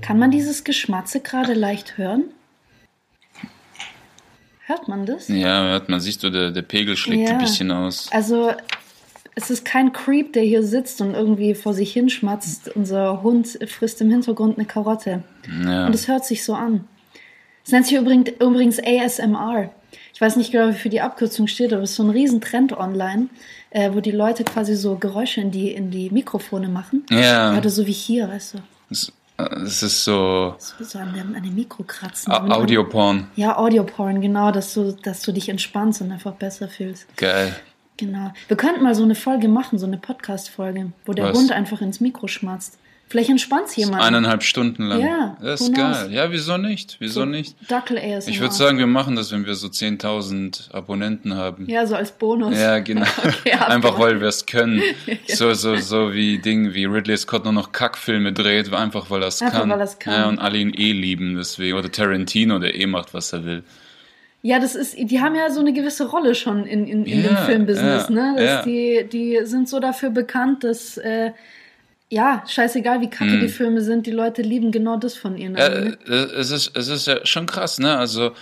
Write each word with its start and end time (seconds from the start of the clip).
Kann 0.00 0.18
man 0.18 0.30
dieses 0.30 0.64
Geschmatze 0.64 1.20
gerade 1.20 1.52
leicht 1.52 1.98
hören? 1.98 2.24
Hört 4.64 4.88
man 4.88 5.04
das? 5.04 5.28
Ja, 5.28 5.64
hört 5.64 5.88
man, 5.88 6.00
siehst 6.00 6.22
du, 6.22 6.30
der, 6.30 6.50
der 6.50 6.62
Pegel 6.62 6.96
schlägt 6.96 7.28
ein 7.28 7.38
bisschen 7.38 7.70
aus. 7.70 8.10
Also, 8.10 8.52
es 9.34 9.50
ist 9.50 9.64
kein 9.64 9.92
Creep, 9.92 10.32
der 10.32 10.42
hier 10.42 10.62
sitzt 10.62 11.00
und 11.02 11.14
irgendwie 11.14 11.54
vor 11.54 11.74
sich 11.74 11.92
hinschmatzt. 11.92 12.74
Unser 12.74 13.22
Hund 13.22 13.58
frisst 13.68 14.00
im 14.00 14.10
Hintergrund 14.10 14.56
eine 14.58 14.66
Karotte. 14.66 15.22
Ja. 15.64 15.86
Und 15.86 15.94
es 15.94 16.08
hört 16.08 16.24
sich 16.24 16.42
so 16.42 16.54
an. 16.54 16.88
Es 17.64 17.72
nennt 17.72 17.86
sich 17.86 17.96
übrigens, 17.96 18.30
übrigens 18.40 18.78
ASMR. 18.78 19.70
Ich 20.16 20.20
weiß 20.22 20.36
nicht 20.36 20.50
genau, 20.50 20.70
wie 20.70 20.78
für 20.78 20.88
die 20.88 21.02
Abkürzung 21.02 21.46
steht, 21.46 21.74
aber 21.74 21.82
es 21.82 21.90
ist 21.90 21.96
so 21.96 22.02
ein 22.02 22.08
Riesentrend 22.08 22.72
online, 22.72 23.28
äh, 23.68 23.90
wo 23.92 24.00
die 24.00 24.12
Leute 24.12 24.44
quasi 24.44 24.74
so 24.74 24.96
Geräusche 24.96 25.42
in 25.42 25.50
die, 25.50 25.72
in 25.72 25.90
die 25.90 26.08
Mikrofone 26.08 26.68
machen. 26.68 27.04
Ja. 27.10 27.54
Oder 27.54 27.68
so 27.68 27.86
wie 27.86 27.92
hier, 27.92 28.26
weißt 28.26 28.54
du. 28.54 28.58
Es, 28.88 29.12
es 29.66 29.82
ist 29.82 30.04
so 30.04 30.54
So, 30.56 30.82
so 30.82 30.98
an, 30.98 31.12
dem, 31.12 31.34
an 31.34 31.42
dem 31.42 31.54
Mikro 31.54 31.82
kratzen. 31.82 32.32
Audioporn. 32.32 33.26
Ja, 33.36 33.58
Audioporn, 33.58 34.22
genau, 34.22 34.52
dass 34.52 34.72
du, 34.72 34.92
dass 35.02 35.20
du 35.20 35.32
dich 35.32 35.50
entspannst 35.50 36.00
und 36.00 36.10
einfach 36.10 36.32
besser 36.32 36.68
fühlst. 36.68 37.14
Geil. 37.18 37.54
Genau. 37.98 38.32
Wir 38.48 38.56
könnten 38.56 38.84
mal 38.84 38.94
so 38.94 39.02
eine 39.02 39.16
Folge 39.16 39.48
machen, 39.48 39.78
so 39.78 39.84
eine 39.84 39.98
Podcast-Folge, 39.98 40.92
wo 41.04 41.12
der 41.12 41.26
Was? 41.26 41.36
Hund 41.36 41.52
einfach 41.52 41.82
ins 41.82 42.00
Mikro 42.00 42.26
schmatzt. 42.26 42.78
Vielleicht 43.08 43.30
entspannt 43.30 43.74
jemand. 43.76 44.02
Eineinhalb 44.02 44.42
Stunden 44.42 44.82
lang. 44.86 45.00
Ja, 45.00 45.36
Das 45.40 45.60
ist 45.60 45.74
geil. 45.74 46.08
Ja, 46.10 46.32
wieso 46.32 46.56
nicht? 46.56 46.96
Wieso 46.98 47.24
nicht? 47.24 47.54
Dackel 47.70 47.98
ASMR. 47.98 48.28
Ich 48.28 48.40
würde 48.40 48.52
sagen, 48.54 48.78
wir 48.78 48.88
machen 48.88 49.14
das, 49.14 49.30
wenn 49.30 49.46
wir 49.46 49.54
so 49.54 49.68
10.000 49.68 50.72
Abonnenten 50.72 51.34
haben. 51.36 51.68
Ja, 51.68 51.86
so 51.86 51.94
als 51.94 52.10
Bonus. 52.12 52.58
Ja, 52.58 52.78
genau. 52.80 53.06
Okay, 53.46 53.52
einfach 53.52 53.98
weil 54.00 54.20
wir 54.20 54.28
es 54.28 54.44
können. 54.46 54.82
So, 55.28 55.52
so, 55.54 55.76
so 55.76 56.12
wie 56.14 56.38
Ding, 56.38 56.74
wie 56.74 56.84
Ridley 56.84 57.16
Scott 57.16 57.44
nur 57.44 57.52
noch 57.52 57.70
Kackfilme 57.72 58.32
dreht, 58.32 58.72
einfach 58.72 59.08
weil 59.10 59.22
er 59.22 59.28
es 59.28 59.38
kann. 59.40 59.70
weil 59.70 59.88
kann. 59.98 60.12
Ja, 60.12 60.28
und 60.28 60.38
alle 60.38 60.58
ihn 60.58 60.72
eh 60.74 60.92
lieben, 60.92 61.36
deswegen. 61.36 61.76
Oder 61.76 61.90
Tarantino, 61.90 62.58
der 62.58 62.74
eh 62.74 62.86
macht, 62.86 63.14
was 63.14 63.32
er 63.32 63.44
will. 63.44 63.62
Ja, 64.42 64.58
das 64.58 64.74
ist, 64.74 64.96
die 64.96 65.20
haben 65.20 65.34
ja 65.34 65.50
so 65.50 65.60
eine 65.60 65.72
gewisse 65.72 66.08
Rolle 66.08 66.34
schon 66.34 66.66
in, 66.66 66.86
in, 66.86 67.04
in 67.04 67.22
Ja, 67.22 67.28
dem 67.28 67.36
Filmbusiness, 67.38 68.08
ja, 68.08 68.14
ne? 68.14 68.44
Ja. 68.44 68.62
die, 68.62 69.06
die 69.10 69.40
sind 69.44 69.68
so 69.68 69.80
dafür 69.80 70.10
bekannt, 70.10 70.62
dass, 70.64 70.96
äh, 70.98 71.32
ja, 72.08 72.42
scheißegal 72.46 73.00
wie 73.00 73.10
kacke 73.10 73.38
die 73.38 73.48
Filme 73.48 73.80
sind, 73.80 74.06
die 74.06 74.12
Leute 74.12 74.42
lieben 74.42 74.70
genau 74.70 74.96
das 74.96 75.16
von 75.16 75.36
ihnen. 75.36 75.56
Ja, 75.56 75.68
ne? 75.68 75.98
äh, 76.06 76.12
es 76.12 76.50
ist, 76.50 76.76
es 76.76 76.88
ist 76.88 77.06
ja 77.06 77.24
schon 77.24 77.46
krass, 77.46 77.78
ne? 77.78 77.98
Also 77.98 78.32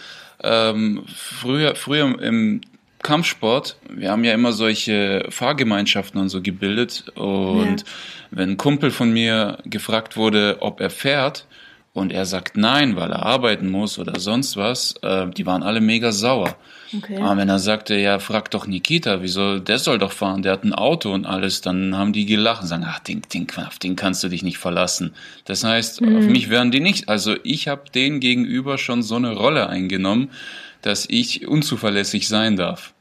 ähm, 0.42 1.04
früher, 1.14 1.74
früher 1.74 2.20
im 2.20 2.60
Kampfsport, 3.02 3.76
wir 3.88 4.10
haben 4.10 4.24
ja 4.24 4.32
immer 4.32 4.52
solche 4.52 5.26
Fahrgemeinschaften 5.28 6.20
und 6.20 6.28
so 6.28 6.40
gebildet. 6.42 7.04
Und 7.14 7.80
Ja. 7.80 7.86
wenn 8.30 8.50
ein 8.50 8.56
Kumpel 8.56 8.90
von 8.90 9.12
mir 9.12 9.58
gefragt 9.64 10.16
wurde, 10.16 10.58
ob 10.60 10.80
er 10.80 10.90
fährt, 10.90 11.46
und 11.94 12.12
er 12.12 12.26
sagt 12.26 12.56
nein, 12.56 12.96
weil 12.96 13.12
er 13.12 13.22
arbeiten 13.22 13.70
muss 13.70 13.98
oder 14.00 14.18
sonst 14.18 14.56
was, 14.56 14.96
äh, 15.02 15.28
die 15.30 15.46
waren 15.46 15.62
alle 15.62 15.80
mega 15.80 16.10
sauer. 16.10 16.56
Okay. 16.96 17.18
Aber 17.18 17.36
wenn 17.36 17.48
er 17.48 17.58
sagte, 17.58 17.94
ja, 17.94 18.18
frag 18.18 18.50
doch 18.50 18.66
Nikita, 18.66 19.22
wieso, 19.22 19.58
der 19.58 19.78
soll 19.78 19.98
doch 19.98 20.12
fahren, 20.12 20.42
der 20.42 20.52
hat 20.52 20.64
ein 20.64 20.72
Auto 20.74 21.12
und 21.12 21.26
alles, 21.26 21.60
dann 21.60 21.96
haben 21.96 22.12
die 22.12 22.26
gelacht 22.26 22.62
und 22.62 22.68
sagen, 22.68 22.84
ach, 22.86 22.98
den, 22.98 23.22
den, 23.32 23.46
auf 23.56 23.78
den 23.78 23.96
kannst 23.96 24.22
du 24.24 24.28
dich 24.28 24.42
nicht 24.42 24.58
verlassen. 24.58 25.14
Das 25.44 25.64
heißt, 25.64 26.02
auf 26.02 26.26
mich 26.26 26.50
werden 26.50 26.70
die 26.70 26.80
nicht. 26.80 27.08
Also 27.08 27.36
ich 27.42 27.68
habe 27.68 27.90
denen 27.94 28.20
gegenüber 28.20 28.78
schon 28.78 29.02
so 29.02 29.16
eine 29.16 29.32
Rolle 29.32 29.68
eingenommen, 29.68 30.30
dass 30.82 31.06
ich 31.08 31.46
unzuverlässig 31.46 32.28
sein 32.28 32.56
darf. 32.56 32.92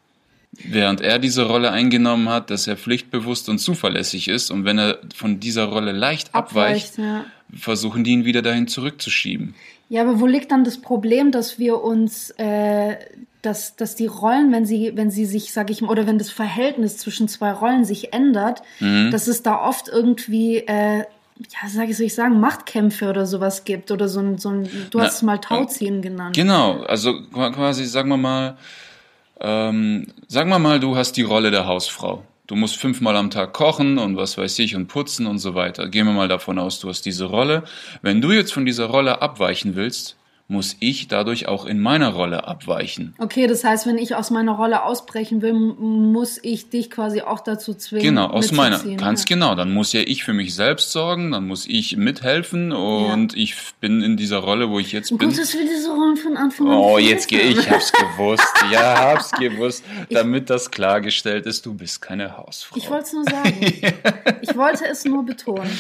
Während 0.64 1.02
er 1.02 1.18
diese 1.18 1.44
Rolle 1.44 1.72
eingenommen 1.72 2.30
hat, 2.30 2.52
dass 2.52 2.68
er 2.68 2.78
pflichtbewusst 2.78 3.50
und 3.50 3.58
zuverlässig 3.58 4.28
ist 4.28 4.52
und 4.52 4.66
wenn 4.66 4.78
er 4.78 5.00
von 5.16 5.40
dieser 5.40 5.66
Rolle 5.66 5.92
leicht 5.92 6.36
abweicht, 6.36 6.94
Abweicht, 6.94 6.98
ja. 7.00 7.26
versuchen 7.58 8.04
die 8.04 8.12
ihn 8.12 8.24
wieder 8.26 8.44
dahin 8.44 8.68
zurückzuschieben. 8.68 9.56
Ja, 9.90 10.02
aber 10.02 10.20
wo 10.20 10.28
liegt 10.28 10.52
dann 10.52 10.64
das 10.64 10.78
Problem, 10.78 11.32
dass 11.32 11.58
wir 11.58 11.82
uns, 11.82 12.32
äh, 12.38 12.96
dass, 13.44 13.76
dass 13.76 13.96
die 13.96 14.08
Rollen, 14.08 14.52
wenn 14.52 14.66
sie, 14.66 14.94
wenn 14.96 15.12
sie 15.12 15.26
sich, 15.26 15.54
sag 15.54 15.70
ich 15.70 15.82
mal, 15.82 15.90
oder 15.92 16.08
wenn 16.08 16.18
das 16.18 16.32
Verhältnis 16.32 16.98
zwischen 16.98 17.28
zwei 17.28 17.52
Rollen 17.52 17.86
sich 17.86 18.12
ändert, 18.14 18.64
Mhm. 18.80 19.12
dass 19.12 19.28
es 19.28 19.44
da 19.44 19.62
oft 19.62 19.88
irgendwie, 19.90 20.58
äh, 20.58 21.00
ja, 21.00 21.70
sag 21.70 21.90
ich, 21.90 21.98
soll 21.98 22.06
ich 22.08 22.16
sagen, 22.16 22.40
Machtkämpfe 22.40 23.10
oder 23.10 23.26
sowas 23.26 23.66
gibt 23.66 23.92
oder 23.92 24.08
so 24.08 24.20
ein, 24.22 24.38
so 24.38 24.50
ein 24.50 24.64
du 24.92 24.98
Na, 24.98 25.06
hast 25.06 25.16
es 25.18 25.22
mal 25.22 25.38
Tauziehen 25.40 26.02
genannt. 26.02 26.36
Genau, 26.36 26.82
also 26.84 27.22
qua- 27.32 27.52
quasi, 27.52 27.86
sagen 27.86 28.10
wir 28.10 28.18
mal, 28.18 28.58
ähm, 29.42 30.08
sagen 30.28 30.50
wir 30.50 30.60
mal, 30.60 30.80
du 30.80 30.96
hast 30.96 31.14
die 31.18 31.24
Rolle 31.24 31.52
der 31.52 31.66
Hausfrau. 31.68 32.24
Du 32.48 32.56
musst 32.56 32.76
fünfmal 32.76 33.16
am 33.16 33.30
Tag 33.30 33.54
kochen 33.54 33.98
und 33.98 34.18
was 34.18 34.38
weiß 34.38 34.60
ich 34.60 34.76
und 34.76 34.88
putzen 34.88 35.28
und 35.28 35.40
so 35.40 35.56
weiter. 35.56 35.88
Gehen 35.90 36.06
wir 36.06 36.14
mal 36.14 36.28
davon 36.28 36.60
aus, 36.60 36.80
du 36.80 36.90
hast 36.90 37.06
diese 37.06 37.26
Rolle. 37.26 37.64
Wenn 38.02 38.22
du 38.22 38.32
jetzt 38.32 38.54
von 38.54 38.66
dieser 38.66 38.86
Rolle 38.86 39.22
abweichen 39.22 39.76
willst, 39.76 40.18
muss 40.54 40.78
ich 40.80 41.08
dadurch 41.08 41.48
auch 41.48 41.66
in 41.66 41.80
meiner 41.80 42.10
Rolle 42.10 42.48
abweichen. 42.48 43.16
Okay, 43.18 43.48
das 43.48 43.64
heißt, 43.64 43.88
wenn 43.88 43.98
ich 43.98 44.16
aus 44.16 44.30
meiner 44.30 44.54
Rolle 44.54 44.84
ausbrechen 44.84 45.42
will, 45.42 45.54
muss 45.54 46.40
ich 46.42 46.70
dich 46.70 46.92
quasi 46.92 47.22
auch 47.22 47.40
dazu 47.40 47.74
zwingen. 47.74 48.04
Genau, 48.04 48.28
aus 48.28 48.52
meiner, 48.52 48.78
ganz 48.96 49.22
ja. 49.22 49.36
genau. 49.36 49.56
Dann 49.56 49.74
muss 49.74 49.94
ja 49.94 50.02
ich 50.02 50.24
für 50.24 50.34
mich 50.34 50.54
selbst 50.54 50.92
sorgen, 50.92 51.32
dann 51.32 51.48
muss 51.48 51.66
ich 51.66 51.98
mithelfen 51.98 52.72
und 52.72 53.36
ich 53.36 53.56
bin 53.82 54.02
in 54.04 54.16
dieser 54.16 54.38
Rolle, 54.38 54.70
wo 54.70 54.78
ich 54.78 54.92
jetzt 54.92 55.12
Oh 55.12 55.18
bin. 55.18 55.30
Gut, 55.30 55.40
dass 55.40 55.56
wir 55.56 55.62
diese 55.62 55.90
Rollen 55.90 56.18
von 56.18 56.38
Anfang 56.38 56.68
an 56.70 56.78
Oh, 56.78 56.98
jetzt 57.00 57.28
gehe 57.28 57.42
ich, 57.42 57.70
hab's 57.70 57.92
gewusst. 57.92 58.54
Ja, 58.72 59.00
hab's 59.00 59.32
gewusst. 59.40 59.84
Damit 60.12 60.52
das 60.52 60.70
klargestellt 60.70 61.48
ist, 61.48 61.66
du 61.66 61.74
bist 61.74 62.00
keine 62.00 62.38
Hausfrau. 62.38 62.78
Ich 62.78 62.92
wollte 62.92 63.06
es 63.06 63.14
nur 63.14 63.24
sagen. 63.24 63.56
Ich 64.42 64.56
wollte 64.56 64.86
es 64.86 65.04
nur 65.04 65.26
betonen. 65.26 65.72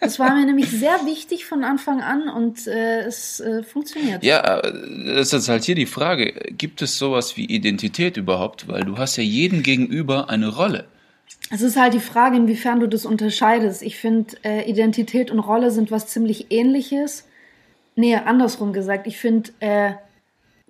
Das 0.00 0.18
war 0.18 0.34
mir 0.34 0.44
nämlich 0.46 0.68
sehr 0.68 1.06
wichtig 1.06 1.46
von 1.46 1.62
Anfang 1.62 2.00
an 2.00 2.28
und 2.28 2.66
äh, 2.66 3.02
es 3.02 3.38
äh, 3.38 3.62
funktioniert. 3.62 4.15
Ja, 4.22 4.60
äh, 4.60 5.14
das 5.16 5.32
ist 5.32 5.48
halt 5.48 5.64
hier 5.64 5.74
die 5.74 5.86
Frage. 5.86 6.32
Gibt 6.56 6.82
es 6.82 6.98
sowas 6.98 7.36
wie 7.36 7.44
Identität 7.44 8.16
überhaupt? 8.16 8.68
Weil 8.68 8.84
du 8.84 8.98
hast 8.98 9.16
ja 9.16 9.22
jedem 9.22 9.62
gegenüber 9.62 10.30
eine 10.30 10.48
Rolle. 10.48 10.86
Es 11.50 11.62
ist 11.62 11.76
halt 11.76 11.94
die 11.94 12.00
Frage, 12.00 12.36
inwiefern 12.36 12.80
du 12.80 12.88
das 12.88 13.06
unterscheidest. 13.06 13.82
Ich 13.82 13.96
finde, 13.96 14.36
äh, 14.44 14.68
Identität 14.68 15.30
und 15.30 15.38
Rolle 15.38 15.70
sind 15.70 15.90
was 15.90 16.08
ziemlich 16.08 16.50
ähnliches. 16.50 17.24
Nee, 17.94 18.16
andersrum 18.16 18.72
gesagt. 18.72 19.06
Ich 19.06 19.18
finde, 19.18 19.50
äh, 19.60 19.92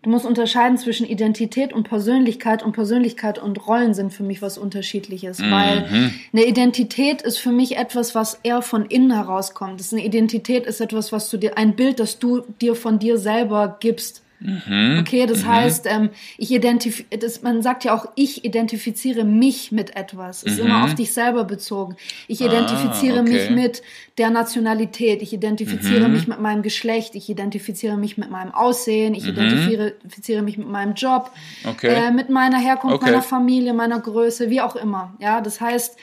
du 0.03 0.11
musst 0.11 0.27
unterscheiden 0.27 0.79
zwischen 0.79 1.07
Identität 1.07 1.73
und 1.73 1.89
Persönlichkeit 1.89 2.63
und 2.63 2.73
Persönlichkeit 2.73 3.39
und 3.39 3.67
Rollen 3.67 3.95
sind 3.95 4.13
für 4.13 4.23
mich 4.23 4.43
was 4.43 4.59
Unterschiedliches. 4.59 5.41
Weil 5.41 6.13
eine 6.33 6.45
Identität 6.45 7.23
ist 7.23 7.39
für 7.39 7.53
mich 7.53 7.77
etwas, 7.77 8.15
was 8.15 8.39
eher 8.43 8.63
von 8.63 8.87
innen 8.87 9.13
herauskommt. 9.13 9.81
Das 9.81 9.89
ist 9.89 9.93
eine 9.93 10.05
Identität 10.05 10.67
ist 10.67 10.81
etwas, 10.81 11.13
was 11.13 11.31
du 11.31 11.37
dir, 11.37 11.59
ein 11.59 11.75
Bild, 11.77 11.99
das 11.99 12.19
du 12.19 12.43
dir 12.61 12.75
von 12.75 12.99
dir 12.99 13.19
selber 13.19 13.77
gibst. 13.81 14.23
Okay, 14.41 15.25
das 15.27 15.47
heißt, 15.47 15.87
ähm, 15.89 16.11
ich 16.37 16.53
identif 16.53 17.05
das, 17.11 17.43
man 17.43 17.63
sagt 17.63 17.85
ja 17.85 17.95
auch, 17.95 18.07
ich 18.17 18.45
identifiziere 18.45 19.25
mich 19.25 19.73
mit 19.73 19.97
etwas. 19.97 20.43
Ist 20.43 20.59
immer 20.59 20.85
auf 20.85 20.95
dich 20.95 21.13
selber 21.13 21.45
bezogen. 21.45 21.97
Ich 22.29 22.41
identifiziere 22.43 23.21
okay. 23.21 23.33
mich 23.33 23.51
mit 23.51 23.83
der 24.19 24.31
Nationalität. 24.31 25.23
Ich 25.23 25.33
identifiziere 25.33 26.09
mich 26.09 26.29
mit 26.29 26.41
meinem 26.41 26.63
Geschlecht. 26.63 27.15
Ich 27.15 27.29
identifiziere 27.29 27.97
mich 27.97 28.19
mit 28.19 28.31
meinem 28.31 28.53
Aussehen. 28.53 29.15
Ich 29.15 29.27
identifiziere 29.27 30.43
mich 30.43 30.59
mit 30.59 30.69
meinem 30.69 30.95
Job. 30.95 31.31
Okay. 31.65 31.95
Äh, 31.95 32.11
mit 32.11 32.29
meiner 32.29 32.59
Herkunft, 32.59 32.97
Okay. 32.97 33.07
meiner 33.07 33.23
Familie, 33.23 33.73
meiner 33.73 34.01
Größe, 34.01 34.51
wie 34.51 34.61
auch 34.61 34.77
immer. 34.77 35.15
Ja, 35.19 35.41
das 35.41 35.61
heißt, 35.61 35.97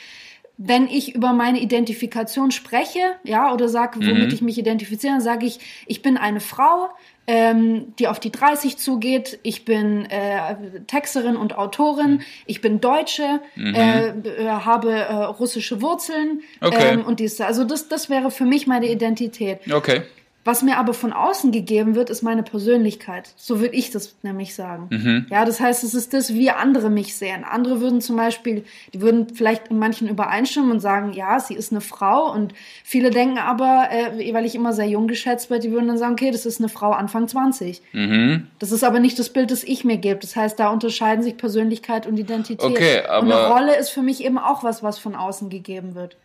wenn 0.58 0.88
ich 0.88 1.16
über 1.16 1.34
meine 1.34 1.60
Identifikation 1.60 2.52
spreche, 2.52 3.00
ja, 3.24 3.52
oder 3.54 3.70
sage, 3.70 4.00
womit 4.00 4.34
ich 4.34 4.42
mich 4.42 4.58
identifiziere, 4.58 5.14
dann 5.14 5.22
sage 5.22 5.46
ich, 5.48 5.60
ich 5.88 6.02
bin 6.02 6.16
eine 6.16 6.40
Frau, 6.40 6.90
ähm, 7.28 7.94
die 8.00 8.08
auf 8.08 8.20
die 8.20 8.32
30 8.32 8.78
zugeht. 8.78 9.40
Ich 9.44 9.66
bin 9.66 10.06
äh, 10.06 10.56
Texterin 10.88 11.36
und 11.36 11.58
Autorin. 11.58 12.22
Ich 12.46 12.62
bin 12.62 12.82
Deutsche, 12.82 13.40
äh, 13.58 14.08
äh, 14.10 14.48
habe 14.48 14.92
äh, 14.92 15.14
russische 15.14 15.82
Wurzeln 15.82 16.42
Okay. 16.62 16.94
ähm, 16.94 17.06
und 17.06 17.20
dies. 17.20 17.40
Also 17.42 17.64
das, 17.64 17.88
das 17.88 18.10
wäre 18.10 18.32
für 18.32 18.46
mich 18.46 18.68
meine 18.68 18.90
Identität. 18.90 19.60
Okay. 19.72 20.04
Was 20.46 20.62
mir 20.62 20.78
aber 20.78 20.94
von 20.94 21.14
außen 21.14 21.54
gegeben 21.54 21.96
wird, 21.96 22.10
ist 22.10 22.22
meine 22.22 22.44
Persönlichkeit. 22.44 23.30
So 23.38 23.62
würde 23.62 23.76
ich 23.76 23.92
das 23.92 24.16
nämlich 24.24 24.56
sagen. 24.56 24.88
Mhm. 24.90 25.26
Ja, 25.30 25.46
das 25.46 25.62
heißt, 25.62 25.84
es 25.86 25.94
ist 25.94 26.14
das, 26.14 26.34
wie 26.34 26.50
andere 26.50 26.90
mich 26.90 27.16
sehen. 27.16 27.46
Andere 27.50 27.80
würden 27.80 28.02
zum 28.02 28.18
Beispiel, 28.18 28.66
die 28.94 29.00
würden 29.00 29.28
vielleicht 29.34 29.70
in 29.70 29.80
manchen 29.80 30.10
übereinstimmen 30.10 30.72
und 30.72 30.80
sagen, 30.82 31.14
ja, 31.14 31.40
sie 31.40 31.54
ist 31.54 31.72
eine 31.72 31.80
Frau. 31.80 32.30
Und 32.32 32.54
viele 32.84 33.10
denken 33.10 33.38
aber, 33.38 33.88
äh, 33.92 34.34
weil 34.34 34.46
ich 34.46 34.56
immer 34.56 34.74
sehr 34.74 34.88
jung 34.88 35.08
geschätzt 35.08 35.50
werde, 35.50 35.68
die 35.68 35.72
würden 35.72 35.88
dann 35.88 35.98
sagen, 35.98 36.14
okay, 36.14 36.32
das 36.32 36.46
ist 36.46 36.60
eine 36.60 36.68
Frau 36.70 36.92
Anfang 36.92 37.28
20. 37.28 37.82
Mhm. 37.94 38.48
Das 38.60 38.74
ist 38.74 38.84
aber 38.84 39.00
nicht 39.00 39.18
das 39.20 39.30
Bild, 39.30 39.50
das 39.50 39.64
ich 39.64 39.86
mir 39.86 39.98
gebe. 39.98 40.20
Das 40.20 40.36
heißt, 40.36 40.60
da 40.60 40.70
unterscheiden 40.70 41.24
sich 41.24 41.38
Persönlichkeit 41.38 42.06
und 42.06 42.18
Identität. 42.18 42.66
Okay, 42.70 43.00
und 43.00 43.26
eine 43.26 43.36
aber- 43.36 43.56
Rolle 43.56 43.78
ist 43.78 43.90
für 43.92 44.02
mich 44.02 44.24
eben 44.26 44.38
auch 44.38 44.64
was, 44.64 44.84
was 44.84 45.00
von 45.00 45.16
außen 45.16 45.50
gegeben 45.50 45.96
wird. 45.96 46.18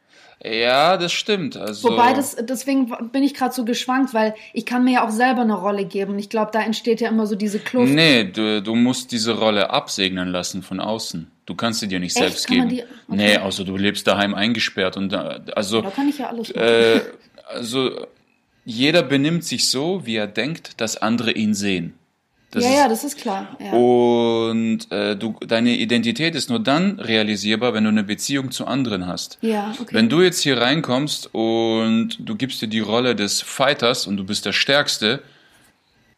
Ja, 0.45 0.97
das 0.97 1.13
stimmt. 1.13 1.57
Also, 1.57 1.91
Wobei 1.91 2.13
das, 2.13 2.37
deswegen 2.41 2.93
bin 3.11 3.25
ich 3.25 3.35
gerade 3.35 3.53
so 3.53 3.65
geschwankt, 3.65 4.15
weil 4.15 4.35
ich 4.53 4.65
kann 4.65 4.85
mir 4.85 4.93
ja 4.95 5.07
auch 5.07 5.11
selber 5.11 5.41
eine 5.41 5.55
Rolle 5.55 5.85
geben. 5.85 6.17
Ich 6.19 6.29
glaube, 6.29 6.51
da 6.53 6.61
entsteht 6.63 7.01
ja 7.01 7.09
immer 7.09 7.27
so 7.27 7.35
diese 7.35 7.59
Kluft. 7.59 7.93
Nee, 7.93 8.25
du, 8.25 8.63
du 8.63 8.75
musst 8.77 9.11
diese 9.11 9.37
Rolle 9.37 9.71
absegnen 9.71 10.29
lassen 10.29 10.63
von 10.63 10.79
außen. 10.79 11.29
Du 11.45 11.55
kannst 11.57 11.81
sie 11.81 11.89
dir 11.89 11.99
nicht 11.99 12.15
Echt? 12.17 12.25
selbst 12.25 12.47
Kann 12.47 12.69
geben. 12.69 12.69
die- 12.69 12.85
Nee, 13.17 13.35
okay. 13.37 13.39
außer 13.39 13.65
du 13.65 13.77
lebst 13.77 14.07
daheim 14.07 14.35
eingesperrt 14.35 14.97
und 14.97 15.11
da, 15.13 15.41
also 15.57 15.83
Da 15.83 15.91
kann 15.91 16.09
ich 16.09 16.19
ja 16.19 16.29
alles 16.29 16.55
machen. 16.55 16.63
äh, 16.69 17.01
also 17.49 18.07
jeder 18.65 19.03
benimmt 19.03 19.43
sich 19.45 19.69
so, 19.69 20.05
wie 20.07 20.17
er 20.17 20.27
denkt, 20.29 20.81
dass 20.81 20.97
andere 20.99 21.33
ihn 21.33 21.55
sehen. 21.55 21.95
Das 22.51 22.65
ja, 22.65 22.71
ist, 22.71 22.77
ja, 22.77 22.89
das 22.89 23.05
ist 23.05 23.19
klar. 23.19 23.57
Ja. 23.61 23.73
Und 23.73 24.91
äh, 24.91 25.17
du, 25.17 25.37
deine 25.47 25.77
Identität 25.77 26.35
ist 26.35 26.49
nur 26.49 26.61
dann 26.61 26.99
realisierbar, 26.99 27.75
wenn 27.75 27.85
du 27.85 27.91
eine 27.91 28.05
Beziehung 28.05 28.51
zu 28.51 28.67
anderen 28.67 29.07
hast. 29.07 29.39
Ja, 29.43 29.75
okay. 29.79 29.95
Wenn 29.95 30.09
du 30.09 30.23
jetzt 30.23 30.41
hier 30.41 30.59
reinkommst 30.59 31.35
und 31.35 32.17
du 32.19 32.37
gibst 32.37 32.63
dir 32.63 32.69
die 32.69 32.81
Rolle 32.81 33.15
des 33.15 33.43
Fighters 33.43 34.07
und 34.07 34.17
du 34.17 34.25
bist 34.25 34.47
der 34.47 34.53
Stärkste, 34.53 35.23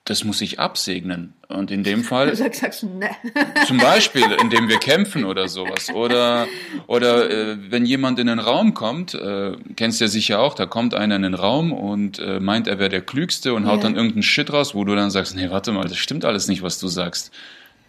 das 0.05 0.25
muss 0.25 0.41
ich 0.41 0.58
absegnen. 0.58 1.35
Und 1.49 1.70
in 1.70 1.85
dem 1.85 2.02
Fall 2.05 2.31
Du 2.31 2.37
sagst, 2.37 2.82
ne. 2.85 3.11
zum 3.67 3.79
Beispiel, 3.79 4.25
indem 4.41 4.69
wir 4.69 4.79
kämpfen 4.79 5.25
oder 5.25 5.47
sowas. 5.49 5.91
Oder, 5.91 6.47
oder 6.87 7.31
äh, 7.31 7.56
wenn 7.70 7.85
jemand 7.85 8.19
in 8.19 8.26
den 8.26 8.38
Raum 8.38 8.75
kommt, 8.75 9.14
äh, 9.14 9.52
kennst 9.76 10.00
du 10.00 10.05
ja 10.05 10.08
sicher 10.08 10.41
auch, 10.41 10.55
da 10.55 10.67
kommt 10.67 10.94
einer 10.94 11.17
in 11.17 11.23
den 11.23 11.35
Raum 11.35 11.73
und 11.73 12.19
äh, 12.19 12.41
meint, 12.41 12.67
er 12.67 12.79
wäre 12.79 12.88
der 12.91 13.02
Klügste 13.02 13.55
und 13.55 13.67
haut 13.67 13.79
Ja. 13.79 13.82
dann 13.85 13.94
irgendeinen 13.94 14.23
Shit 14.23 14.52
raus, 14.52 14.75
wo 14.75 14.85
du 14.85 14.94
dann 14.97 15.11
sagst, 15.11 15.37
nee, 15.37 15.50
warte 15.50 15.70
mal, 15.73 15.85
das 15.87 15.99
stimmt 15.99 16.25
alles 16.25 16.49
nicht, 16.49 16.62
was 16.62 16.79
du 16.79 16.88
sagst. 16.88 17.31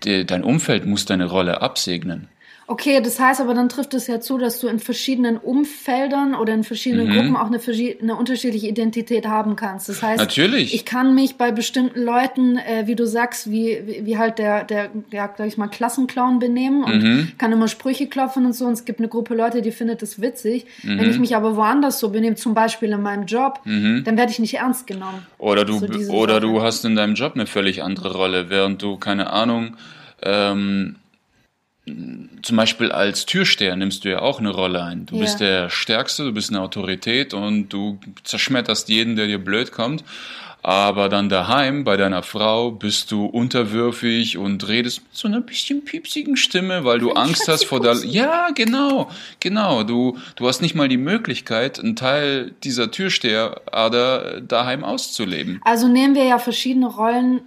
De, 0.03 0.23
dein 0.25 0.43
Umfeld 0.43 0.85
muss 0.85 1.05
deine 1.05 1.25
Rolle 1.25 1.61
absegnen. 1.61 2.27
Okay, 2.71 3.01
das 3.01 3.19
heißt 3.19 3.41
aber, 3.41 3.53
dann 3.53 3.67
trifft 3.67 3.93
es 3.93 4.07
ja 4.07 4.21
zu, 4.21 4.37
dass 4.37 4.61
du 4.61 4.67
in 4.69 4.79
verschiedenen 4.79 5.35
Umfeldern 5.37 6.33
oder 6.35 6.53
in 6.53 6.63
verschiedenen 6.63 7.07
Mhm. 7.09 7.13
Gruppen 7.15 7.35
auch 7.35 7.47
eine, 7.47 7.59
eine 8.01 8.15
unterschiedliche 8.15 8.67
Identität 8.67 9.27
haben 9.27 9.57
kannst. 9.57 9.89
Das 9.89 10.01
heißt, 10.01 10.19
Natürlich. 10.19 10.73
ich 10.73 10.85
kann 10.85 11.13
mich 11.13 11.35
bei 11.35 11.51
bestimmten 11.51 12.01
Leuten, 12.01 12.57
äh, 12.57 12.83
wie 12.87 12.95
du 12.95 13.05
sagst, 13.05 13.51
wie, 13.51 13.81
wie, 13.85 14.05
wie 14.05 14.17
halt 14.17 14.39
der, 14.39 14.63
der, 14.63 14.89
ja, 15.11 15.29
sag 15.37 15.47
ich 15.47 15.57
mal, 15.57 15.67
Klassenclown 15.67 16.39
benehmen 16.39 16.85
und 16.85 17.03
Mhm. 17.03 17.31
kann 17.37 17.51
immer 17.51 17.67
Sprüche 17.67 18.07
klopfen 18.07 18.45
und 18.45 18.53
so. 18.53 18.65
Und 18.67 18.73
es 18.73 18.85
gibt 18.85 18.99
eine 18.99 19.09
Gruppe 19.09 19.35
Leute, 19.35 19.61
die 19.61 19.71
findet 19.71 20.01
das 20.01 20.21
witzig. 20.21 20.65
Mhm. 20.83 20.97
Wenn 20.97 21.09
ich 21.09 21.19
mich 21.19 21.35
aber 21.35 21.57
woanders 21.57 21.99
so 21.99 22.07
benehme, 22.07 22.37
zum 22.37 22.53
Beispiel 22.53 22.89
in 22.93 23.01
meinem 23.01 23.25
Job, 23.25 23.59
dann 23.65 24.05
werde 24.17 24.31
ich 24.31 24.39
nicht 24.39 24.53
ernst 24.53 24.87
genommen. 24.87 25.27
Oder 25.39 25.65
du, 25.65 25.77
So 25.77 26.13
oder 26.13 26.35
Sache. 26.35 26.41
du 26.45 26.61
hast 26.61 26.85
in 26.85 26.95
deinem 26.95 27.15
Job 27.15 27.33
eine 27.35 27.47
völlig 27.47 27.83
andere 27.83 28.13
Rolle, 28.15 28.49
während 28.49 28.81
du, 28.81 28.95
keine 28.95 29.29
Ahnung, 29.29 29.75
ähm, 30.23 30.95
zum 32.43 32.57
Beispiel 32.57 32.91
als 32.91 33.25
Türsteher 33.25 33.75
nimmst 33.75 34.05
du 34.05 34.09
ja 34.09 34.19
auch 34.21 34.39
eine 34.39 34.51
Rolle 34.51 34.83
ein. 34.83 35.05
Du 35.07 35.15
Ja. 35.15 35.21
bist 35.21 35.39
der 35.39 35.69
Stärkste, 35.69 36.23
du 36.25 36.31
bist 36.31 36.49
eine 36.51 36.61
Autorität 36.61 37.33
und 37.33 37.69
du 37.69 37.99
zerschmetterst 38.23 38.87
jeden, 38.89 39.15
der 39.15 39.27
dir 39.27 39.39
blöd 39.39 39.71
kommt. 39.71 40.03
Aber 40.63 41.09
dann 41.09 41.27
daheim 41.27 41.83
bei 41.83 41.97
deiner 41.97 42.21
Frau 42.21 42.69
bist 42.69 43.09
du 43.11 43.25
unterwürfig 43.25 44.37
und 44.37 44.67
redest 44.67 44.99
mit 45.01 45.15
so 45.17 45.27
einer 45.27 45.41
bisschen 45.41 45.83
piepsigen 45.83 46.37
Stimme, 46.37 46.83
weil 46.83 46.99
du 46.99 47.13
Angst 47.13 47.47
hast 47.47 47.65
vor 47.65 47.79
der. 47.81 47.95
Ja, 48.05 48.49
genau, 48.53 49.09
genau. 49.39 49.81
Du, 49.81 50.19
du 50.35 50.47
hast 50.47 50.61
nicht 50.61 50.75
mal 50.75 50.87
die 50.87 50.97
Möglichkeit, 50.97 51.79
einen 51.79 51.95
Teil 51.95 52.53
dieser 52.63 52.91
Türsteherader 52.91 54.41
daheim 54.41 54.83
auszuleben. 54.83 55.59
Also 55.63 55.87
nehmen 55.87 56.13
wir 56.13 56.25
ja 56.25 56.37
verschiedene 56.37 56.85
Rollen 56.87 57.41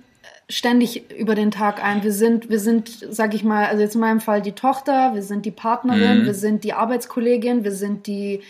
ständig 0.48 1.10
über 1.18 1.34
den 1.34 1.50
Tag 1.50 1.82
ein. 1.82 2.02
Wir 2.02 2.12
sind, 2.12 2.50
wir 2.50 2.58
sind, 2.58 2.90
sag 3.10 3.34
ich 3.34 3.44
mal, 3.44 3.66
also 3.66 3.82
jetzt 3.82 3.94
in 3.94 4.00
meinem 4.00 4.20
Fall 4.20 4.42
die 4.42 4.52
Tochter, 4.52 5.14
wir 5.14 5.22
sind 5.22 5.44
die 5.46 5.50
Partnerin, 5.50 6.20
Mhm. 6.22 6.26
wir 6.26 6.34
sind 6.34 6.64
die 6.64 6.72
Arbeitskollegin, 6.74 7.64
wir 7.64 7.72
sind 7.72 8.06
die 8.06 8.40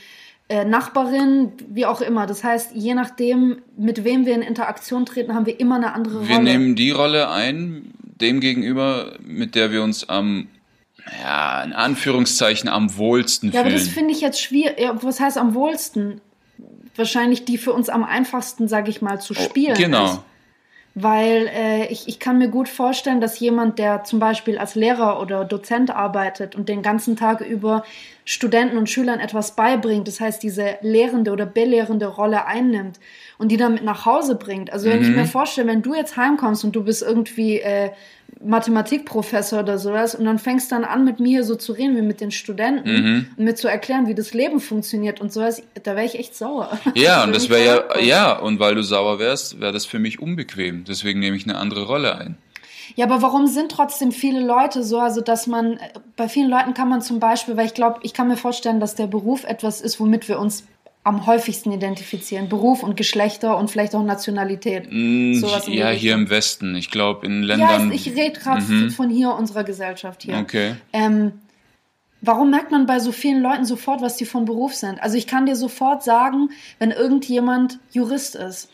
äh, 0.48 0.64
Nachbarin, 0.64 1.52
wie 1.68 1.86
auch 1.86 2.00
immer. 2.02 2.26
Das 2.26 2.44
heißt, 2.44 2.72
je 2.74 2.94
nachdem, 2.94 3.58
mit 3.78 4.04
wem 4.04 4.26
wir 4.26 4.34
in 4.34 4.42
Interaktion 4.42 5.06
treten, 5.06 5.34
haben 5.34 5.46
wir 5.46 5.58
immer 5.58 5.76
eine 5.76 5.92
andere 5.94 6.28
Wir 6.28 6.36
Rolle. 6.36 6.44
nehmen 6.50 6.74
die 6.74 6.90
Rolle 6.90 7.30
ein, 7.30 7.92
dem 8.20 8.40
gegenüber, 8.40 9.12
mit 9.24 9.54
der 9.54 9.70
wir 9.72 9.82
uns 9.82 10.06
am, 10.08 10.48
ja, 11.22 11.62
in 11.62 11.72
Anführungszeichen 11.72 12.68
am 12.68 12.96
wohlsten 12.98 13.52
ja, 13.52 13.60
aber 13.60 13.70
fühlen. 13.70 13.82
das 13.84 13.88
finde 13.94 14.12
ich 14.12 14.20
jetzt 14.20 14.40
schwierig. 14.40 14.78
Ja, 14.80 15.02
was 15.02 15.18
heißt 15.20 15.38
am 15.38 15.54
wohlsten? 15.54 16.20
Wahrscheinlich 16.96 17.44
die 17.44 17.56
für 17.58 17.72
uns 17.72 17.88
am 17.88 18.04
einfachsten, 18.04 18.68
sag 18.68 18.88
ich 18.88 19.00
mal, 19.02 19.20
zu 19.20 19.34
spielen. 19.34 19.74
genau. 19.76 20.06
Ist. 20.06 20.20
Weil 20.96 21.50
äh, 21.52 21.86
ich, 21.88 22.06
ich 22.06 22.20
kann 22.20 22.38
mir 22.38 22.46
gut 22.48 22.68
vorstellen, 22.68 23.20
dass 23.20 23.40
jemand, 23.40 23.80
der 23.80 24.04
zum 24.04 24.20
Beispiel 24.20 24.58
als 24.58 24.76
Lehrer 24.76 25.20
oder 25.20 25.44
Dozent 25.44 25.90
arbeitet 25.90 26.54
und 26.54 26.68
den 26.68 26.82
ganzen 26.82 27.16
Tag 27.16 27.40
über 27.40 27.82
Studenten 28.24 28.78
und 28.78 28.88
Schülern 28.88 29.18
etwas 29.18 29.56
beibringt, 29.56 30.06
das 30.06 30.20
heißt 30.20 30.40
diese 30.42 30.76
lehrende 30.82 31.32
oder 31.32 31.46
belehrende 31.46 32.06
Rolle 32.06 32.46
einnimmt 32.46 33.00
und 33.38 33.50
die 33.50 33.56
dann 33.56 33.74
mit 33.74 33.82
nach 33.82 34.06
Hause 34.06 34.36
bringt. 34.36 34.72
Also 34.72 34.88
wenn 34.88 35.00
ich 35.00 35.08
Mhm. 35.08 35.16
mir 35.16 35.24
vorstelle, 35.26 35.66
wenn 35.66 35.82
du 35.82 35.94
jetzt 35.94 36.16
heimkommst 36.16 36.62
und 36.64 36.76
du 36.76 36.84
bist 36.84 37.02
irgendwie 37.02 37.58
äh, 37.60 37.90
Mathematikprofessor 38.44 39.60
oder 39.60 39.78
sowas 39.78 40.14
und 40.14 40.24
dann 40.24 40.38
fängst 40.38 40.70
dann 40.72 40.84
an 40.84 41.04
mit 41.04 41.20
mir 41.20 41.44
so 41.44 41.54
zu 41.56 41.72
reden 41.72 41.96
wie 41.96 42.02
mit 42.02 42.20
den 42.20 42.30
Studenten 42.30 42.90
Mhm. 42.94 43.26
und 43.36 43.44
mir 43.44 43.54
zu 43.54 43.68
erklären, 43.68 44.06
wie 44.06 44.14
das 44.14 44.34
Leben 44.34 44.60
funktioniert 44.60 45.20
und 45.20 45.32
sowas, 45.32 45.62
da 45.82 45.96
wäre 45.96 46.06
ich 46.06 46.18
echt 46.18 46.34
sauer. 46.36 46.78
Ja, 46.94 47.24
und 47.24 47.34
das 47.34 47.48
wäre 47.48 47.86
ja, 47.96 48.00
ja, 48.00 48.38
und 48.38 48.60
weil 48.60 48.74
du 48.74 48.82
sauer 48.82 49.18
wärst, 49.18 49.60
wäre 49.60 49.72
das 49.72 49.86
für 49.86 49.98
mich 49.98 50.20
unbequem. 50.20 50.84
Deswegen 50.84 51.20
nehme 51.20 51.36
ich 51.36 51.44
eine 51.44 51.56
andere 51.58 51.84
Rolle 51.86 52.16
ein. 52.16 52.36
Ja, 52.96 53.06
aber 53.06 53.22
warum 53.22 53.46
sind 53.46 53.72
trotzdem 53.72 54.12
viele 54.12 54.40
Leute 54.40 54.84
so, 54.84 55.00
also 55.00 55.20
dass 55.20 55.46
man, 55.46 55.78
äh, 55.78 55.78
bei 56.16 56.28
vielen 56.28 56.50
Leuten 56.50 56.74
kann 56.74 56.88
man 56.88 57.00
zum 57.02 57.18
Beispiel, 57.18 57.56
weil 57.56 57.66
ich 57.66 57.74
glaube, 57.74 58.00
ich 58.02 58.12
kann 58.12 58.28
mir 58.28 58.36
vorstellen, 58.36 58.78
dass 58.78 58.94
der 58.94 59.06
Beruf 59.06 59.44
etwas 59.44 59.80
ist, 59.80 59.98
womit 60.00 60.28
wir 60.28 60.38
uns 60.38 60.64
am 61.04 61.26
häufigsten 61.26 61.70
identifizieren. 61.70 62.48
Beruf 62.48 62.82
und 62.82 62.96
Geschlechter 62.96 63.56
und 63.58 63.70
vielleicht 63.70 63.94
auch 63.94 64.02
Nationalität. 64.02 64.84
Sowas 65.38 65.66
in 65.66 65.74
die 65.74 65.78
ja, 65.78 65.90
hier 65.90 66.14
im 66.14 66.30
Westen. 66.30 66.74
Ich 66.76 66.90
glaube, 66.90 67.26
in 67.26 67.42
Ja, 67.42 67.56
Ländern. 67.56 67.92
ich, 67.92 68.06
ich 68.06 68.16
rede 68.16 68.40
gerade 68.40 68.62
von 68.90 69.10
hier, 69.10 69.34
unserer 69.34 69.64
Gesellschaft 69.64 70.22
hier. 70.22 70.38
Okay. 70.38 70.76
Ähm, 70.94 71.32
warum 72.22 72.50
merkt 72.50 72.70
man 72.70 72.86
bei 72.86 73.00
so 73.00 73.12
vielen 73.12 73.42
Leuten 73.42 73.66
sofort, 73.66 74.00
was 74.00 74.16
die 74.16 74.24
von 74.24 74.46
Beruf 74.46 74.74
sind? 74.74 75.02
Also 75.02 75.18
ich 75.18 75.26
kann 75.26 75.44
dir 75.44 75.56
sofort 75.56 76.02
sagen, 76.02 76.48
wenn 76.78 76.90
irgendjemand 76.90 77.78
Jurist 77.92 78.34
ist. 78.34 78.70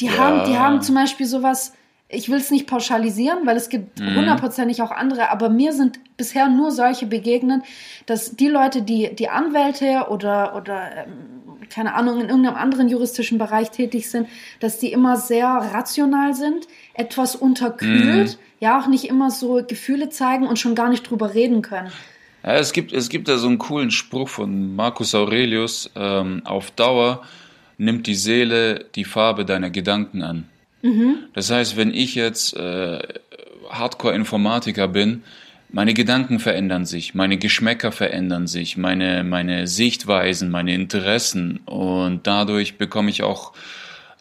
Die, 0.00 0.06
Ja. 0.06 0.16
haben, 0.16 0.50
die 0.50 0.56
haben 0.56 0.80
zum 0.80 0.94
Beispiel 0.94 1.26
sowas, 1.26 1.72
ich 2.14 2.28
will 2.28 2.38
es 2.38 2.50
nicht 2.50 2.66
pauschalisieren, 2.66 3.46
weil 3.46 3.56
es 3.56 3.68
gibt 3.68 4.00
hundertprozentig 4.00 4.82
auch 4.82 4.90
andere, 4.90 5.30
aber 5.30 5.48
mir 5.48 5.72
sind 5.72 5.98
bisher 6.16 6.48
nur 6.48 6.70
solche 6.70 7.06
begegnet, 7.06 7.62
dass 8.06 8.36
die 8.36 8.48
Leute, 8.48 8.82
die, 8.82 9.14
die 9.14 9.28
Anwälte 9.28 10.06
oder, 10.10 10.56
oder 10.56 11.06
ähm, 11.06 11.12
keine 11.70 11.94
Ahnung, 11.94 12.20
in 12.20 12.28
irgendeinem 12.28 12.56
anderen 12.56 12.88
juristischen 12.88 13.38
Bereich 13.38 13.70
tätig 13.70 14.10
sind, 14.10 14.28
dass 14.60 14.78
die 14.78 14.92
immer 14.92 15.16
sehr 15.16 15.46
rational 15.46 16.34
sind, 16.34 16.66
etwas 16.94 17.34
unterkühlt, 17.34 18.38
ja 18.60 18.80
auch 18.80 18.86
nicht 18.86 19.04
immer 19.04 19.30
so 19.30 19.62
Gefühle 19.66 20.08
zeigen 20.08 20.46
und 20.46 20.58
schon 20.58 20.74
gar 20.74 20.88
nicht 20.88 21.08
drüber 21.08 21.34
reden 21.34 21.62
können. 21.62 21.90
Ja, 22.42 22.56
es 22.56 22.72
gibt, 22.72 22.92
es 22.92 23.08
gibt 23.08 23.28
da 23.28 23.38
so 23.38 23.48
einen 23.48 23.58
coolen 23.58 23.90
Spruch 23.90 24.28
von 24.28 24.76
Marcus 24.76 25.14
Aurelius. 25.14 25.90
Ähm, 25.96 26.42
auf 26.44 26.70
Dauer 26.70 27.22
nimmt 27.78 28.06
die 28.06 28.14
Seele 28.14 28.84
die 28.94 29.04
Farbe 29.04 29.44
deiner 29.44 29.70
Gedanken 29.70 30.22
an. 30.22 30.48
Das 31.32 31.50
heißt, 31.50 31.76
wenn 31.76 31.94
ich 31.94 32.14
jetzt 32.14 32.54
äh, 32.56 32.98
Hardcore-Informatiker 33.70 34.88
bin, 34.88 35.22
meine 35.70 35.94
Gedanken 35.94 36.38
verändern 36.38 36.86
sich, 36.86 37.14
meine 37.14 37.36
Geschmäcker 37.36 37.90
verändern 37.90 38.46
sich, 38.46 38.76
meine, 38.76 39.24
meine 39.24 39.66
Sichtweisen, 39.66 40.50
meine 40.50 40.74
Interessen 40.74 41.58
und 41.66 42.26
dadurch 42.26 42.78
bekomme 42.78 43.10
ich 43.10 43.22
auch 43.22 43.52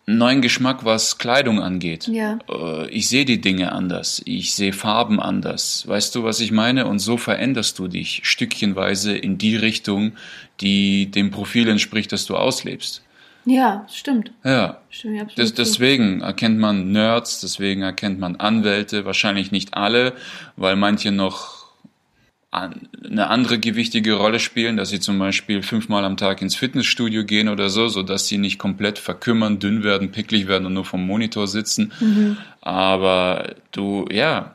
einen 0.08 0.18
neuen 0.18 0.42
Geschmack, 0.42 0.84
was 0.84 1.18
Kleidung 1.18 1.62
angeht. 1.62 2.08
Ja. 2.08 2.40
Äh, 2.50 2.90
Ich 2.90 3.08
sehe 3.08 3.26
die 3.26 3.40
Dinge 3.40 3.72
anders, 3.72 4.22
ich 4.26 4.56
sehe 4.56 4.74
Farben 4.74 5.20
anders. 5.20 5.88
Weißt 5.88 6.16
du, 6.16 6.24
was 6.24 6.40
ich 6.40 6.52
meine? 6.52 6.88
Und 6.88 7.00
so 7.00 7.18
veränderst 7.18 7.78
du 7.78 7.88
dich 7.88 8.22
stückchenweise 8.24 9.16
in 9.16 9.38
die 9.38 9.56
Richtung, 9.56 10.14
die 10.60 11.12
dem 11.12 11.30
Profil 11.32 11.68
entspricht, 11.70 12.12
das 12.12 12.26
du 12.26 12.36
auslebst. 12.36 13.04
Ja, 13.46 13.86
stimmt. 13.92 14.32
Ja. 14.44 14.80
Absolut 14.90 15.38
Das, 15.38 15.50
zu. 15.50 15.56
deswegen 15.56 16.22
erkennt 16.22 16.60
man 16.60 16.92
Nerds, 16.92 17.42
deswegen 17.42 17.82
erkennt 17.82 18.20
man 18.20 18.38
Anwälte, 18.38 19.06
wahrscheinlich 19.06 19.52
nicht 19.52 19.74
alle, 19.74 20.14
weil 20.56 20.76
manche 20.76 21.12
noch 21.12 21.64
eine 22.52 23.30
andere 23.30 23.58
gewichtige 23.58 24.14
Rolle 24.14 24.40
spielen, 24.40 24.78
dass 24.78 24.90
sie 24.90 25.00
zum 25.00 25.18
Beispiel 25.18 25.64
fünfmal 25.64 26.06
am 26.06 26.18
Tag 26.18 26.40
ins 26.44 26.56
Fitnessstudio 26.56 27.26
gehen 27.26 27.50
oder 27.50 27.70
so, 27.70 27.88
so 27.88 28.04
dass 28.04 28.28
sie 28.28 28.38
nicht 28.38 28.60
komplett 28.60 29.00
verkümmern, 29.00 29.58
dünn 29.58 29.84
werden, 29.84 30.12
picklig 30.12 30.48
werden 30.48 30.68
und 30.68 30.74
nur 30.74 30.86
vom 30.86 31.06
Monitor 31.06 31.48
sitzen. 31.48 31.92
Mhm. 32.00 32.38
Aber 32.62 33.56
du, 33.72 34.06
ja, 34.12 34.54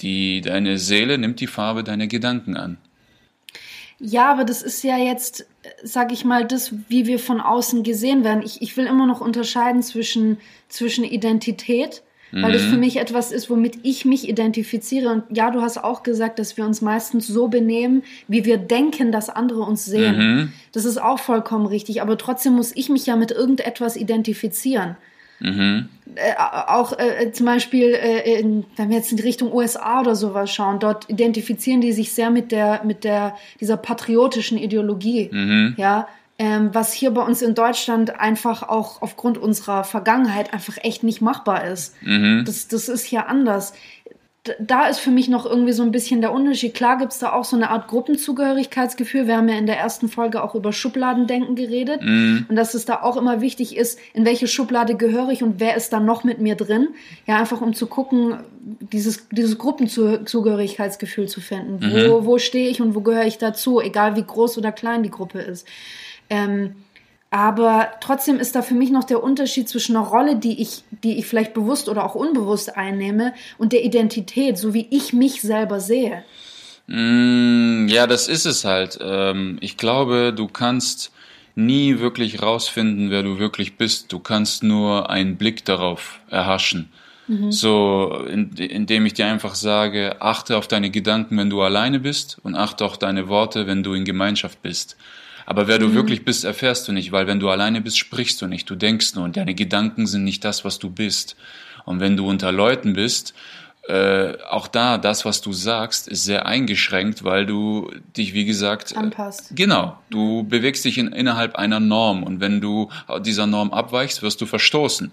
die, 0.00 0.40
deine 0.40 0.78
Seele 0.78 1.16
nimmt 1.16 1.38
die 1.38 1.46
Farbe 1.46 1.84
deiner 1.84 2.08
Gedanken 2.08 2.56
an. 2.56 2.76
Ja, 4.00 4.30
aber 4.30 4.44
das 4.44 4.62
ist 4.62 4.82
ja 4.84 4.96
jetzt, 4.96 5.46
sag 5.82 6.12
ich 6.12 6.24
mal, 6.24 6.44
das, 6.44 6.72
wie 6.88 7.06
wir 7.06 7.18
von 7.18 7.40
außen 7.40 7.82
gesehen 7.82 8.22
werden. 8.22 8.42
Ich, 8.44 8.62
ich 8.62 8.76
will 8.76 8.86
immer 8.86 9.06
noch 9.06 9.20
unterscheiden 9.20 9.82
zwischen, 9.82 10.38
zwischen 10.68 11.04
Identität 11.04 12.02
weil 12.32 12.52
das 12.52 12.62
für 12.62 12.74
mhm. 12.74 12.80
mich 12.80 12.96
etwas 12.96 13.32
ist, 13.32 13.48
womit 13.48 13.78
ich 13.82 14.04
mich 14.04 14.28
identifiziere. 14.28 15.08
Und 15.08 15.24
ja, 15.34 15.50
du 15.50 15.62
hast 15.62 15.82
auch 15.82 16.02
gesagt, 16.02 16.38
dass 16.38 16.56
wir 16.56 16.64
uns 16.66 16.82
meistens 16.82 17.26
so 17.26 17.48
benehmen, 17.48 18.02
wie 18.26 18.44
wir 18.44 18.58
denken, 18.58 19.12
dass 19.12 19.30
andere 19.30 19.62
uns 19.62 19.86
sehen. 19.86 20.18
Mhm. 20.18 20.52
Das 20.72 20.84
ist 20.84 20.98
auch 20.98 21.18
vollkommen 21.18 21.66
richtig. 21.66 22.02
Aber 22.02 22.18
trotzdem 22.18 22.54
muss 22.54 22.72
ich 22.74 22.90
mich 22.90 23.06
ja 23.06 23.16
mit 23.16 23.30
irgendetwas 23.30 23.96
identifizieren. 23.96 24.96
Mhm. 25.40 25.88
Äh, 26.14 26.34
auch 26.38 26.98
äh, 26.98 27.30
zum 27.32 27.46
Beispiel, 27.46 27.94
äh, 27.94 28.40
in, 28.40 28.64
wenn 28.76 28.88
wir 28.90 28.96
jetzt 28.96 29.12
in 29.12 29.18
Richtung 29.18 29.52
USA 29.52 30.00
oder 30.00 30.16
sowas 30.16 30.52
schauen, 30.52 30.80
dort 30.80 31.08
identifizieren 31.08 31.80
die 31.80 31.92
sich 31.92 32.12
sehr 32.12 32.30
mit 32.30 32.50
der, 32.50 32.82
mit 32.84 33.04
der, 33.04 33.36
dieser 33.60 33.76
patriotischen 33.76 34.58
Ideologie. 34.58 35.28
Mhm. 35.32 35.74
Ja, 35.76 36.08
ähm, 36.40 36.70
was 36.72 36.92
hier 36.92 37.10
bei 37.10 37.22
uns 37.22 37.42
in 37.42 37.56
Deutschland 37.56 38.20
einfach 38.20 38.62
auch 38.62 39.02
aufgrund 39.02 39.38
unserer 39.38 39.82
Vergangenheit 39.82 40.54
einfach 40.54 40.76
echt 40.82 41.02
nicht 41.02 41.20
machbar 41.20 41.66
ist. 41.66 42.00
Mhm. 42.02 42.44
Das, 42.46 42.68
das 42.68 42.88
ist 42.88 43.04
hier 43.04 43.28
anders. 43.28 43.72
Da 44.58 44.86
ist 44.86 44.98
für 44.98 45.10
mich 45.10 45.28
noch 45.28 45.46
irgendwie 45.46 45.72
so 45.72 45.82
ein 45.82 45.90
bisschen 45.90 46.20
der 46.20 46.32
Unterschied. 46.32 46.74
Klar 46.74 46.98
gibt's 46.98 47.18
da 47.18 47.32
auch 47.32 47.44
so 47.44 47.56
eine 47.56 47.70
Art 47.70 47.88
Gruppenzugehörigkeitsgefühl. 47.88 49.26
Wir 49.26 49.36
haben 49.36 49.48
ja 49.48 49.56
in 49.56 49.66
der 49.66 49.78
ersten 49.78 50.08
Folge 50.08 50.42
auch 50.42 50.54
über 50.54 50.72
Schubladendenken 50.72 51.54
geredet. 51.54 52.02
Mhm. 52.02 52.46
Und 52.48 52.56
dass 52.56 52.74
es 52.74 52.84
da 52.84 53.02
auch 53.02 53.16
immer 53.16 53.40
wichtig 53.40 53.76
ist, 53.76 53.98
in 54.12 54.24
welche 54.24 54.48
Schublade 54.48 54.94
gehöre 54.96 55.30
ich 55.30 55.42
und 55.42 55.60
wer 55.60 55.76
ist 55.76 55.92
da 55.92 56.00
noch 56.00 56.24
mit 56.24 56.40
mir 56.40 56.54
drin. 56.54 56.88
Ja, 57.26 57.38
einfach 57.38 57.60
um 57.60 57.74
zu 57.74 57.86
gucken, 57.86 58.38
dieses, 58.92 59.28
dieses 59.30 59.58
Gruppenzugehörigkeitsgefühl 59.58 61.28
zu 61.28 61.40
finden. 61.40 61.86
Mhm. 61.86 62.10
Wo, 62.10 62.24
wo 62.24 62.38
stehe 62.38 62.68
ich 62.68 62.80
und 62.80 62.94
wo 62.94 63.00
gehöre 63.00 63.26
ich 63.26 63.38
dazu, 63.38 63.80
egal 63.80 64.16
wie 64.16 64.24
groß 64.24 64.58
oder 64.58 64.72
klein 64.72 65.02
die 65.02 65.10
Gruppe 65.10 65.40
ist. 65.40 65.66
Ähm, 66.30 66.74
aber 67.30 67.88
trotzdem 68.00 68.38
ist 68.38 68.54
da 68.54 68.62
für 68.62 68.74
mich 68.74 68.90
noch 68.90 69.04
der 69.04 69.22
Unterschied 69.22 69.68
zwischen 69.68 69.96
einer 69.96 70.06
Rolle, 70.06 70.36
die 70.36 70.62
ich, 70.62 70.82
die 71.04 71.18
ich 71.18 71.26
vielleicht 71.26 71.52
bewusst 71.52 71.88
oder 71.88 72.04
auch 72.04 72.14
unbewusst 72.14 72.76
einnehme, 72.76 73.34
und 73.58 73.72
der 73.72 73.84
Identität, 73.84 74.56
so 74.56 74.72
wie 74.72 74.86
ich 74.90 75.12
mich 75.12 75.42
selber 75.42 75.80
sehe. 75.80 76.24
Mm, 76.86 77.86
ja, 77.88 78.06
das 78.06 78.28
ist 78.28 78.46
es 78.46 78.64
halt. 78.64 78.98
Ähm, 79.02 79.58
ich 79.60 79.76
glaube, 79.76 80.32
du 80.34 80.48
kannst 80.48 81.12
nie 81.54 81.98
wirklich 81.98 82.40
rausfinden, 82.40 83.10
wer 83.10 83.22
du 83.22 83.38
wirklich 83.38 83.76
bist. 83.76 84.12
Du 84.12 84.20
kannst 84.20 84.62
nur 84.62 85.10
einen 85.10 85.36
Blick 85.36 85.64
darauf 85.64 86.20
erhaschen. 86.30 86.88
Mhm. 87.26 87.52
So, 87.52 88.24
in, 88.26 88.52
indem 88.52 89.04
ich 89.04 89.14
dir 89.14 89.26
einfach 89.26 89.54
sage, 89.54 90.22
achte 90.22 90.56
auf 90.56 90.66
deine 90.66 90.90
Gedanken, 90.90 91.36
wenn 91.36 91.50
du 91.50 91.60
alleine 91.60 92.00
bist 92.00 92.38
und 92.42 92.54
achte 92.54 92.86
auf 92.86 92.96
deine 92.96 93.28
Worte, 93.28 93.66
wenn 93.66 93.82
du 93.82 93.92
in 93.92 94.04
Gemeinschaft 94.04 94.62
bist. 94.62 94.96
Aber 95.50 95.66
wer 95.66 95.78
du 95.78 95.88
mhm. 95.88 95.94
wirklich 95.94 96.26
bist, 96.26 96.44
erfährst 96.44 96.86
du 96.88 96.92
nicht, 96.92 97.10
weil 97.10 97.26
wenn 97.26 97.40
du 97.40 97.48
alleine 97.48 97.80
bist, 97.80 97.96
sprichst 97.96 98.42
du 98.42 98.46
nicht, 98.46 98.68
du 98.68 98.74
denkst 98.74 99.14
nur 99.14 99.24
und 99.24 99.38
deine 99.38 99.54
Gedanken 99.54 100.06
sind 100.06 100.24
nicht 100.24 100.44
das, 100.44 100.62
was 100.62 100.78
du 100.78 100.90
bist. 100.90 101.36
Und 101.86 102.00
wenn 102.00 102.18
du 102.18 102.28
unter 102.28 102.52
Leuten 102.52 102.92
bist, 102.92 103.32
äh, 103.88 104.34
auch 104.50 104.68
da, 104.68 104.98
das, 104.98 105.24
was 105.24 105.40
du 105.40 105.54
sagst, 105.54 106.06
ist 106.06 106.24
sehr 106.24 106.44
eingeschränkt, 106.44 107.24
weil 107.24 107.46
du 107.46 107.90
dich, 108.14 108.34
wie 108.34 108.44
gesagt, 108.44 108.92
äh, 108.92 108.96
anpasst. 108.96 109.56
Genau, 109.56 109.96
du 110.10 110.42
bewegst 110.42 110.84
dich 110.84 110.98
in, 110.98 111.12
innerhalb 111.14 111.56
einer 111.56 111.80
Norm 111.80 112.24
und 112.24 112.40
wenn 112.40 112.60
du 112.60 112.90
dieser 113.20 113.46
Norm 113.46 113.72
abweichst, 113.72 114.20
wirst 114.20 114.42
du 114.42 114.44
verstoßen. 114.44 115.12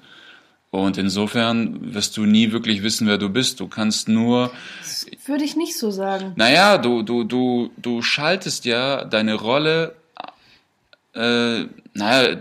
Und 0.70 0.98
insofern 0.98 1.94
wirst 1.94 2.18
du 2.18 2.26
nie 2.26 2.52
wirklich 2.52 2.84
wissen, 2.84 3.08
wer 3.08 3.18
du 3.18 3.30
bist. 3.30 3.62
Du 3.62 3.70
kannst 3.70 4.10
nur. 4.10 4.52
Das 4.82 5.06
würde 5.28 5.46
ich 5.46 5.56
nicht 5.56 5.80
so 5.80 5.92
sagen. 5.92 6.34
Naja, 6.36 6.78
du, 6.78 7.04
du, 7.04 7.24
du, 7.24 7.72
du 7.78 8.02
schaltest 8.02 8.66
ja 8.66 9.06
deine 9.06 9.36
Rolle 9.36 9.96
äh, 11.16 11.66
naja, 11.94 12.38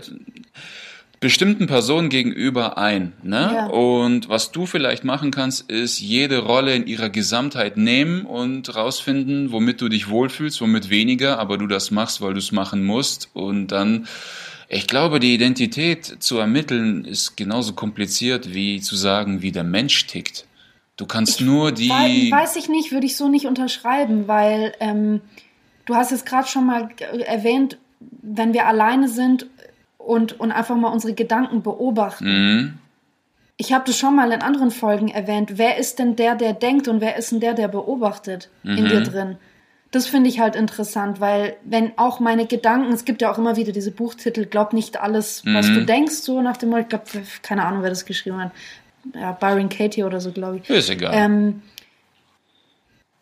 bestimmten 1.19 1.65
Personen 1.65 2.09
gegenüber 2.09 2.77
ein. 2.77 3.13
Ne? 3.23 3.51
Ja. 3.53 3.65
Und 3.67 4.29
was 4.29 4.51
du 4.51 4.65
vielleicht 4.65 5.03
machen 5.03 5.31
kannst, 5.31 5.71
ist 5.71 5.99
jede 5.99 6.39
Rolle 6.39 6.75
in 6.75 6.85
ihrer 6.85 7.09
Gesamtheit 7.09 7.77
nehmen 7.77 8.25
und 8.25 8.75
rausfinden, 8.75 9.51
womit 9.51 9.81
du 9.81 9.89
dich 9.89 10.09
wohlfühlst, 10.09 10.61
womit 10.61 10.89
weniger, 10.89 11.39
aber 11.39 11.57
du 11.57 11.67
das 11.67 11.89
machst, 11.89 12.21
weil 12.21 12.33
du 12.33 12.39
es 12.39 12.51
machen 12.51 12.83
musst. 12.83 13.29
Und 13.33 13.69
dann, 13.69 14.07
ich 14.69 14.85
glaube, 14.87 15.19
die 15.19 15.33
Identität 15.33 16.05
zu 16.05 16.37
ermitteln 16.37 17.05
ist 17.05 17.35
genauso 17.35 17.73
kompliziert 17.73 18.53
wie 18.53 18.79
zu 18.81 18.95
sagen, 18.95 19.41
wie 19.41 19.51
der 19.51 19.63
Mensch 19.63 20.05
tickt. 20.05 20.45
Du 20.97 21.05
kannst 21.05 21.41
ich 21.41 21.45
nur 21.45 21.71
die. 21.71 21.89
Weiß 21.89 22.55
ich 22.55 22.69
nicht, 22.69 22.91
würde 22.91 23.05
ich 23.05 23.17
so 23.17 23.29
nicht 23.29 23.47
unterschreiben, 23.47 24.27
weil 24.27 24.73
ähm, 24.79 25.21
du 25.85 25.95
hast 25.95 26.11
es 26.11 26.23
gerade 26.23 26.47
schon 26.47 26.65
mal 26.67 26.89
erwähnt, 27.25 27.77
wenn 28.25 28.53
wir 28.53 28.65
alleine 28.65 29.07
sind 29.07 29.47
und, 29.97 30.39
und 30.39 30.51
einfach 30.51 30.75
mal 30.75 30.89
unsere 30.89 31.13
Gedanken 31.13 31.61
beobachten. 31.61 32.25
Mhm. 32.25 32.73
Ich 33.57 33.71
habe 33.71 33.85
das 33.85 33.97
schon 33.97 34.15
mal 34.15 34.31
in 34.31 34.41
anderen 34.41 34.71
Folgen 34.71 35.07
erwähnt. 35.07 35.57
Wer 35.57 35.77
ist 35.77 35.99
denn 35.99 36.15
der, 36.15 36.35
der 36.35 36.53
denkt 36.53 36.87
und 36.87 36.99
wer 36.99 37.15
ist 37.15 37.31
denn 37.31 37.39
der, 37.39 37.53
der 37.53 37.67
beobachtet 37.67 38.49
mhm. 38.63 38.77
in 38.77 38.85
dir 38.85 39.01
drin? 39.01 39.37
Das 39.91 40.07
finde 40.07 40.29
ich 40.29 40.41
halt 40.41 40.57
interessant, 40.57 41.21
weil 41.21 41.55
wenn 41.63 41.97
auch 41.97 42.19
meine 42.19 42.47
Gedanken, 42.47 42.91
es 42.91 43.05
gibt 43.05 43.21
ja 43.21 43.31
auch 43.31 43.37
immer 43.37 43.55
wieder 43.55 43.71
diese 43.71 43.91
Buchtitel, 43.91 44.45
glaub 44.45 44.73
nicht 44.73 44.99
alles, 44.99 45.43
was 45.45 45.69
mhm. 45.69 45.75
du 45.75 45.85
denkst, 45.85 46.15
so 46.15 46.41
nach 46.41 46.57
dem 46.57 46.69
Motto, 46.69 46.81
ich 46.81 46.89
glaube, 46.89 47.05
keine 47.43 47.63
Ahnung, 47.63 47.81
wer 47.81 47.91
das 47.91 48.05
geschrieben 48.05 48.41
hat. 48.41 48.51
Ja, 49.13 49.31
Byron 49.31 49.69
Katie 49.69 50.03
oder 50.03 50.19
so, 50.19 50.31
glaube 50.31 50.57
ich. 50.57 50.69
Ist 50.69 50.89
egal. 50.89 51.11
Ähm, 51.13 51.61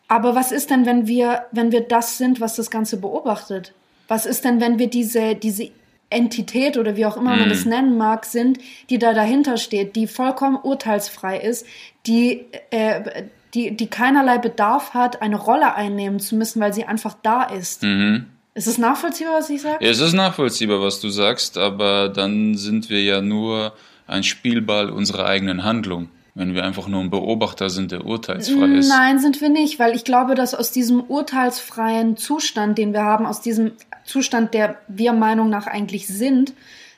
aber 0.08 0.34
was 0.34 0.50
ist 0.50 0.70
denn, 0.70 0.84
wenn 0.84 1.06
wir, 1.06 1.44
wenn 1.52 1.70
wir 1.70 1.82
das 1.82 2.18
sind, 2.18 2.40
was 2.40 2.56
das 2.56 2.70
Ganze 2.70 2.96
beobachtet? 2.96 3.72
Was 4.08 4.26
ist 4.26 4.44
denn, 4.44 4.60
wenn 4.60 4.78
wir 4.78 4.88
diese, 4.88 5.34
diese 5.34 5.70
Entität 6.10 6.76
oder 6.76 6.96
wie 6.96 7.06
auch 7.06 7.16
immer 7.16 7.36
man 7.36 7.48
das 7.48 7.64
mm. 7.64 7.68
nennen 7.68 7.96
mag, 7.96 8.24
sind, 8.24 8.58
die 8.90 8.98
da 8.98 9.14
dahinter 9.14 9.56
steht, 9.56 9.96
die 9.96 10.06
vollkommen 10.06 10.56
urteilsfrei 10.56 11.38
ist, 11.38 11.66
die, 12.06 12.44
äh, 12.70 13.24
die, 13.54 13.76
die 13.76 13.86
keinerlei 13.86 14.38
Bedarf 14.38 14.94
hat, 14.94 15.22
eine 15.22 15.36
Rolle 15.36 15.74
einnehmen 15.74 16.20
zu 16.20 16.36
müssen, 16.36 16.60
weil 16.60 16.72
sie 16.72 16.84
einfach 16.84 17.16
da 17.22 17.44
ist. 17.44 17.82
Mhm. 17.82 18.26
Ist 18.54 18.68
es 18.68 18.78
nachvollziehbar, 18.78 19.34
was 19.34 19.50
ich 19.50 19.62
sage? 19.62 19.84
es 19.84 19.98
ist 19.98 20.12
nachvollziehbar, 20.12 20.80
was 20.80 21.00
du 21.00 21.08
sagst, 21.08 21.58
aber 21.58 22.08
dann 22.08 22.56
sind 22.56 22.88
wir 22.88 23.02
ja 23.02 23.20
nur 23.20 23.72
ein 24.06 24.22
Spielball 24.22 24.90
unserer 24.90 25.26
eigenen 25.26 25.64
Handlung 25.64 26.08
wenn 26.34 26.52
wir 26.52 26.64
einfach 26.64 26.88
nur 26.88 27.00
ein 27.00 27.10
Beobachter 27.10 27.70
sind, 27.70 27.92
der 27.92 28.04
urteilsfrei 28.04 28.66
ist. 28.66 28.88
Nein, 28.88 29.20
sind 29.20 29.40
wir 29.40 29.48
nicht, 29.48 29.78
weil 29.78 29.94
ich 29.94 30.04
glaube, 30.04 30.34
dass 30.34 30.54
aus 30.54 30.72
diesem 30.72 31.00
urteilsfreien 31.00 32.16
Zustand, 32.16 32.76
den 32.76 32.92
wir 32.92 33.04
haben, 33.04 33.24
aus 33.24 33.40
diesem 33.40 33.72
Zustand, 34.04 34.52
der 34.52 34.76
wir 34.88 35.12
Meinung 35.12 35.48
nach 35.48 35.68
eigentlich 35.68 36.08
sind 36.08 36.52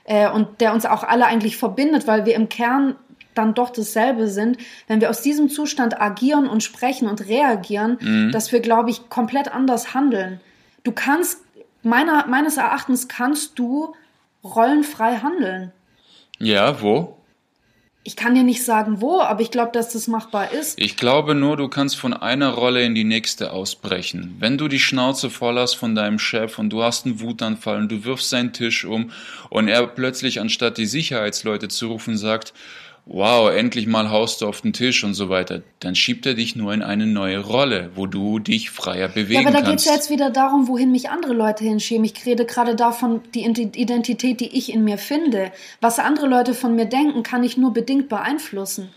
äh, 0.04 0.30
und 0.30 0.60
der 0.60 0.72
uns 0.72 0.86
auch 0.86 1.04
alle 1.04 1.26
eigentlich 1.26 1.58
verbindet, 1.58 2.06
weil 2.06 2.24
wir 2.24 2.34
im 2.34 2.48
Kern 2.48 2.96
dann 3.34 3.52
doch 3.52 3.68
dasselbe 3.68 4.28
sind, 4.28 4.56
wenn 4.86 5.02
wir 5.02 5.10
aus 5.10 5.20
diesem 5.20 5.50
Zustand 5.50 6.00
agieren 6.00 6.48
und 6.48 6.62
sprechen 6.62 7.06
und 7.06 7.28
reagieren, 7.28 7.98
mhm. 8.00 8.32
dass 8.32 8.50
wir, 8.52 8.60
glaube 8.60 8.88
ich, 8.88 9.10
komplett 9.10 9.52
anders 9.52 9.92
handeln. 9.92 10.40
Du 10.82 10.92
kannst, 10.92 11.42
meiner, 11.82 12.26
meines 12.26 12.56
Erachtens 12.56 13.08
kannst 13.08 13.58
du 13.58 13.94
rollenfrei 14.42 15.16
handeln. 15.16 15.72
Ja, 16.38 16.80
wo? 16.80 17.16
Ich 18.06 18.14
kann 18.14 18.36
dir 18.36 18.44
nicht 18.44 18.62
sagen, 18.62 19.00
wo, 19.00 19.20
aber 19.20 19.40
ich 19.40 19.50
glaube, 19.50 19.72
dass 19.72 19.92
das 19.92 20.06
machbar 20.06 20.52
ist. 20.52 20.78
Ich 20.78 20.96
glaube 20.96 21.34
nur, 21.34 21.56
du 21.56 21.66
kannst 21.66 21.96
von 21.96 22.14
einer 22.14 22.50
Rolle 22.50 22.84
in 22.84 22.94
die 22.94 23.02
nächste 23.02 23.50
ausbrechen. 23.50 24.36
Wenn 24.38 24.56
du 24.58 24.68
die 24.68 24.78
Schnauze 24.78 25.28
voll 25.28 25.58
hast 25.58 25.74
von 25.74 25.96
deinem 25.96 26.20
Chef 26.20 26.60
und 26.60 26.70
du 26.70 26.84
hast 26.84 27.04
einen 27.04 27.20
Wutanfall 27.20 27.78
und 27.78 27.90
du 27.90 28.04
wirfst 28.04 28.30
seinen 28.30 28.52
Tisch 28.52 28.84
um 28.84 29.10
und 29.50 29.66
er 29.66 29.84
plötzlich 29.88 30.40
anstatt 30.40 30.78
die 30.78 30.86
Sicherheitsleute 30.86 31.66
zu 31.66 31.88
rufen 31.88 32.16
sagt, 32.16 32.54
wow, 33.06 33.50
endlich 33.50 33.86
mal 33.86 34.10
haust 34.10 34.42
du 34.42 34.48
auf 34.48 34.60
den 34.60 34.72
Tisch 34.72 35.04
und 35.04 35.14
so 35.14 35.28
weiter, 35.28 35.62
dann 35.78 35.94
schiebt 35.94 36.26
er 36.26 36.34
dich 36.34 36.56
nur 36.56 36.74
in 36.74 36.82
eine 36.82 37.06
neue 37.06 37.38
Rolle, 37.38 37.90
wo 37.94 38.06
du 38.06 38.40
dich 38.40 38.70
freier 38.70 39.08
bewegen 39.08 39.44
kannst. 39.44 39.54
Ja, 39.54 39.58
aber 39.58 39.64
da 39.64 39.70
geht 39.70 39.78
es 39.78 39.84
ja 39.86 39.94
jetzt 39.94 40.10
wieder 40.10 40.30
darum, 40.30 40.66
wohin 40.66 40.90
mich 40.90 41.08
andere 41.08 41.32
Leute 41.32 41.64
hinschieben. 41.64 42.04
Ich 42.04 42.26
rede 42.26 42.44
gerade 42.44 42.74
davon, 42.74 43.20
die 43.34 43.44
Identität, 43.44 44.40
die 44.40 44.56
ich 44.56 44.72
in 44.72 44.82
mir 44.82 44.98
finde. 44.98 45.52
Was 45.80 46.00
andere 46.00 46.26
Leute 46.26 46.52
von 46.52 46.74
mir 46.74 46.86
denken, 46.86 47.22
kann 47.22 47.44
ich 47.44 47.56
nur 47.56 47.72
bedingt 47.72 48.08
beeinflussen. 48.08 48.90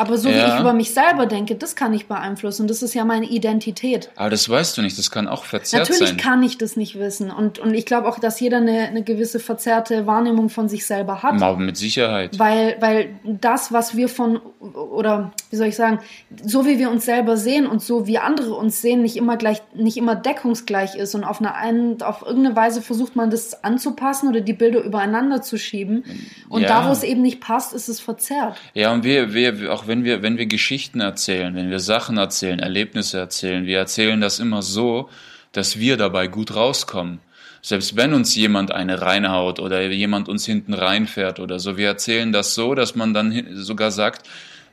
Aber 0.00 0.16
so 0.16 0.28
wie 0.28 0.34
Ja. 0.34 0.54
ich 0.54 0.60
über 0.60 0.72
mich 0.72 0.94
selber 0.94 1.26
denke, 1.26 1.56
das 1.56 1.74
kann 1.74 1.92
ich 1.92 2.06
beeinflussen. 2.06 2.68
Das 2.68 2.82
ist 2.82 2.94
ja 2.94 3.04
meine 3.04 3.26
Identität. 3.26 4.10
Aber 4.14 4.30
das 4.30 4.48
weißt 4.48 4.78
du 4.78 4.82
nicht, 4.82 4.96
das 4.96 5.10
kann 5.10 5.26
auch 5.26 5.44
verzerrt 5.44 5.88
Natürlich 5.88 6.10
sein. 6.10 6.16
kann 6.18 6.42
ich 6.44 6.56
das 6.56 6.76
nicht 6.76 6.98
wissen. 7.00 7.32
Und, 7.32 7.58
und 7.58 7.74
ich 7.74 7.84
glaube 7.84 8.06
auch, 8.08 8.20
dass 8.20 8.38
jeder 8.38 8.58
eine, 8.58 8.86
eine 8.86 9.02
gewisse 9.02 9.40
verzerrte 9.40 10.06
Wahrnehmung 10.06 10.50
von 10.50 10.68
sich 10.68 10.86
selber 10.86 11.24
hat. 11.24 11.42
Aber 11.42 11.58
mit 11.58 11.76
Sicherheit. 11.76 12.38
Weil, 12.38 12.76
weil 12.78 13.08
das, 13.24 13.72
was 13.72 13.96
wir 13.96 14.08
von, 14.08 14.36
oder 14.60 15.32
wie 15.50 15.56
soll 15.56 15.66
ich 15.66 15.74
sagen, 15.76 15.98
so 16.44 16.64
wie 16.64 16.78
wir 16.78 16.90
uns 16.90 17.04
selber 17.04 17.36
sehen 17.36 17.66
und 17.66 17.82
so 17.82 18.06
wie 18.06 18.18
andere 18.18 18.54
uns 18.54 18.80
sehen, 18.80 19.02
nicht 19.02 19.16
immer 19.16 19.36
gleich, 19.36 19.62
nicht 19.74 19.96
immer 19.96 20.14
deckungsgleich 20.14 20.94
ist 20.94 21.16
und 21.16 21.24
auf 21.24 21.40
eine 21.40 21.56
einen, 21.56 22.00
auf 22.02 22.22
irgendeine 22.24 22.54
Weise 22.54 22.82
versucht 22.82 23.16
man 23.16 23.30
das 23.30 23.64
anzupassen 23.64 24.28
oder 24.28 24.42
die 24.42 24.52
Bilder 24.52 24.80
übereinander 24.80 25.42
zu 25.42 25.58
schieben. 25.58 26.04
Und 26.48 26.62
Ja. 26.62 26.68
da, 26.68 26.86
wo 26.88 26.92
es 26.92 27.02
eben 27.02 27.22
nicht 27.22 27.40
passt, 27.40 27.74
ist 27.74 27.88
es 27.88 27.98
verzerrt. 27.98 28.56
Ja, 28.74 28.92
und 28.92 29.02
wir, 29.02 29.34
wir, 29.34 29.72
auch 29.72 29.87
wenn 29.88 30.04
wir, 30.04 30.22
wenn 30.22 30.38
wir 30.38 30.46
Geschichten 30.46 31.00
erzählen, 31.00 31.54
wenn 31.54 31.70
wir 31.70 31.80
Sachen 31.80 32.16
erzählen, 32.18 32.58
Erlebnisse 32.60 33.18
erzählen, 33.18 33.66
wir 33.66 33.78
erzählen 33.78 34.20
das 34.20 34.38
immer 34.38 34.62
so, 34.62 35.08
dass 35.52 35.78
wir 35.78 35.96
dabei 35.96 36.26
gut 36.28 36.54
rauskommen. 36.54 37.20
Selbst 37.60 37.96
wenn 37.96 38.14
uns 38.14 38.36
jemand 38.36 38.70
eine 38.70 39.00
reinhaut 39.02 39.58
oder 39.58 39.82
jemand 39.90 40.28
uns 40.28 40.46
hinten 40.46 40.74
reinfährt 40.74 41.40
oder 41.40 41.58
so, 41.58 41.76
wir 41.76 41.88
erzählen 41.88 42.32
das 42.32 42.54
so, 42.54 42.74
dass 42.74 42.94
man 42.94 43.12
dann 43.14 43.46
sogar 43.56 43.90
sagt, 43.90 44.28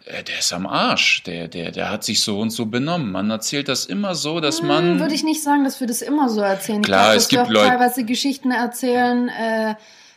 äh, 0.06 0.24
der 0.24 0.38
ist 0.38 0.54
am 0.54 0.68
Arsch, 0.68 1.24
der, 1.24 1.48
der, 1.48 1.72
der 1.72 1.90
hat 1.90 2.04
sich 2.04 2.22
so 2.22 2.40
und 2.40 2.52
so 2.52 2.68
benommen. 2.68 3.12
Man 3.12 3.32
erzählt 3.32 3.70
das 3.70 3.86
immer 3.88 4.14
so, 4.14 4.40
dass 4.40 4.62
man. 4.62 4.84
Hm, 4.94 5.00
Würde 5.00 5.16
ich 5.16 5.24
nicht 5.24 5.42
sagen, 5.42 5.64
dass 5.64 5.80
wir 5.80 5.88
das 5.88 6.04
immer 6.04 6.30
so 6.30 6.42
erzählen. 6.42 6.82
Ich 6.82 6.86
Klar, 6.86 7.06
glaube, 7.06 7.18
es 7.18 7.28
gibt 7.30 7.50
Leute- 7.50 7.70
teilweise 7.70 8.04
Geschichten 8.06 8.52
erzählen. 8.52 9.30
Äh, 9.30 9.74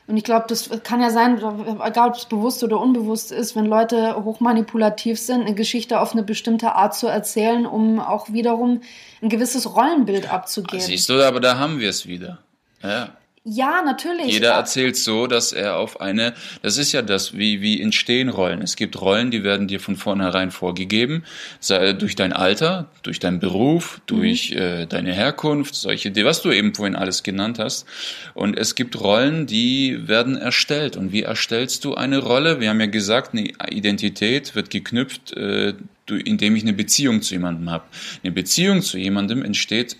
und 0.09 0.17
ich 0.17 0.25
glaube, 0.25 0.47
das 0.49 0.71
kann 0.85 1.03
ja 1.03 1.11
sein, 1.11 1.37
egal 1.85 2.09
ob 2.09 2.15
es 2.15 2.25
bewusst 2.25 2.65
oder 2.65 2.81
unbewusst 2.81 3.31
ist, 3.31 3.55
wenn 3.55 3.67
Leute 3.67 4.17
hochmanipulativ 4.25 5.21
sind, 5.21 5.43
eine 5.43 5.55
Geschichte 5.55 6.01
auf 6.01 6.13
eine 6.13 6.23
bestimmte 6.23 6.75
Art 6.75 6.95
zu 6.95 7.09
erzählen, 7.09 7.67
um 7.67 8.01
auch 8.01 8.33
wiederum 8.33 8.81
ein 9.21 9.29
gewisses 9.29 9.77
Rollenbild 9.77 10.33
abzugeben. 10.33 10.81
Siehst 10.81 11.11
du, 11.11 11.23
aber 11.23 11.41
da 11.41 11.59
haben 11.59 11.79
wir 11.79 11.91
es 11.91 12.07
wieder. 12.07 12.39
Ja. 12.83 13.11
Ja, 13.51 13.83
natürlich. 13.83 14.27
Jeder 14.27 14.53
erzählt 14.53 14.97
so, 14.97 15.27
dass 15.27 15.53
er 15.53 15.79
auf 15.79 16.03
eine, 16.03 16.35
das 16.61 16.77
ist 16.77 16.93
ja 16.93 17.01
das, 17.01 17.37
wie, 17.37 17.63
wie 17.63 17.81
entstehen 17.81 18.29
Rollen. 18.29 18.61
Es 18.61 18.77
gibt 18.77 19.01
Rollen, 19.01 19.31
die 19.31 19.43
werden 19.43 19.69
dir 19.69 19.81
von 19.81 19.97
vornherein 19.97 20.51
vorgegeben, 20.51 21.25
sei 21.59 21.95
durch 21.95 22.15
dein 22.15 22.35
Alter, 22.35 22.91
durch 23.03 23.21
deinen 23.21 23.41
Beruf, 23.41 24.03
durch 24.07 24.53
äh, 24.53 24.85
deine 24.85 25.15
Herkunft, 25.15 25.75
solche, 25.75 26.15
was 26.25 26.43
du 26.43 26.51
eben 26.51 26.75
vorhin 26.75 26.95
alles 26.95 27.23
genannt 27.23 27.59
hast. 27.59 27.87
Und 28.35 28.59
es 28.59 28.75
gibt 28.75 29.01
Rollen, 29.01 29.47
die 29.47 30.07
werden 30.07 30.37
erstellt. 30.37 30.99
Und 30.99 31.13
wie 31.13 31.23
erstellst 31.23 31.87
du 31.87 31.95
eine 31.95 32.19
Rolle? 32.19 32.61
Wir 32.61 32.69
haben 32.69 32.81
ja 32.81 32.87
gesagt, 32.87 33.33
eine 33.33 33.49
Identität 33.71 34.55
wird 34.57 34.69
geknüpft, 34.69 35.35
äh, 35.37 35.73
indem 36.11 36.57
ich 36.57 36.63
eine 36.65 36.75
Beziehung 36.75 37.23
zu 37.23 37.35
jemandem 37.35 37.71
habe. 37.71 37.85
Eine 38.23 38.33
Beziehung 38.33 38.83
zu 38.83 38.99
jemandem 38.99 39.43
entsteht 39.43 39.97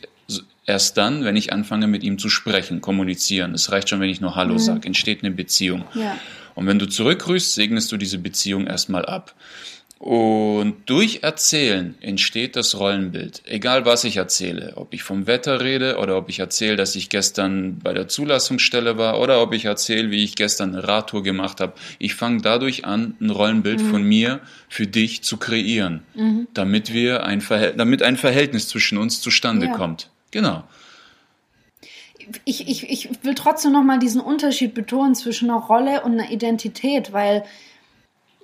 erst 0.69 0.97
dann, 0.97 1.25
wenn 1.25 1.37
ich 1.37 1.53
anfange, 1.53 1.87
mit 1.87 2.03
ihm 2.03 2.19
zu 2.19 2.29
sprechen, 2.29 2.81
kommunizieren. 2.81 3.55
Es 3.55 3.73
reicht 3.73 3.89
schon, 3.89 4.01
wenn 4.01 4.11
ich 4.11 4.21
nur 4.21 4.37
Hallo 4.37 4.59
sage. 4.59 4.87
Entsteht 4.87 5.25
eine 5.25 5.33
Beziehung. 5.33 5.85
Ja. 5.95 6.17
Und 6.55 6.67
wenn 6.67 6.79
du 6.79 6.87
zurückgrüßt, 6.87 7.55
segnest 7.55 7.91
du 7.91 7.97
diese 7.97 8.19
Beziehung 8.19 8.67
erstmal 8.67 9.05
ab. 9.07 9.35
Und 9.99 10.77
durch 10.87 11.21
Erzählen 11.23 11.97
entsteht 12.01 12.55
das 12.55 12.79
Rollenbild. 12.79 13.43
Egal 13.47 13.85
was 13.85 14.05
ich 14.05 14.17
erzähle, 14.17 14.75
ob 14.77 14.95
ich 14.95 15.03
vom 15.03 15.27
Wetter 15.27 15.61
rede 15.61 15.97
oder 15.97 16.17
ob 16.17 16.29
ich 16.29 16.39
erzähle, 16.39 16.77
dass 16.77 16.95
ich 16.95 17.09
gestern 17.09 17.81
bei 17.81 17.93
der 17.93 18.07
Zulassungsstelle 18.07 18.97
war 18.97 19.21
oder 19.21 19.43
ob 19.43 19.53
ich 19.55 19.65
erzähle, 19.65 20.13
wie 20.13 20.23
ich 20.23 20.37
gestern 20.37 20.73
eine 20.77 20.87
Radtour 20.87 21.25
gemacht 21.25 21.61
habe. 21.61 21.73
Ich 21.99 22.15
fange 22.15 22.43
dadurch 22.43 22.85
an, 22.85 23.17
ein 23.21 23.31
Rollenbild 23.31 23.81
von 23.81 24.05
mir 24.05 24.39
für 24.69 24.87
dich 24.87 25.23
zu 25.23 25.37
kreieren, 25.37 26.03
damit 26.55 26.93
wir 26.93 27.25
ein 27.25 27.41
Verhält 27.41 27.79
damit 27.79 28.03
ein 28.05 28.17
Verhältnis 28.17 28.69
zwischen 28.69 28.99
uns 28.99 29.21
zustande 29.21 29.67
Ja. 29.67 29.73
kommt. 29.73 30.11
Genau. 30.31 30.65
ich, 32.45 32.69
ich, 32.69 32.91
ich 32.91 33.09
will 33.23 33.35
trotzdem 33.35 33.73
nochmal 33.73 33.99
diesen 33.99 34.21
Unterschied 34.21 34.75
betonen 34.75 35.15
zwischen 35.15 35.51
einer 35.51 35.61
Rolle 35.61 36.03
und 36.03 36.13
einer 36.13 36.31
Identität, 36.31 37.13
weil 37.13 37.45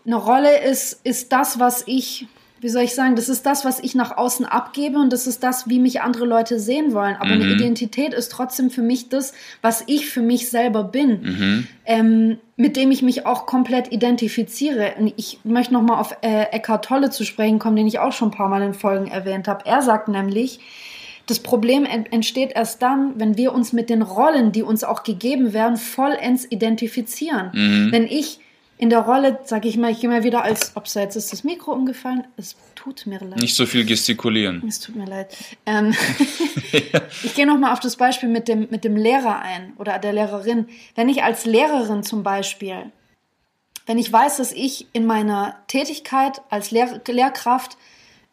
eine 0.07 0.17
Rolle 0.17 0.63
ist, 0.63 1.01
ist 1.05 1.33
das, 1.33 1.59
was 1.59 1.85
ich, 1.87 2.27
wie 2.61 2.69
soll 2.69 2.83
ich 2.83 2.95
sagen, 2.95 3.17
das 3.17 3.29
ist 3.29 3.47
das, 3.47 3.65
was 3.65 3.81
ich 3.81 3.95
nach 3.95 4.17
außen 4.17 4.45
abgebe 4.45 4.99
und 4.99 5.13
das 5.13 5.27
ist 5.27 5.43
das, 5.43 5.69
wie 5.69 5.79
mich 5.79 6.03
andere 6.03 6.27
Leute 6.27 6.59
sehen 6.59 6.93
wollen. 6.93 7.17
Aber 7.17 7.31
eine 7.31 7.47
Identität 7.47 8.13
ist 8.13 8.31
trotzdem 8.33 8.71
für 8.71 8.83
mich 8.83 9.09
das, 9.09 9.33
was 9.63 9.85
ich 9.87 10.09
für 10.09 10.23
mich 10.23 10.51
selber 10.51 10.85
bin, 10.85 11.67
ähm, 11.87 12.39
mit 12.57 12.77
dem 12.77 12.91
ich 12.91 13.03
mich 13.03 13.27
auch 13.27 13.47
komplett 13.47 13.93
identifiziere. 13.93 14.95
Und 14.99 15.13
ich 15.17 15.41
möchte 15.45 15.73
nochmal 15.73 15.99
auf 15.99 16.17
äh, 16.23 16.45
Eckhart 16.53 16.85
Tolle 16.85 17.11
zu 17.11 17.25
sprechen 17.25 17.59
kommen, 17.59 17.77
den 17.77 17.87
ich 17.87 17.99
auch 17.99 18.13
schon 18.13 18.29
ein 18.29 18.37
paar 18.37 18.49
Mal 18.49 18.63
in 18.63 18.75
Folgen 18.75 19.09
erwähnt 19.09 19.49
habe. 19.49 19.65
Er 19.67 19.83
sagt 19.83 20.09
nämlich, 20.09 20.61
das 21.27 21.41
Problem 21.41 21.85
ent- 21.87 22.13
entsteht 22.13 22.53
erst 22.55 22.83
dann, 22.83 23.19
wenn 23.19 23.37
wir 23.37 23.53
uns 23.53 23.73
mit 23.73 23.91
den 23.91 24.03
Rollen, 24.03 24.53
die 24.53 24.63
uns 24.63 24.85
auch 24.85 25.03
gegeben 25.03 25.53
werden, 25.53 25.77
vollends 25.77 26.47
identifizieren. 26.51 27.51
Wenn 27.93 28.07
ich 28.07 28.41
in 28.77 28.91
der 28.91 29.01
Rolle, 29.01 29.39
sag 29.45 29.65
ich 29.65 29.77
mal, 29.77 29.91
ich 29.93 30.01
gehe 30.01 30.11
mal 30.11 30.25
wieder 30.25 30.43
als, 30.43 30.73
ob 30.75 30.87
jetzt 30.89 31.17
ist 31.17 31.33
das 31.33 31.45
Mikro 31.45 31.73
umgefallen, 31.73 32.25
es 32.37 32.57
tut 32.75 33.07
mir 33.07 33.21
leid. 33.21 33.39
Nicht 33.39 33.55
so 33.55 33.67
viel 33.67 33.85
gestikulieren. 33.85 34.63
Es 34.67 34.81
tut 34.81 34.97
mir 34.97 35.07
leid. 35.07 35.35
Ähm, 35.65 35.95
ich 37.23 37.35
gehe 37.35 37.47
nochmal 37.47 37.73
auf 37.73 37.81
das 37.81 37.97
Beispiel 37.97 38.29
mit 38.29 38.49
dem, 38.49 38.69
mit 38.71 38.85
dem 38.85 38.97
Lehrer 38.97 39.41
ein 39.41 39.73
oder 39.79 39.99
der 39.99 40.13
Lehrerin. 40.13 40.67
Wenn 40.95 41.09
ich 41.09 41.23
als 41.23 41.45
Lehrerin 41.45 42.03
zum 42.03 42.23
Beispiel, 42.23 42.91
wenn 43.87 43.99
ich 43.99 44.13
weiß, 44.13 44.39
dass 44.39 44.53
ich 44.53 44.87
in 44.93 45.07
meiner 45.07 45.57
Tätigkeit 45.69 46.43
als 46.51 46.71
Lehr 46.71 47.01
Lehrkraft 47.07 47.77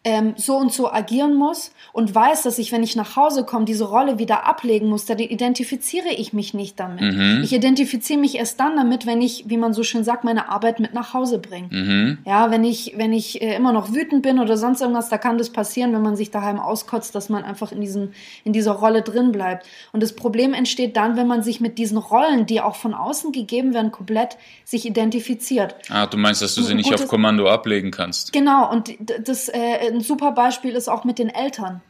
ähm, 0.04 0.34
so 0.36 0.58
und 0.58 0.74
so 0.74 0.92
agieren 0.92 1.36
muss 1.36 1.72
und 1.94 2.14
weiß, 2.14 2.42
dass 2.44 2.58
ich, 2.58 2.72
wenn 2.72 2.82
ich 2.82 2.96
nach 2.96 3.16
Hause 3.16 3.46
komme, 3.46 3.66
diese 3.66 3.86
Rolle 3.86 4.18
wieder 4.18 4.48
ablegen 4.48 4.88
muss, 4.88 5.06
dann 5.06 5.20
identifiziere 5.20 6.10
ich 6.10 6.34
mich 6.34 6.54
nicht 6.54 6.80
damit. 6.80 7.44
Ich 7.44 7.54
identifiziere 7.54 8.20
mich 8.20 8.36
erst 8.36 8.60
dann 8.60 8.76
damit, 8.76 9.06
wenn 9.06 9.22
ich, 9.22 9.46
wie 9.48 9.58
man 9.58 9.74
so 9.74 9.84
schön 9.84 10.04
sagt, 10.04 10.24
meine 10.24 10.50
Arbeit 10.50 10.80
mit 10.80 10.94
nach 10.94 11.14
Hause 11.14 11.40
bringe. 11.40 12.18
Ja, 12.26 12.50
wenn 12.50 12.64
ich, 12.64 12.94
wenn 12.98 13.14
ich 13.14 13.42
äh, 13.42 13.56
immer 13.56 13.74
noch 13.74 13.94
wütend 13.94 14.24
bin 14.24 14.40
oder 14.40 14.58
sonst 14.58 14.82
irgendwas, 14.82 15.10
da 15.10 15.18
kann 15.18 15.38
das 15.38 15.52
passieren, 15.52 15.94
wenn 15.94 16.02
man 16.02 16.16
sich 16.16 16.32
daheim 16.32 16.60
auskotzt, 16.60 17.14
dass 17.14 17.30
man 17.30 17.44
einfach 17.44 17.72
in 17.72 17.82
diesem, 17.82 18.12
in 18.44 18.54
dieser 18.54 18.74
Rolle 18.74 19.02
drin 19.02 19.32
bleibt. 19.32 19.68
Und 19.92 20.02
das 20.02 20.14
Problem 20.14 20.54
entsteht 20.54 20.98
dann, 20.98 21.16
wenn 21.18 21.28
man 21.28 21.44
sich 21.44 21.62
mit 21.62 21.78
diesen 21.78 21.98
Rollen, 21.98 22.46
die 22.46 22.62
auch 22.62 22.76
von 22.76 22.94
außen 22.94 23.32
gegeben 23.32 23.74
werden, 23.74 23.92
komplett 23.92 24.38
sich 24.66 24.86
identifiziert. 24.86 25.76
Ah, 25.90 26.08
du 26.08 26.18
meinst, 26.18 26.42
dass 26.42 26.56
du 26.56 26.64
sie 26.64 26.74
nicht 26.74 26.94
auf 26.94 27.08
Kommando 27.08 27.48
ablegen 27.48 27.92
kannst. 27.92 28.34
Genau, 28.34 28.72
und 28.72 28.96
das 29.00 29.50
äh, 29.50 29.91
ein 29.92 30.02
super 30.02 30.32
Beispiel 30.32 30.74
ist 30.76 30.90
auch 30.90 31.04
mit 31.04 31.20
den 31.20 31.30
Eltern. 31.30 31.82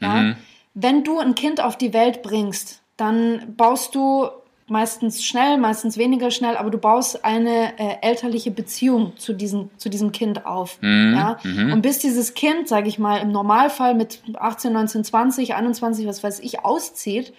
Ja? 0.00 0.34
Wenn 0.74 1.04
du 1.04 1.18
ein 1.18 1.34
Kind 1.34 1.60
auf 1.60 1.76
die 1.76 1.92
Welt 1.92 2.22
bringst, 2.22 2.82
dann 2.96 3.54
baust 3.56 3.94
du 3.94 4.28
meistens 4.68 5.24
schnell, 5.24 5.58
meistens 5.58 5.96
weniger 5.96 6.30
schnell, 6.30 6.56
aber 6.56 6.70
du 6.70 6.78
baust 6.78 7.24
eine 7.24 7.78
äh, 7.78 7.96
elterliche 8.02 8.50
Beziehung 8.50 9.16
zu 9.16 9.32
diesem, 9.32 9.70
zu 9.76 9.88
diesem 9.88 10.12
Kind 10.12 10.44
auf. 10.44 10.78
Ja? 10.82 11.38
Und 11.72 11.82
bis 11.82 12.00
dieses 12.00 12.34
Kind, 12.34 12.68
sage 12.68 12.88
ich 12.88 12.98
mal, 12.98 13.18
im 13.18 13.30
Normalfall 13.30 13.94
mit 13.94 14.22
18, 14.34 14.72
19, 14.72 15.04
20, 15.04 15.54
21, 15.54 16.06
was 16.06 16.22
weiß 16.22 16.40
ich, 16.40 16.64
auszieht, 16.64 17.32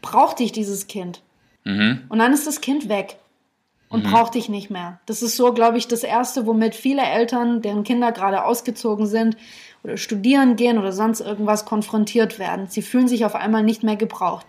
braucht 0.00 0.38
dich 0.38 0.52
dieses 0.52 0.86
Kind. 0.86 1.22
Und 2.08 2.18
dann 2.18 2.32
ist 2.32 2.46
das 2.46 2.60
Kind 2.60 2.88
weg 2.88 3.18
und 3.88 4.04
braucht 4.04 4.34
dich 4.34 4.48
nicht 4.48 4.70
mehr. 4.70 5.00
Das 5.06 5.22
ist 5.22 5.36
so, 5.36 5.52
glaube 5.52 5.78
ich, 5.78 5.88
das 5.88 6.02
Erste, 6.02 6.46
womit 6.46 6.74
viele 6.74 7.02
Eltern, 7.02 7.62
deren 7.62 7.84
Kinder 7.84 8.12
gerade 8.12 8.44
ausgezogen 8.44 9.06
sind 9.06 9.36
oder 9.84 9.96
studieren 9.96 10.56
gehen 10.56 10.78
oder 10.78 10.92
sonst 10.92 11.20
irgendwas 11.20 11.64
konfrontiert 11.64 12.38
werden. 12.38 12.66
Sie 12.68 12.82
fühlen 12.82 13.06
sich 13.06 13.24
auf 13.24 13.36
einmal 13.36 13.62
nicht 13.62 13.84
mehr 13.84 13.96
gebraucht. 13.96 14.46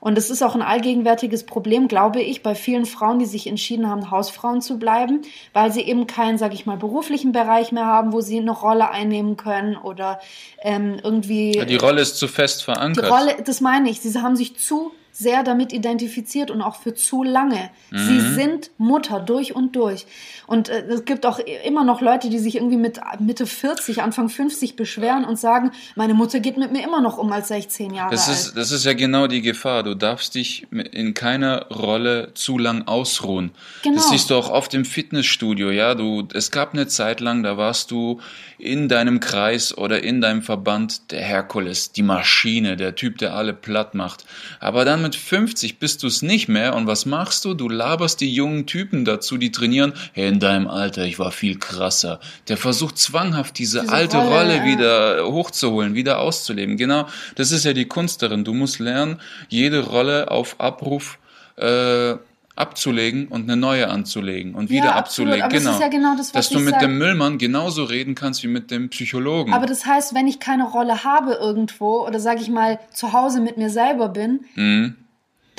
Und 0.00 0.16
es 0.16 0.30
ist 0.30 0.42
auch 0.42 0.54
ein 0.54 0.62
allgegenwärtiges 0.62 1.44
Problem, 1.44 1.86
glaube 1.86 2.22
ich, 2.22 2.42
bei 2.42 2.54
vielen 2.54 2.86
Frauen, 2.86 3.18
die 3.18 3.26
sich 3.26 3.46
entschieden 3.46 3.86
haben, 3.88 4.10
Hausfrauen 4.10 4.62
zu 4.62 4.78
bleiben, 4.78 5.20
weil 5.52 5.70
sie 5.70 5.82
eben 5.82 6.06
keinen, 6.06 6.38
sage 6.38 6.54
ich 6.54 6.64
mal, 6.64 6.78
beruflichen 6.78 7.32
Bereich 7.32 7.70
mehr 7.70 7.84
haben, 7.84 8.12
wo 8.12 8.22
sie 8.22 8.38
eine 8.38 8.50
Rolle 8.50 8.90
einnehmen 8.90 9.36
können 9.36 9.76
oder 9.76 10.18
ähm, 10.62 10.98
irgendwie. 11.04 11.54
Ja, 11.54 11.66
die 11.66 11.76
Rolle 11.76 12.00
ist 12.00 12.16
zu 12.16 12.28
fest 12.28 12.62
Die 12.62 12.64
verankert. 12.64 13.10
Rolle, 13.10 13.36
das 13.44 13.60
meine 13.60 13.90
ich, 13.90 14.00
sie 14.00 14.18
haben 14.18 14.36
sich 14.36 14.56
zu 14.56 14.92
sehr 15.20 15.42
damit 15.42 15.72
identifiziert 15.74 16.50
und 16.50 16.62
auch 16.62 16.76
für 16.76 16.94
zu 16.94 17.22
lange. 17.22 17.70
Sie 17.90 17.96
Mhm. 18.14 18.34
sind 18.34 18.70
Mutter 18.78 19.20
durch 19.20 19.54
und 19.54 19.76
durch. 19.76 20.06
Und 20.46 20.70
äh, 20.70 20.80
es 20.88 21.04
gibt 21.04 21.26
auch 21.26 21.38
immer 21.66 21.84
noch 21.84 22.00
Leute, 22.00 22.30
die 22.30 22.38
sich 22.38 22.54
irgendwie 22.56 22.78
mit 22.78 22.98
Mitte 23.18 23.46
40, 23.46 24.00
Anfang 24.02 24.30
50 24.30 24.76
beschweren 24.76 25.24
und 25.26 25.38
sagen, 25.38 25.72
meine 25.94 26.14
Mutter 26.14 26.40
geht 26.40 26.56
mit 26.56 26.72
mir 26.72 26.82
immer 26.82 27.02
noch 27.02 27.18
um 27.18 27.30
als 27.32 27.48
16 27.48 27.92
Jahre 27.92 28.10
Das 28.12 28.28
alt. 28.28 28.38
ist, 28.38 28.56
das 28.56 28.70
ist 28.72 28.84
ja 28.86 28.94
genau 28.94 29.26
die 29.26 29.42
Gefahr. 29.42 29.82
Du 29.82 29.94
darfst 29.94 30.34
dich 30.36 30.66
in 30.70 31.12
keiner 31.12 31.66
Rolle 31.66 32.30
zu 32.34 32.56
lang 32.56 32.86
ausruhen. 32.88 33.50
Genau. 33.82 33.96
Das 33.96 34.08
siehst 34.08 34.30
du 34.30 34.36
auch 34.36 34.50
oft 34.50 34.72
im 34.72 34.86
Fitnessstudio, 34.86 35.70
ja. 35.70 35.94
Du, 35.94 36.26
es 36.32 36.50
gab 36.50 36.72
eine 36.72 36.86
Zeit 36.86 37.20
lang, 37.20 37.42
da 37.42 37.58
warst 37.58 37.90
du 37.90 38.20
in 38.58 38.88
deinem 38.88 39.20
Kreis 39.20 39.76
oder 39.76 40.02
in 40.02 40.20
deinem 40.22 40.42
Verband 40.42 41.12
der 41.12 41.20
Herkules, 41.20 41.92
die 41.92 42.02
Maschine, 42.02 42.76
der 42.76 42.94
Typ, 42.94 43.18
der 43.18 43.34
alle 43.34 43.52
platt 43.52 43.94
macht. 43.94 44.24
Aber 44.60 44.84
dann 44.86 45.00
dann 45.00 45.09
mit 45.10 45.16
50 45.16 45.78
bist 45.80 46.04
du 46.04 46.06
es 46.06 46.22
nicht 46.22 46.48
mehr 46.48 46.76
und 46.76 46.86
was 46.86 47.04
machst 47.04 47.44
du? 47.44 47.54
Du 47.54 47.68
laberst 47.68 48.20
die 48.20 48.32
jungen 48.32 48.66
Typen 48.66 49.04
dazu, 49.04 49.38
die 49.38 49.50
trainieren, 49.50 49.92
hey, 50.12 50.28
in 50.28 50.38
deinem 50.38 50.68
Alter, 50.68 51.04
ich 51.04 51.18
war 51.18 51.32
viel 51.32 51.58
krasser. 51.58 52.20
Der 52.46 52.56
versucht 52.56 52.96
zwanghaft 52.96 53.58
diese, 53.58 53.80
Diese 53.80 53.92
alte 53.92 54.18
Rolle, 54.18 54.30
Rolle 54.30 54.56
ja. 54.58 54.64
wieder 54.66 55.26
hochzuholen, 55.26 55.94
wieder 55.94 56.20
auszuleben. 56.20 56.76
Genau, 56.76 57.08
das 57.34 57.50
ist 57.50 57.64
ja 57.64 57.72
die 57.72 57.86
Kunst 57.86 58.22
darin. 58.22 58.44
Du 58.44 58.54
musst 58.54 58.78
lernen, 58.78 59.20
jede 59.48 59.84
Rolle 59.84 60.30
auf 60.30 60.60
Abruf 60.60 61.18
äh, 61.56 62.14
abzulegen 62.56 63.28
und 63.28 63.44
eine 63.44 63.56
neue 63.56 63.88
anzulegen 63.88 64.54
und 64.54 64.68
wieder 64.68 64.86
Ja, 64.86 64.94
absolut. 64.96 65.32
abzulegen. 65.32 65.56
Es 65.56 65.62
genau. 65.64 65.74
ist 65.76 65.80
ja 65.80 65.88
genau 65.88 66.14
das, 66.16 66.34
was 66.34 66.48
Dass 66.48 66.48
du 66.50 66.58
mit 66.60 66.74
sag. 66.74 66.80
dem 66.80 66.98
Müllmann 66.98 67.38
genauso 67.38 67.84
reden 67.84 68.14
kannst 68.14 68.42
wie 68.42 68.48
mit 68.48 68.70
dem 68.70 68.90
Psychologen. 68.90 69.54
Aber 69.54 69.64
das 69.66 69.86
heißt, 69.86 70.14
wenn 70.14 70.26
ich 70.28 70.40
keine 70.40 70.64
Rolle 70.68 71.02
habe 71.02 71.32
irgendwo 71.40 72.06
oder 72.06 72.20
sage 72.20 72.42
ich 72.42 72.50
mal 72.50 72.78
zu 72.92 73.12
Hause 73.14 73.40
mit 73.40 73.56
mir 73.56 73.70
selber 73.70 74.08
bin, 74.10 74.40
Mhm. 74.56 74.96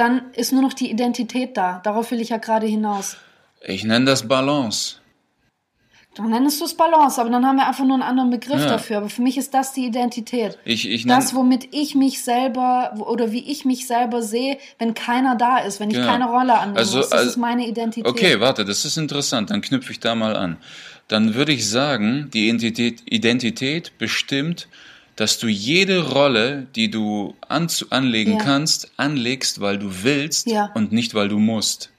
Dann 0.01 0.21
ist 0.33 0.51
nur 0.51 0.61
noch 0.63 0.73
die 0.73 0.89
Identität 0.89 1.55
da. 1.55 1.79
Darauf 1.83 2.09
will 2.11 2.19
ich 2.21 2.29
ja 2.29 2.37
gerade 2.37 2.65
hinaus. 2.67 3.17
ich 3.63 3.83
nenne 3.83 4.05
das 4.05 4.27
Balance. 4.27 4.95
Dann 6.15 6.29
nennst 6.29 6.59
du 6.59 6.65
es 6.65 6.73
Balance, 6.73 7.21
aber 7.21 7.29
dann 7.29 7.45
haben 7.45 7.55
wir 7.55 7.67
einfach 7.67 7.85
nur 7.85 7.93
einen 7.93 8.03
anderen 8.03 8.31
Begriff 8.31 8.59
Ja. 8.61 8.67
dafür. 8.67 8.97
Aber 8.97 9.09
für 9.09 9.21
mich 9.21 9.37
ist 9.37 9.53
das 9.53 9.71
die 9.71 9.85
Identität. 9.85 10.57
Ich, 10.65 10.89
ich 10.89 11.05
Das, 11.07 11.33
womit 11.35 11.69
ich 11.73 11.95
mich 11.95 12.21
selber 12.21 12.93
oder 12.99 13.31
wie 13.31 13.49
ich 13.49 13.63
mich 13.63 13.87
selber 13.87 14.21
sehe, 14.21 14.57
wenn 14.77 14.93
keiner 14.93 15.35
da 15.37 15.59
ist, 15.59 15.79
wenn 15.79 15.89
ich 15.89 15.95
Genau. 15.95 16.07
keine 16.11 16.25
Rolle 16.25 16.57
annehme. 16.59 16.79
Also, 16.79 16.97
das 16.97 17.11
also- 17.13 17.29
ist 17.29 17.37
meine 17.37 17.65
Identität. 17.65 18.05
Okay, 18.11 18.39
warte, 18.41 18.65
das 18.65 18.83
ist 18.83 18.97
interessant. 18.97 19.51
Dann 19.51 19.61
knüpfe 19.61 19.91
ich 19.93 19.99
da 20.01 20.15
mal 20.15 20.35
an. 20.35 20.57
Dann 21.07 21.33
würde 21.35 21.53
ich 21.53 21.69
sagen, 21.69 22.29
die 22.33 22.45
Identität, 22.49 23.03
Identität 23.05 23.97
bestimmt, 23.97 24.67
dass 25.15 25.37
du 25.39 25.47
jede 25.47 26.11
Rolle, 26.11 26.67
die 26.75 26.89
du 26.89 27.35
anlegen 27.49 28.33
Ja. 28.33 28.39
kannst, 28.39 28.91
anlegst, 28.97 29.61
weil 29.61 29.77
du 29.77 30.03
willst 30.03 30.47
Ja. 30.47 30.71
und 30.73 30.91
nicht, 30.91 31.13
weil 31.13 31.27
du 31.29 31.37
musst. 31.39 31.89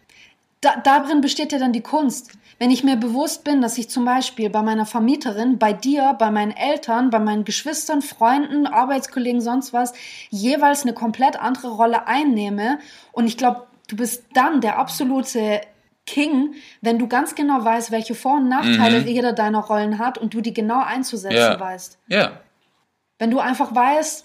Da, 0.61 0.77
darin 0.83 1.21
besteht 1.21 1.53
ja 1.53 1.59
dann 1.59 1.73
die 1.73 1.81
Kunst. 1.81 2.33
Wenn 2.59 2.71
ich 2.71 2.85
mir 2.85 2.95
bewusst 2.97 3.43
bin, 3.43 3.61
dass 3.61 3.77
ich 3.79 3.91
zum 3.91 4.05
Beispiel 4.05 4.49
bei 4.49 4.63
meiner 4.63 4.87
Vermieterin, 4.87 5.59
bei 5.59 5.73
dir, 5.73 6.15
bei 6.19 6.31
meinen 6.31 6.53
Eltern, 6.53 7.11
bei 7.11 7.19
meinen 7.19 7.45
Geschwistern, 7.45 8.03
Freunden, 8.03 8.69
Arbeitskollegen, 8.69 9.41
sonst 9.41 9.73
was, 9.73 9.93
jeweils 10.31 10.83
eine 10.83 10.93
komplett 10.93 11.41
andere 11.41 11.71
Rolle 11.71 12.07
einnehme. 12.07 12.79
Und 13.11 13.27
ich 13.27 13.37
glaube, 13.37 13.67
du 13.89 13.97
bist 13.97 14.23
dann 14.35 14.61
der 14.61 14.79
absolute 14.79 15.61
King, 16.07 16.55
wenn 16.81 16.99
du 17.01 17.09
ganz 17.09 17.35
genau 17.35 17.65
weißt, 17.65 17.91
welche 17.91 18.15
Vor- 18.15 18.37
und 18.37 18.49
Nachteile 18.49 19.01
jeder 19.09 19.33
deiner 19.33 19.61
Rollen 19.61 19.99
hat 19.99 20.19
und 20.19 20.33
du 20.35 20.41
die 20.41 20.55
genau 20.55 20.81
einzusetzen 20.85 21.35
Mhm. 21.37 21.53
Ja. 21.55 21.61
weißt. 21.61 21.99
Ja, 22.09 22.33
Wenn 23.23 23.31
du 23.31 23.39
einfach 23.39 23.73
weißt, 23.73 24.25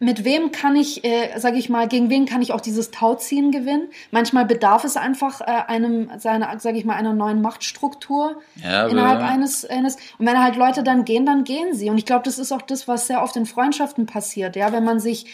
mit 0.00 0.22
wem 0.26 0.52
kann 0.52 0.76
ich, 0.76 1.02
äh, 1.02 1.38
sage 1.38 1.56
ich 1.56 1.70
mal, 1.70 1.88
gegen 1.88 2.10
wen 2.10 2.26
kann 2.26 2.42
ich 2.42 2.52
auch 2.52 2.60
dieses 2.60 2.90
Tauziehen 2.90 3.52
gewinnen? 3.52 3.88
Manchmal 4.10 4.44
bedarf 4.44 4.84
es 4.84 4.98
einfach 4.98 5.40
äh, 5.40 5.44
einem, 5.44 6.10
seiner, 6.18 6.60
sage 6.60 6.76
ich 6.76 6.84
mal, 6.84 6.94
einer 6.94 7.14
neuen 7.14 7.40
Machtstruktur 7.40 8.36
Ja, 8.56 8.86
innerhalb 8.86 9.22
eines, 9.22 9.64
eines. 9.64 9.96
Und 10.18 10.26
wenn 10.26 10.42
halt 10.42 10.56
Leute 10.56 10.82
dann 10.82 11.06
gehen, 11.06 11.24
dann 11.24 11.44
gehen 11.44 11.72
sie. 11.72 11.88
Und 11.88 11.96
ich 11.96 12.04
glaube, 12.04 12.24
das 12.24 12.38
ist 12.38 12.52
auch 12.52 12.60
das, 12.60 12.86
was 12.86 13.06
sehr 13.06 13.22
oft 13.22 13.34
in 13.36 13.46
Freundschaften 13.46 14.04
passiert. 14.04 14.56
Ja, 14.56 14.72
wenn 14.72 14.84
man 14.84 15.00
sich 15.00 15.24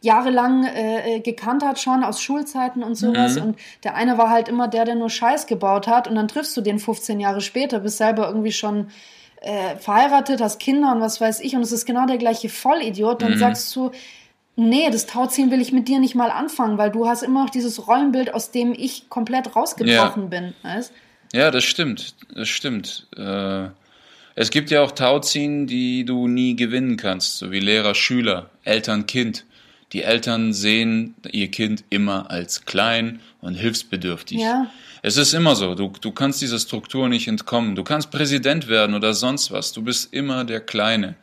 jahrelang 0.00 0.64
äh, 0.64 1.16
äh, 1.16 1.20
gekannt 1.20 1.62
hat 1.62 1.78
schon 1.78 2.02
aus 2.02 2.22
Schulzeiten 2.22 2.82
und 2.82 2.94
sowas 2.94 3.36
Mhm. 3.36 3.42
und 3.42 3.58
der 3.82 3.94
eine 3.94 4.16
war 4.16 4.30
halt 4.30 4.48
immer 4.48 4.68
der, 4.68 4.86
der 4.86 4.94
nur 4.94 5.10
Scheiß 5.10 5.46
gebaut 5.46 5.86
hat 5.86 6.08
und 6.08 6.14
dann 6.14 6.28
triffst 6.28 6.56
du 6.56 6.62
den 6.62 6.78
15 6.78 7.20
Jahre 7.20 7.42
später, 7.42 7.80
bist 7.80 7.98
selber 7.98 8.26
irgendwie 8.26 8.52
schon 8.52 8.88
äh, 9.44 9.76
verheiratet, 9.76 10.40
hast 10.40 10.58
Kinder 10.58 10.92
und 10.92 11.00
was 11.00 11.20
weiß 11.20 11.40
ich 11.40 11.54
und 11.54 11.62
es 11.62 11.72
ist 11.72 11.86
genau 11.86 12.06
der 12.06 12.18
gleiche 12.18 12.48
Vollidiot, 12.48 13.20
Mhm. 13.20 13.24
dann 13.26 13.38
sagst 13.38 13.74
du, 13.76 13.90
nee, 14.56 14.88
das 14.90 15.06
Tauziehen 15.06 15.50
will 15.50 15.60
ich 15.60 15.72
mit 15.72 15.88
dir 15.88 15.98
nicht 15.98 16.14
mal 16.14 16.30
anfangen, 16.30 16.78
weil 16.78 16.90
du 16.90 17.06
hast 17.06 17.22
immer 17.22 17.44
noch 17.44 17.50
dieses 17.50 17.86
Rollenbild, 17.86 18.32
aus 18.32 18.50
dem 18.50 18.72
ich 18.72 19.08
komplett 19.08 19.54
rausgebrochen 19.54 20.30
bin. 20.30 20.54
Weißt? 20.62 20.92
Ja, 21.32 21.50
das 21.50 21.64
stimmt. 21.64 22.14
Das 22.34 22.48
stimmt. 22.48 23.06
Äh, 23.16 23.68
es 24.36 24.50
gibt 24.50 24.70
ja 24.70 24.82
auch 24.82 24.92
Tauziehen, 24.92 25.66
die 25.66 26.04
du 26.04 26.26
nie 26.28 26.56
gewinnen 26.56 26.96
kannst, 26.96 27.38
so 27.38 27.50
wie 27.50 27.60
Lehrer, 27.60 27.94
Schüler, 27.94 28.50
Eltern, 28.64 29.06
Kind. 29.06 29.44
Die 29.92 30.02
Eltern 30.02 30.52
sehen 30.52 31.14
ihr 31.30 31.48
Kind 31.50 31.84
immer 31.90 32.30
als 32.30 32.64
klein 32.64 33.20
und 33.40 33.54
hilfsbedürftig. 33.54 34.38
Ja. 34.40 34.66
Es 35.06 35.18
ist 35.18 35.34
immer 35.34 35.54
so. 35.54 35.74
Du, 35.74 35.92
du 36.00 36.12
kannst 36.12 36.40
dieser 36.40 36.58
Struktur 36.58 37.10
nicht 37.10 37.28
entkommen. 37.28 37.74
Du 37.74 37.84
kannst 37.84 38.10
Präsident 38.10 38.68
werden 38.68 38.94
oder 38.94 39.12
sonst 39.12 39.52
was. 39.52 39.72
Du 39.72 39.82
bist 39.82 40.14
immer 40.14 40.44
der 40.44 40.60
Kleine. 40.60 41.14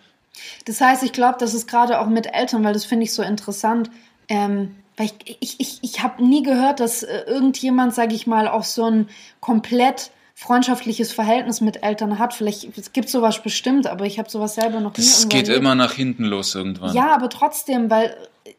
Das 0.66 0.82
heißt, 0.82 1.02
ich 1.02 1.14
glaube, 1.14 1.38
das 1.40 1.56
ist 1.56 1.68
gerade 1.68 2.00
auch 2.00 2.06
mit 2.06 2.28
Eltern, 2.32 2.64
weil 2.64 2.74
das 2.74 2.86
finde 2.86 3.06
ich 3.06 3.14
so 3.14 3.24
interessant. 3.24 3.90
Ähm, 4.30 4.76
weil 4.98 5.10
ich 5.26 5.38
ich, 5.40 5.56
ich, 5.60 5.80
ich 5.82 6.04
habe 6.04 6.24
nie 6.24 6.44
gehört, 6.44 6.80
dass 6.80 7.02
äh, 7.02 7.24
irgendjemand, 7.26 7.96
sage 7.96 8.14
ich 8.14 8.28
mal, 8.28 8.48
auch 8.48 8.66
so 8.66 8.86
ein 8.86 9.10
komplett 9.40 10.12
freundschaftliches 10.36 11.12
Verhältnis 11.12 11.60
mit 11.60 11.82
Eltern 11.82 12.20
hat. 12.20 12.36
Vielleicht 12.36 12.78
es 12.78 12.94
gibt 12.94 13.10
sowas 13.10 13.42
bestimmt, 13.42 13.88
aber 13.88 14.06
ich 14.06 14.20
habe 14.20 14.30
sowas 14.30 14.54
selber 14.54 14.80
noch 14.80 14.96
nie 14.96 15.04
Das 15.04 15.22
irgendwo 15.22 15.38
geht 15.38 15.48
erlebt. 15.48 15.60
immer 15.60 15.74
nach 15.74 15.94
hinten 15.94 16.26
los 16.26 16.54
irgendwann. 16.54 16.96
Ja, 16.96 17.16
aber 17.16 17.30
trotzdem, 17.30 17.90
weil 17.90 18.16
äh, 18.46 18.54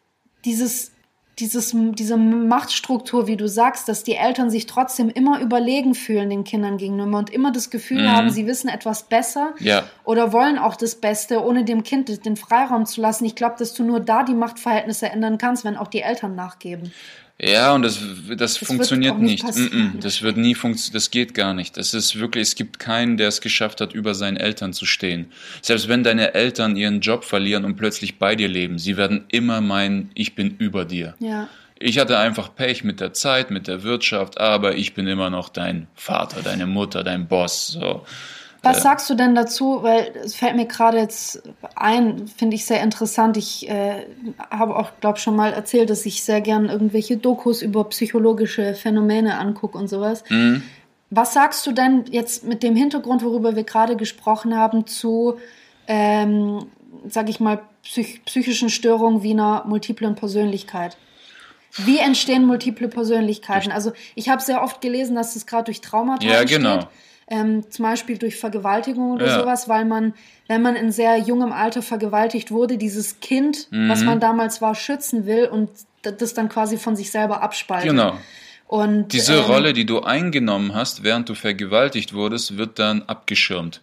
dieses, 0.44 0.90
dieses, 1.42 1.74
diese 1.74 2.16
Machtstruktur, 2.16 3.26
wie 3.26 3.36
du 3.36 3.48
sagst, 3.48 3.88
dass 3.88 4.04
die 4.04 4.14
Eltern 4.14 4.48
sich 4.48 4.66
trotzdem 4.66 5.08
immer 5.10 5.40
überlegen 5.40 5.94
fühlen 5.94 6.30
den 6.30 6.44
Kindern 6.44 6.76
gegenüber 6.78 7.18
und 7.18 7.30
immer 7.30 7.50
das 7.52 7.68
Gefühl 7.68 8.10
haben, 8.10 8.30
sie 8.30 8.46
wissen 8.46 8.68
etwas 8.68 9.02
besser 9.02 9.54
Mhm. 9.58 9.66
Ja. 9.66 9.84
oder 10.04 10.32
wollen 10.32 10.56
auch 10.56 10.76
das 10.76 10.94
Beste, 10.94 11.44
ohne 11.44 11.64
dem 11.64 11.82
Kind 11.82 12.24
den 12.24 12.36
Freiraum 12.36 12.86
zu 12.86 13.00
lassen. 13.00 13.24
Ich 13.24 13.34
glaube, 13.34 13.56
dass 13.58 13.74
du 13.74 13.82
nur 13.82 14.00
da 14.00 14.22
die 14.22 14.34
Machtverhältnisse 14.34 15.08
ändern 15.08 15.36
kannst, 15.38 15.64
wenn 15.64 15.76
auch 15.76 15.88
die 15.88 16.00
Eltern 16.02 16.34
nachgeben. 16.36 16.92
Ja, 17.44 17.72
und 17.74 17.82
das, 17.82 17.98
das, 18.36 18.60
wird 18.60 18.68
funktioniert 18.68 19.18
nicht 19.18 19.42
nicht. 19.42 19.44
passieren. 19.44 19.94
Mm-mm, 19.96 20.00
das 20.00 20.22
wird 20.22 20.36
nie 20.36 20.54
funktionieren. 20.54 20.94
Das 20.94 21.10
geht 21.10 21.34
gar 21.34 21.54
nicht. 21.54 21.76
Das 21.76 21.92
ist 21.92 22.18
wirklich, 22.18 22.42
es 22.42 22.54
gibt 22.54 22.78
keinen, 22.78 23.16
der 23.16 23.28
es 23.28 23.40
geschafft 23.40 23.80
hat, 23.80 23.94
über 23.94 24.14
seinen 24.14 24.36
Eltern 24.36 24.72
zu 24.72 24.86
stehen. 24.86 25.32
Selbst 25.60 25.88
wenn 25.88 26.04
deine 26.04 26.34
Eltern 26.34 26.76
ihren 26.76 27.00
Job 27.00 27.24
verlieren 27.24 27.64
und 27.64 27.76
plötzlich 27.76 28.18
bei 28.18 28.36
dir 28.36 28.48
leben, 28.48 28.78
sie 28.78 28.96
werden 28.96 29.24
immer 29.28 29.60
meinen, 29.60 30.10
ich 30.14 30.36
bin 30.36 30.56
über 30.58 30.84
dir. 30.84 31.14
Ja. 31.18 31.48
Ich 31.80 31.98
hatte 31.98 32.16
einfach 32.16 32.54
Pech 32.54 32.84
mit 32.84 33.00
der 33.00 33.12
Zeit, 33.12 33.50
mit 33.50 33.66
der 33.66 33.82
Wirtschaft, 33.82 34.38
aber 34.38 34.76
ich 34.76 34.94
bin 34.94 35.08
immer 35.08 35.30
noch 35.30 35.48
dein 35.48 35.88
Vater, 35.96 36.42
deine 36.42 36.66
Mutter, 36.66 37.02
dein 37.02 37.26
Boss. 37.26 37.66
So. 37.68 38.06
Was 38.62 38.82
sagst 38.82 39.10
du 39.10 39.14
denn 39.14 39.34
dazu? 39.34 39.82
Weil 39.82 40.12
es 40.24 40.34
fällt 40.34 40.54
mir 40.56 40.66
gerade 40.66 40.98
jetzt 40.98 41.42
ein, 41.74 42.28
finde 42.28 42.54
ich 42.54 42.64
sehr 42.64 42.80
interessant. 42.82 43.36
Ich 43.36 43.68
äh, 43.68 44.06
habe 44.50 44.76
auch, 44.76 44.92
glaube 45.00 45.18
schon 45.18 45.34
mal 45.34 45.52
erzählt, 45.52 45.90
dass 45.90 46.06
ich 46.06 46.22
sehr 46.22 46.40
gern 46.40 46.68
irgendwelche 46.68 47.16
Dokus 47.16 47.60
über 47.62 47.84
psychologische 47.84 48.74
Phänomene 48.74 49.38
angucke 49.38 49.76
und 49.76 49.88
sowas. 49.88 50.22
Was 51.10 51.34
sagst 51.34 51.66
du 51.66 51.72
denn 51.72 52.04
jetzt 52.10 52.44
mit 52.44 52.62
dem 52.62 52.76
Hintergrund, 52.76 53.24
worüber 53.24 53.56
wir 53.56 53.64
gerade 53.64 53.96
gesprochen 53.96 54.56
haben, 54.56 54.86
zu, 54.86 55.38
ähm, 55.88 56.66
sag 57.08 57.28
ich 57.28 57.40
mal, 57.40 57.60
psych 57.82 58.24
psychischen 58.24 58.70
Störungen 58.70 59.22
wie 59.24 59.32
einer 59.32 59.64
multiplen 59.66 60.14
Persönlichkeit? 60.14 60.96
Wie 61.78 61.98
entstehen 61.98 62.44
multiple 62.46 62.88
Persönlichkeiten? 62.88 63.72
Also 63.72 63.92
ich 64.14 64.28
habe 64.28 64.42
sehr 64.42 64.62
oft 64.62 64.80
gelesen, 64.80 65.16
dass 65.16 65.36
es 65.36 65.46
gerade 65.46 65.64
durch 65.64 65.80
Traumata 65.80 66.24
Ja, 66.24 66.40
entsteht. 66.40 66.58
genau. 66.58 66.88
Ähm, 67.28 67.70
zum 67.70 67.84
Beispiel 67.84 68.18
durch 68.18 68.36
Vergewaltigung 68.36 69.12
oder 69.12 69.26
Ja. 69.26 69.40
sowas, 69.40 69.68
weil 69.68 69.84
man, 69.84 70.14
wenn 70.48 70.60
man 70.62 70.76
in 70.76 70.90
sehr 70.92 71.16
jungem 71.18 71.52
Alter 71.52 71.80
vergewaltigt 71.82 72.50
wurde, 72.50 72.76
dieses 72.76 73.20
Kind, 73.20 73.68
Mhm. 73.70 73.88
was 73.88 74.02
man 74.02 74.20
damals 74.20 74.60
war, 74.60 74.74
schützen 74.74 75.24
will 75.26 75.46
und 75.46 75.70
das 76.02 76.34
dann 76.34 76.48
quasi 76.48 76.76
von 76.78 76.96
sich 76.96 77.10
selber 77.10 77.42
abspaltet. 77.42 77.90
Genau. 77.90 78.14
Und 78.66 79.12
Diese 79.12 79.34
ähm, 79.36 79.44
Rolle, 79.44 79.72
die 79.72 79.84
du 79.86 80.00
eingenommen 80.00 80.74
hast, 80.74 81.02
während 81.04 81.28
du 81.28 81.34
vergewaltigt 81.34 82.14
wurdest, 82.14 82.56
wird 82.56 82.78
dann 82.78 83.02
abgeschirmt. 83.02 83.82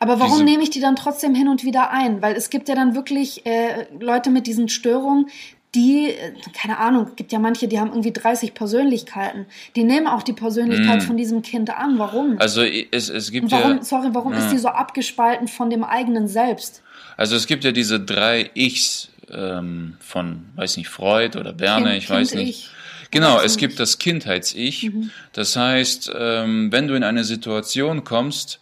Aber 0.00 0.18
warum 0.20 0.32
diese- 0.32 0.44
nehme 0.44 0.62
ich 0.62 0.70
die 0.70 0.80
dann 0.80 0.96
trotzdem 0.96 1.34
hin 1.34 1.48
und 1.48 1.64
wieder 1.64 1.90
ein? 1.90 2.20
Weil 2.20 2.34
es 2.36 2.50
gibt 2.50 2.68
ja 2.68 2.74
dann 2.74 2.94
wirklich 2.94 3.46
äh, 3.46 3.86
Leute 3.98 4.30
mit 4.30 4.46
diesen 4.46 4.68
Störungen, 4.68 5.28
die, 5.74 6.14
keine 6.56 6.78
Ahnung, 6.78 7.12
gibt 7.16 7.32
ja 7.32 7.38
manche, 7.38 7.68
die 7.68 7.80
haben 7.80 7.90
irgendwie 7.90 8.12
30 8.12 8.54
Persönlichkeiten. 8.54 9.46
Die 9.76 9.84
nehmen 9.84 10.06
auch 10.06 10.22
die 10.22 10.32
Persönlichkeit 10.32 11.02
von 11.02 11.16
diesem 11.16 11.42
Kind 11.42 11.70
an. 11.70 11.98
Warum? 11.98 12.34
Mm. 12.34 12.38
Also 12.38 12.62
es, 12.62 13.08
es 13.08 13.30
gibt 13.30 13.50
warum, 13.50 13.76
ja, 13.78 13.82
sorry, 13.82 14.08
warum 14.12 14.32
ist 14.32 14.50
die 14.50 14.58
so 14.58 14.68
abgespalten 14.68 15.48
von 15.48 15.70
dem 15.70 15.84
eigenen 15.84 16.28
Selbst? 16.28 16.82
also 17.16 17.36
es 17.36 17.46
gibt 17.46 17.64
ja 17.64 17.72
diese 17.72 18.00
drei 18.00 18.50
Ichs 18.54 19.10
ähm, 19.30 19.96
von, 20.00 20.46
weiß 20.56 20.76
nicht, 20.76 20.88
Freud 20.88 21.38
oder 21.38 21.52
Berne, 21.52 21.90
Kind- 21.90 22.02
ich 22.02 22.10
weiß 22.10 22.30
Kind, 22.30 22.42
nicht. 22.44 22.58
Ich. 22.66 22.70
Genau, 23.10 23.36
Weiß 23.36 23.44
es 23.44 23.56
gibt 23.58 23.78
das 23.78 23.98
Kindheits-Ich. 23.98 24.90
Mhm. 24.90 25.10
Das 25.32 25.54
heißt, 25.54 26.10
ähm, 26.18 26.72
wenn 26.72 26.88
du 26.88 26.94
in 26.94 27.04
eine 27.04 27.22
Situation 27.22 28.02
kommst, 28.02 28.58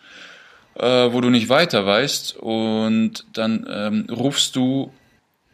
äh, 0.75 0.85
wo 1.12 1.22
du 1.22 1.31
nicht 1.31 1.48
weiter 1.48 1.87
weißt 1.87 2.37
und 2.37 3.25
dann 3.33 3.66
ähm, 3.68 4.07
rufst 4.11 4.55
du 4.57 4.92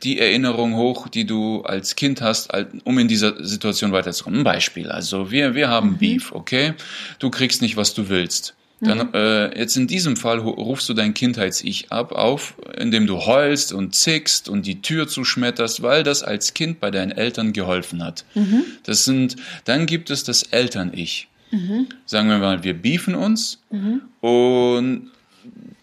die 0.03 0.19
Erinnerung 0.19 0.75
hoch, 0.77 1.09
die 1.09 1.25
du 1.25 1.63
als 1.63 1.97
Kind 1.97 2.21
hast, 2.21 2.51
um 2.85 2.99
in 2.99 3.09
dieser 3.09 3.45
Situation 3.45 3.93
weiterzukommen. 3.93 4.41
Ein 4.41 4.45
Beispiel. 4.45 4.91
Also 4.91 5.31
wir, 5.31 5.55
wir 5.55 5.69
haben 5.69 5.91
Mhm. 5.93 5.99
Beef, 5.99 6.33
okay? 6.33 6.75
Du 7.19 7.31
kriegst 7.31 7.63
nicht, 7.63 7.77
was 7.77 7.95
du 7.95 8.09
willst. 8.09 8.55
Dann 8.81 9.13
äh, 9.13 9.59
jetzt 9.59 9.77
in 9.77 9.89
diesem 9.89 10.17
Fall 10.17 10.39
rufst 10.39 10.89
du 10.89 10.95
dein 10.95 11.13
Kindheits-Ich 11.13 11.91
ab 11.91 12.13
auf, 12.13 12.55
indem 12.79 13.09
du 13.09 13.17
heulst 13.27 13.73
und 13.73 13.97
zickst 13.97 14.49
und 14.49 14.67
die 14.67 14.81
Tür 14.83 15.09
zuschmetterst, 15.09 15.83
weil 15.83 16.05
das 16.05 16.23
als 16.23 16.55
Kind 16.55 16.79
bei 16.79 16.93
deinen 16.93 17.11
Eltern 17.11 17.53
geholfen 17.53 18.05
hat. 18.05 18.25
Das 18.85 19.05
sind, 19.05 19.35
dann 19.65 19.87
gibt 19.87 20.11
es 20.11 20.23
das 20.23 20.45
Eltern-Ich. 20.45 21.27
Sagen 22.07 22.29
wir 22.29 22.39
mal, 22.39 22.63
wir 22.63 22.75
beefen 22.75 23.17
uns 23.17 23.61
und 24.21 25.11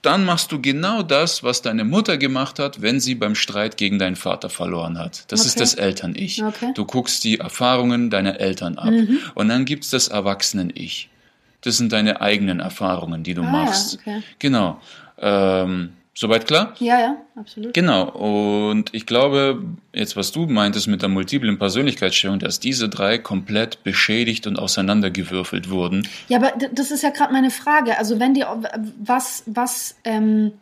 dann 0.01 0.23
machst 0.25 0.51
du 0.51 0.61
genau 0.61 1.01
das, 1.01 1.43
was 1.43 1.61
deine 1.61 1.83
Mutter 1.83 2.17
gemacht 2.17 2.59
hat, 2.59 2.81
wenn 2.81 2.99
sie 2.99 3.15
beim 3.15 3.33
Streit 3.35 3.75
gegen 3.77 3.97
deinen 3.97 4.15
Vater 4.15 4.49
verloren 4.49 4.97
hat. 4.99 5.23
Das 5.31 5.41
ist 5.45 5.53
Okay. 5.55 5.59
das 5.61 5.73
Eltern-Ich. 5.75 6.43
Okay. 6.43 6.71
Du 6.75 6.85
guckst 6.85 7.23
die 7.23 7.39
Erfahrungen 7.39 8.09
deiner 8.09 8.39
Eltern 8.39 8.77
ab. 8.77 8.93
Und 9.33 9.49
dann 9.49 9.65
gibt's 9.65 9.89
das 9.89 10.07
Erwachsenen-Ich. 10.09 11.09
Das 11.61 11.77
sind 11.77 11.91
deine 11.91 12.21
eigenen 12.21 12.59
Erfahrungen, 12.59 13.23
die 13.23 13.33
du 13.33 13.41
Ah, 13.41 13.45
ja, 13.45 13.51
machst. 13.51 13.97
okay. 13.99 14.21
Genau. 14.37 14.79
Ähm, 15.17 15.93
soweit 16.15 16.47
klar? 16.47 16.73
Ja, 16.79 16.99
ja, 16.99 17.17
absolut. 17.35 17.73
Genau. 17.73 18.09
Und 18.09 18.93
ich 18.93 19.05
glaube, 19.05 19.63
jetzt 19.93 20.15
was 20.15 20.31
du 20.31 20.47
meintest 20.47 20.87
mit 20.87 21.01
der 21.01 21.09
multiplen 21.09 21.59
Persönlichkeitsstörung, 21.59 22.39
dass 22.39 22.59
diese 22.59 22.89
drei 22.89 23.17
komplett 23.17 23.83
beschädigt 23.83 24.47
und 24.47 24.57
auseinandergewürfelt 24.57 25.69
wurden. 25.69 26.07
Ja, 26.29 26.37
aber 26.37 26.53
das 26.71 26.91
ist 26.91 27.03
ja 27.03 27.09
gerade 27.09 27.33
meine 27.33 27.51
Frage. 27.51 27.99
Also 27.99 28.19
wenn 28.19 28.33
die, 28.33 28.45
was, 28.99 29.43
was, 29.45 29.95
ähm, 30.05 30.53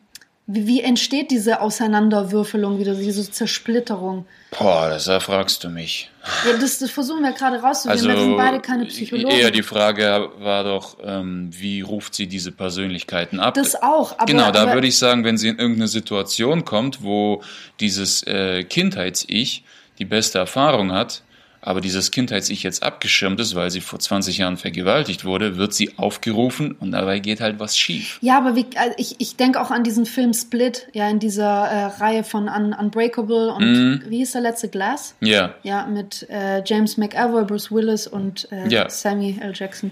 wie, 0.45 0.67
wie 0.67 0.82
entsteht 0.82 1.32
diese 1.32 1.62
Auseinanderwürfelung 1.62 2.79
wieder, 2.79 2.95
diese 2.95 3.29
Zersplitterung? 3.32 4.25
Boah, 4.58 4.89
das 4.89 5.08
erfragst 5.08 5.63
du 5.63 5.69
mich. 5.69 6.10
Ja, 6.45 6.58
das, 6.58 6.79
das 6.79 6.91
versuchen 6.91 7.21
wir 7.23 7.32
gerade 7.34 7.58
rauszufinden, 7.62 8.10
Also 8.10 8.10
wir 8.10 8.17
sind 8.27 8.38
beide 8.38 8.60
keine 8.60 8.86
Psychologen. 8.86 9.29
eher 9.36 9.51
die 9.51 9.63
Frage 9.63 10.29
war 10.39 10.63
doch, 10.63 10.97
ähm, 11.03 11.49
wie 11.51 11.82
ruft 11.82 12.13
sie 12.15 12.27
diese 12.27 12.51
Persönlichkeiten 12.51 13.39
ab? 13.39 13.53
Das 13.56 13.82
auch, 13.82 14.13
aber- 14.17 14.25
genau, 14.25 14.51
da 14.51 14.63
aber- 14.63 14.73
würde 14.75 14.88
ich 14.88 14.97
sagen, 14.97 15.23
wenn 15.23 15.38
sie 15.38 15.47
in 15.49 15.58
irgendeine 15.60 15.88
Situation 15.88 16.65
kommt, 16.65 17.03
wo 17.03 17.41
dieses 17.79 18.23
äh, 18.27 18.63
Kindheits-Ich 18.63 19.63
die 19.99 20.06
beste 20.06 20.39
Erfahrung 20.39 20.91
hat, 20.91 21.23
aber 21.65 21.82
dieses 21.82 22.12
Kindheits-Ich 22.12 22.62
jetzt 22.63 22.84
abgeschirmt 22.84 23.39
ist, 23.39 23.56
weil 23.56 23.71
sie 23.71 23.82
vor 23.82 23.99
20 23.99 24.38
Jahren 24.38 24.58
vergewaltigt 24.58 25.26
wurde, 25.26 25.58
wird 25.58 25.73
sie 25.73 25.97
aufgerufen 25.97 26.73
und 26.80 26.91
dabei 26.91 27.19
geht 27.19 27.41
halt 27.41 27.60
was 27.60 27.78
schief. 27.78 28.19
Ja, 28.21 28.38
aber 28.38 28.56
wie, 28.56 28.65
also 28.76 28.93
ich, 28.97 29.15
ich 29.19 29.36
denke 29.38 29.60
auch 29.62 29.71
an 29.71 29.84
diesen 29.84 30.06
Film 30.06 30.34
Split, 30.34 30.88
ja, 30.93 31.10
in 31.10 31.19
dieser 31.19 31.63
äh, 31.67 31.86
Reihe 32.02 32.23
von 32.23 32.47
Un 32.49 32.73
Unbreakable 32.73 33.54
und 33.54 33.63
Mhm. 33.63 34.02
wie 34.08 34.17
hieß 34.17 34.34
der 34.34 34.41
letzte 34.41 34.69
Glass? 34.69 35.15
Ja, 35.21 35.54
Ja, 35.63 35.86
mit 35.86 36.28
äh, 36.30 36.62
James 36.65 36.97
McAvoy, 36.97 37.45
Bruce 37.45 37.71
Willis 37.71 38.08
und 38.08 38.47
äh, 38.52 38.67
Ja. 38.67 38.89
Samuel 38.89 39.39
L. 39.41 39.54
Jackson. 39.56 39.91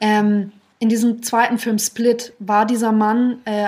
Ähm, 0.00 0.52
in 0.80 0.88
diesem 0.88 1.24
zweiten 1.24 1.58
Film 1.58 1.78
Split 1.80 2.32
war 2.38 2.64
dieser 2.64 2.92
Mann, 2.92 3.38
äh, 3.44 3.66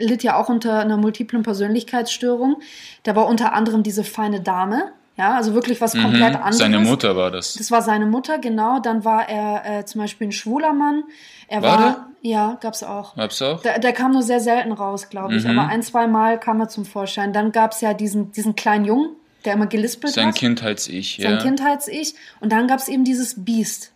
litt 0.00 0.24
ja 0.24 0.36
auch 0.36 0.48
unter 0.48 0.80
einer 0.80 0.96
multiplen 0.96 1.44
Persönlichkeitsstörung. 1.44 2.60
Der 3.04 3.14
war 3.16 3.26
unter 3.28 3.52
anderem 3.52 3.82
diese 3.84 4.02
feine 4.04 4.40
Dame, 4.40 4.90
ja, 5.18 5.34
also 5.34 5.52
wirklich 5.52 5.80
was 5.80 5.94
komplett 5.94 6.36
anderes. 6.36 6.54
Mhm. 6.54 6.58
seine 6.58 6.78
Mutter 6.78 7.16
war 7.16 7.32
das. 7.32 7.54
Das 7.54 7.72
war 7.72 7.82
seine 7.82 8.06
Mutter, 8.06 8.38
genau. 8.38 8.78
Dann 8.78 9.04
war 9.04 9.28
er 9.28 9.80
äh, 9.80 9.84
zum 9.84 10.00
Beispiel 10.00 10.28
ein 10.28 10.32
schwuler 10.32 10.72
Mann. 10.72 11.02
Er 11.48 11.62
War 11.62 11.78
war, 11.78 12.08
ja, 12.22 12.56
gab's 12.60 12.84
auch. 12.84 13.16
Hab's 13.16 13.42
auch? 13.42 13.60
Der, 13.62 13.80
der 13.80 13.92
kam 13.92 14.12
nur 14.12 14.22
sehr 14.22 14.38
selten 14.38 14.70
raus, 14.70 15.08
glaube 15.08 15.34
ich. 15.34 15.44
Mhm. 15.44 15.58
Aber 15.58 15.68
ein, 15.68 15.82
zwei 15.82 16.06
Mal 16.06 16.38
kam 16.38 16.60
er 16.60 16.68
zum 16.68 16.84
Vorschein. 16.84 17.32
Dann 17.32 17.50
gab's 17.50 17.80
ja 17.80 17.94
diesen, 17.94 18.30
diesen 18.30 18.54
kleinen 18.54 18.84
Jungen, 18.84 19.10
der 19.44 19.54
immer 19.54 19.66
gelispelt 19.66 20.14
Sein 20.14 20.28
hat. 20.28 20.36
Kindheits-Ich, 20.36 21.18
sein 21.20 21.32
ja. 21.32 21.38
Kindheits-Ich. 21.38 22.14
Und 22.38 22.52
dann 22.52 22.68
gab's 22.68 22.86
eben 22.86 23.02
dieses 23.02 23.44
Biest. 23.44 23.90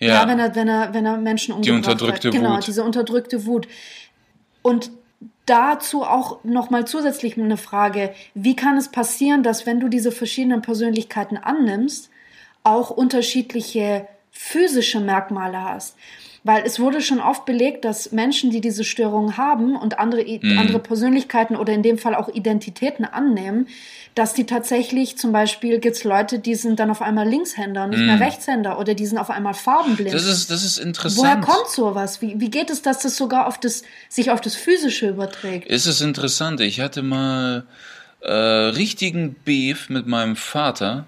Ja, 0.00 0.22
ja. 0.22 0.28
wenn 0.28 0.38
er, 0.38 0.54
wenn 0.54 0.68
er, 0.68 0.94
wenn 0.94 1.04
er 1.04 1.18
Menschen 1.18 1.52
umgebracht 1.52 1.76
unterdrückte 1.76 2.28
hat. 2.28 2.34
Genau, 2.34 2.56
Wut. 2.56 2.66
diese 2.66 2.82
unterdrückte 2.82 3.44
Wut. 3.44 3.68
Und 4.62 4.90
dazu 5.46 6.04
auch 6.04 6.42
nochmal 6.44 6.86
zusätzlich 6.86 7.38
eine 7.38 7.56
Frage. 7.56 8.14
Wie 8.34 8.56
kann 8.56 8.76
es 8.76 8.90
passieren, 8.90 9.42
dass 9.42 9.66
wenn 9.66 9.80
du 9.80 9.88
diese 9.88 10.12
verschiedenen 10.12 10.62
Persönlichkeiten 10.62 11.36
annimmst, 11.36 12.10
auch 12.62 12.90
unterschiedliche 12.90 14.06
physische 14.30 15.00
Merkmale 15.00 15.62
hast? 15.62 15.96
Weil 16.46 16.62
es 16.66 16.78
wurde 16.78 17.00
schon 17.00 17.20
oft 17.20 17.46
belegt, 17.46 17.86
dass 17.86 18.12
Menschen, 18.12 18.50
die 18.50 18.60
diese 18.60 18.84
Störung 18.84 19.38
haben 19.38 19.76
und 19.76 19.98
andere, 19.98 20.22
Mhm. 20.22 20.58
andere 20.58 20.78
Persönlichkeiten 20.78 21.56
oder 21.56 21.72
in 21.72 21.82
dem 21.82 21.96
Fall 21.96 22.14
auch 22.14 22.28
Identitäten 22.28 23.06
annehmen, 23.06 23.66
dass 24.14 24.34
die 24.34 24.44
tatsächlich, 24.44 25.16
zum 25.16 25.32
Beispiel 25.32 25.80
gibt's 25.80 26.04
Leute, 26.04 26.38
die 26.38 26.54
sind 26.54 26.78
dann 26.78 26.90
auf 26.90 27.00
einmal 27.00 27.26
Linkshänder, 27.26 27.86
nicht 27.86 28.02
mehr 28.02 28.20
Rechtshänder 28.20 28.78
oder 28.78 28.94
die 28.94 29.06
sind 29.06 29.16
auf 29.16 29.30
einmal 29.30 29.54
farbenblind. 29.54 30.10
Mhm. 30.10 30.14
Das 30.14 30.26
ist, 30.26 30.50
das 30.50 30.62
ist 30.64 30.76
interessant. 30.76 31.24
Woher 31.24 31.40
kommt 31.40 31.70
sowas? 31.70 32.20
Wie, 32.20 32.38
wie 32.38 32.50
geht 32.50 32.68
es, 32.68 32.82
dass 32.82 32.98
das 32.98 33.16
sogar 33.16 33.46
auf 33.46 33.58
das, 33.58 33.82
sich 34.10 34.30
auf 34.30 34.42
das 34.42 34.54
Physische 34.54 35.08
überträgt? 35.08 35.68
Es 35.70 35.86
ist 35.86 36.02
interessant. 36.02 36.60
Ich 36.60 36.78
hatte 36.80 37.02
mal 37.02 37.64
äh, 38.20 38.30
richtigen 38.32 39.34
Beef 39.44 39.88
mit 39.88 40.06
meinem 40.06 40.36
Vater 40.36 41.06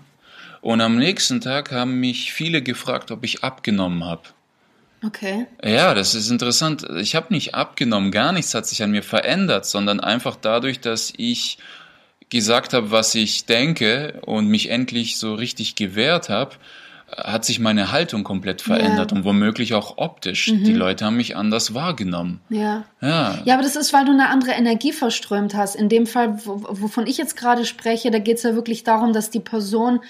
und 0.63 0.81
am 0.81 0.97
nächsten 0.97 1.43
Tag 1.43 1.73
haben 1.73 2.01
mich 2.01 2.33
viele 2.33 2.63
gefragt, 2.63 3.11
ob 3.11 3.23
ich 3.23 3.45
abgenommen 3.45 4.03
habe. 4.03 4.23
Okay. 5.07 5.47
Ja, 5.65 5.95
das 5.95 6.15
ist 6.15 6.31
interessant. 6.31 6.87
Ich 6.99 7.15
habe 7.15 7.33
nicht 7.33 7.55
abgenommen, 7.55 8.11
gar 8.11 8.33
nichts 8.33 8.55
hat 8.55 8.67
sich 8.67 8.83
an 8.83 8.91
mir 8.91 9.03
verändert, 9.03 9.67
sondern 9.67 10.01
einfach 10.01 10.37
dadurch, 10.41 10.81
dass 10.81 11.13
ich 11.17 11.59
gesagt 12.31 12.73
habe, 12.73 12.91
was 12.91 13.15
ich 13.15 13.47
denke 13.47 14.21
und 14.27 14.49
mich 14.49 14.71
endlich 14.71 15.19
so 15.19 15.35
richtig 15.35 15.77
gewehrt 15.77 16.29
habe, 16.29 16.53
hat 17.17 17.45
sich 17.45 17.61
meine 17.61 17.93
Haltung 17.93 18.25
komplett 18.25 18.63
verändert 18.63 19.13
Ja. 19.13 19.17
und 19.17 19.25
womöglich 19.25 19.75
auch 19.75 19.97
optisch. 19.99 20.47
Die 20.47 20.73
Leute 20.73 21.05
haben 21.05 21.17
mich 21.17 21.37
anders 21.37 21.73
wahrgenommen. 21.73 22.41
Ja. 22.49 22.85
Ja, 23.01 23.39
Ja, 23.45 23.55
aber 23.55 23.63
das 23.63 23.77
ist, 23.77 23.93
weil 23.93 24.05
du 24.07 24.11
eine 24.11 24.29
andere 24.29 24.53
Energie 24.53 24.91
verströmt 24.93 25.55
hast. 25.55 25.77
In 25.77 25.89
dem 25.89 26.07
Fall, 26.09 26.41
wo- 26.45 26.67
wovon 26.69 27.07
ich 27.07 27.17
jetzt 27.17 27.37
gerade 27.37 27.65
spreche, 27.65 28.11
da 28.11 28.19
geht 28.19 28.39
es 28.39 28.43
ja 28.43 28.57
wirklich 28.57 28.83
darum, 28.83 29.13
dass 29.13 29.31
die 29.31 29.39
Person 29.39 30.01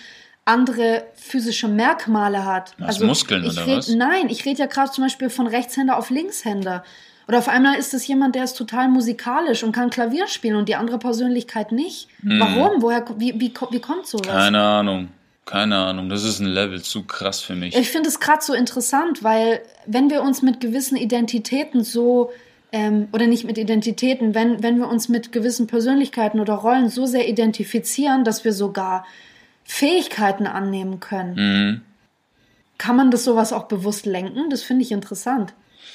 andere 0.47 1.05
physische 1.15 1.69
Merkmale 1.69 2.45
hat. 2.47 2.73
Was, 2.79 3.01
Muskeln 3.01 3.45
ich 3.45 3.53
oder 3.53 3.67
red, 3.67 3.77
was? 3.79 3.89
Nein, 3.89 4.31
ich 4.31 4.47
rede 4.47 4.61
ja 4.61 4.67
gerade 4.67 4.91
zum 4.91 5.05
Beispiel 5.05 5.29
von 5.29 5.47
Rechtshänder 5.47 5.99
auf 5.99 6.09
Linkshänder. 6.09 6.83
Oder 7.29 7.39
auf 7.39 7.49
einmal 7.49 7.77
ist 7.77 7.93
es 7.93 8.07
jemand, 8.07 8.37
der 8.37 8.45
ist 8.45 8.55
total 8.55 8.89
musikalisch 8.89 9.65
und 9.65 9.73
kann 9.73 9.91
Klavier 9.91 10.29
spielen 10.29 10.55
und 10.55 10.69
die 10.69 10.77
andere 10.77 10.99
Persönlichkeit 10.99 11.73
nicht. 11.73 12.09
Warum? 12.23 12.81
Woher, 12.83 13.05
wie, 13.19 13.35
wie, 13.41 13.53
wie 13.71 13.81
kommt 13.81 14.07
sowas? 14.07 14.29
Hm. 14.29 14.33
keine 14.33 14.63
Ahnung. 14.63 15.09
Keine 15.45 15.77
Ahnung. 15.77 16.09
Das 16.09 16.25
ist 16.25 16.41
ein 16.41 16.47
Level 16.47 16.83
zu 16.83 17.05
krass 17.05 17.41
für 17.41 17.55
mich. 17.55 17.77
Ich 17.77 17.89
finde 17.89 18.09
es 18.09 18.19
gerade 18.19 18.43
so 18.43 18.53
interessant, 18.53 19.23
weil 19.23 19.61
wenn 19.87 20.11
wir 20.11 20.23
uns 20.23 20.43
mit 20.43 20.61
gewissen 20.61 20.97
Identitäten 20.97 21.85
so, 21.85 22.31
ähm, 22.73 23.09
oder 23.13 23.27
nicht 23.29 23.45
mit 23.45 23.57
Identitäten, 23.57 24.35
wenn, 24.35 24.63
wenn 24.63 24.79
wir 24.79 24.89
uns 24.89 25.09
mit 25.09 25.31
gewissen 25.31 25.69
Persönlichkeiten 25.69 26.41
oder 26.41 26.55
Rollen 26.55 26.89
so 26.89 27.07
sehr 27.07 27.29
identifizieren, 27.29 28.25
dass 28.25 28.45
wir 28.45 28.53
sogar 28.53 29.05
Fähigkeiten 29.67 30.47
annehmen 30.47 31.01
können, 31.01 31.35
Mhm. 31.35 31.81
kann 32.79 32.97
man 32.97 33.11
das 33.11 33.25
sowas 33.25 33.53
auch 33.53 33.65
bewusst 33.69 34.07
lenken? 34.07 34.49
Das 34.51 34.63
finde 34.63 34.83
ich 34.85 34.93
interessant. 34.93 35.53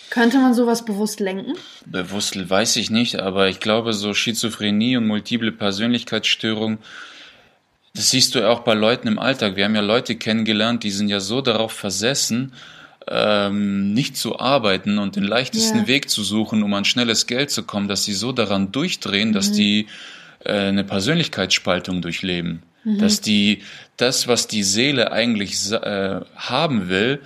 Könnte 0.09 0.37
man 0.39 0.53
sowas 0.53 0.83
bewusst 0.83 1.19
lenken? 1.21 1.53
Bewusst 1.85 2.49
weiß 2.49 2.75
ich 2.75 2.89
nicht, 2.89 3.19
aber 3.19 3.47
ich 3.47 3.59
glaube, 3.61 3.93
so 3.93 4.13
Schizophrenie 4.13 4.97
und 4.97 5.07
multiple 5.07 5.51
Persönlichkeitsstörung, 5.53 6.79
das 7.93 8.09
siehst 8.11 8.35
du 8.35 8.39
ja 8.39 8.49
auch 8.49 8.59
bei 8.61 8.73
Leuten 8.73 9.07
im 9.07 9.19
Alltag. 9.19 9.55
Wir 9.55 9.65
haben 9.65 9.75
ja 9.75 9.81
Leute 9.81 10.15
kennengelernt, 10.15 10.83
die 10.83 10.91
sind 10.91 11.07
ja 11.09 11.19
so 11.21 11.39
darauf 11.41 11.71
versessen, 11.71 12.53
ähm, 13.07 13.93
nicht 13.93 14.15
zu 14.17 14.39
arbeiten 14.39 14.97
und 14.99 15.15
den 15.15 15.23
leichtesten 15.23 15.79
Ja. 15.79 15.87
Weg 15.87 16.09
zu 16.09 16.23
suchen, 16.23 16.61
um 16.61 16.73
an 16.73 16.85
schnelles 16.85 17.25
Geld 17.25 17.49
zu 17.49 17.63
kommen, 17.63 17.87
dass 17.87 18.03
sie 18.03 18.13
so 18.13 18.31
daran 18.31 18.71
durchdrehen, 18.71 19.29
Mhm. 19.29 19.33
dass 19.33 19.51
die 19.51 19.87
äh, 20.43 20.53
eine 20.69 20.83
Persönlichkeitsspaltung 20.83 22.01
durchleben. 22.01 22.63
Mhm. 22.83 22.97
Dass 22.97 23.21
die 23.21 23.61
das, 23.97 24.27
was 24.27 24.47
die 24.47 24.63
Seele 24.63 25.11
eigentlich 25.11 25.71
äh, 25.71 26.21
haben 26.35 26.89
will, 26.89 27.21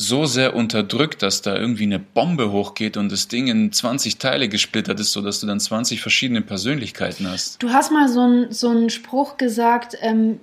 so 0.00 0.26
sehr 0.26 0.54
unterdrückt, 0.54 1.22
dass 1.24 1.42
da 1.42 1.56
irgendwie 1.56 1.82
eine 1.82 1.98
Bombe 1.98 2.52
hochgeht 2.52 2.96
und 2.96 3.10
das 3.10 3.26
Ding 3.26 3.48
in 3.48 3.72
20 3.72 4.18
Teile 4.18 4.48
gesplittert 4.48 5.00
ist, 5.00 5.12
sodass 5.12 5.40
du 5.40 5.48
dann 5.48 5.58
20 5.58 6.00
verschiedene 6.00 6.40
Persönlichkeiten 6.40 7.28
hast. 7.28 7.60
Du 7.60 7.70
hast 7.70 7.90
mal 7.90 8.08
so 8.08 8.20
einen 8.20 8.52
so 8.52 8.68
einen 8.68 8.90
Spruch 8.90 9.38
gesagt, 9.38 9.96
ähm, 10.00 10.38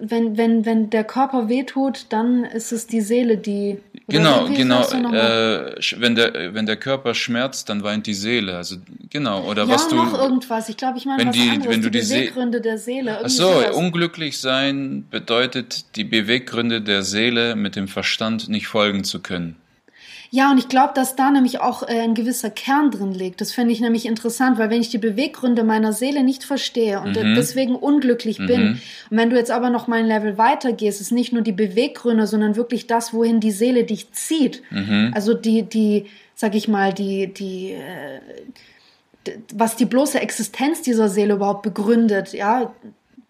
wenn, 0.00 0.36
wenn, 0.36 0.64
wenn 0.66 0.90
der 0.90 1.04
Körper 1.04 1.48
wehtut, 1.48 2.06
dann 2.10 2.44
ist 2.44 2.72
es 2.72 2.86
die 2.86 3.00
Seele, 3.00 3.36
die. 3.36 3.78
Genau, 4.08 4.46
genau. 4.46 4.82
Äh, 5.12 5.74
wenn, 5.98 6.14
der, 6.14 6.54
wenn 6.54 6.66
der 6.66 6.76
Körper 6.76 7.14
schmerzt, 7.14 7.68
dann 7.68 7.82
weint 7.82 8.06
die 8.06 8.14
Seele. 8.14 8.56
Also 8.56 8.76
genau. 9.08 9.44
Oder 9.44 9.64
ja, 9.64 9.68
was 9.68 9.88
du. 9.88 9.96
noch 9.96 10.18
irgendwas. 10.20 10.68
Ich 10.68 10.76
glaube, 10.76 10.98
ich 10.98 11.06
meine 11.06 11.20
wenn 11.20 11.28
was 11.28 11.36
die- 11.36 11.50
anderes. 11.50 11.68
wenn 11.68 11.82
du 11.82 11.90
die 11.90 12.00
die 12.00 12.06
Beweggründe 12.08 12.60
der 12.60 12.78
Seele. 12.78 13.20
Ach 13.24 13.28
so, 13.28 13.52
sowas. 13.52 13.76
unglücklich 13.76 14.38
sein 14.38 15.04
bedeutet, 15.10 15.96
die 15.96 16.04
Beweggründe 16.04 16.80
der 16.80 17.02
Seele 17.02 17.54
mit 17.56 17.76
dem 17.76 17.86
Verstand 17.88 18.48
nicht 18.48 18.66
folgen 18.66 19.04
zu 19.04 19.20
können. 19.20 19.56
Ja, 20.32 20.52
und 20.52 20.58
ich 20.58 20.68
glaube, 20.68 20.92
dass 20.94 21.16
da 21.16 21.30
nämlich 21.32 21.60
auch 21.60 21.82
äh, 21.82 22.00
ein 22.00 22.14
gewisser 22.14 22.50
Kern 22.50 22.92
drin 22.92 23.12
liegt. 23.12 23.40
Das 23.40 23.52
finde 23.52 23.72
ich 23.72 23.80
nämlich 23.80 24.06
interessant, 24.06 24.58
weil 24.58 24.70
wenn 24.70 24.80
ich 24.80 24.88
die 24.88 24.98
Beweggründe 24.98 25.64
meiner 25.64 25.92
Seele 25.92 26.22
nicht 26.22 26.44
verstehe 26.44 27.00
und 27.00 27.16
mhm. 27.16 27.34
deswegen 27.34 27.74
unglücklich 27.74 28.38
mhm. 28.38 28.46
bin, 28.46 28.62
und 29.10 29.16
wenn 29.16 29.30
du 29.30 29.36
jetzt 29.36 29.50
aber 29.50 29.70
noch 29.70 29.88
mal 29.88 29.98
ein 29.98 30.06
Level 30.06 30.38
weiter 30.38 30.72
gehst, 30.72 31.00
ist 31.00 31.10
nicht 31.10 31.32
nur 31.32 31.42
die 31.42 31.52
Beweggründe, 31.52 32.28
sondern 32.28 32.54
wirklich 32.54 32.86
das, 32.86 33.12
wohin 33.12 33.40
die 33.40 33.50
Seele 33.50 33.82
dich 33.82 34.12
zieht. 34.12 34.62
Mhm. 34.70 35.10
Also 35.14 35.34
die, 35.34 35.64
die, 35.64 36.06
sag 36.36 36.54
ich 36.54 36.68
mal, 36.68 36.92
die, 36.92 37.34
die, 37.34 37.72
äh, 37.72 38.20
was 39.52 39.74
die 39.74 39.84
bloße 39.84 40.20
Existenz 40.20 40.80
dieser 40.82 41.08
Seele 41.08 41.34
überhaupt 41.34 41.62
begründet, 41.62 42.32
ja, 42.32 42.72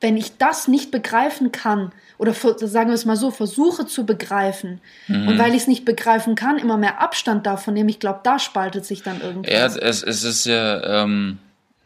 wenn 0.00 0.16
ich 0.16 0.38
das 0.38 0.66
nicht 0.66 0.90
begreifen 0.90 1.52
kann, 1.52 1.92
oder 2.18 2.34
sagen 2.34 2.90
wir 2.90 2.94
es 2.94 3.04
mal 3.04 3.16
so, 3.16 3.30
versuche 3.30 3.86
zu 3.86 4.04
begreifen. 4.04 4.80
Mhm. 5.08 5.28
Und 5.28 5.38
weil 5.38 5.50
ich 5.50 5.62
es 5.62 5.66
nicht 5.68 5.84
begreifen 5.84 6.34
kann, 6.34 6.58
immer 6.58 6.76
mehr 6.76 7.00
Abstand 7.00 7.46
davon 7.46 7.74
nehme, 7.74 7.90
ich 7.90 7.98
glaube, 7.98 8.20
da 8.22 8.38
spaltet 8.38 8.84
sich 8.84 9.02
dann 9.02 9.20
irgendwas. 9.20 9.52
Ja, 9.52 9.66
es, 9.66 10.02
es 10.02 10.24
ist 10.24 10.44
ja, 10.46 11.02
ähm, 11.02 11.38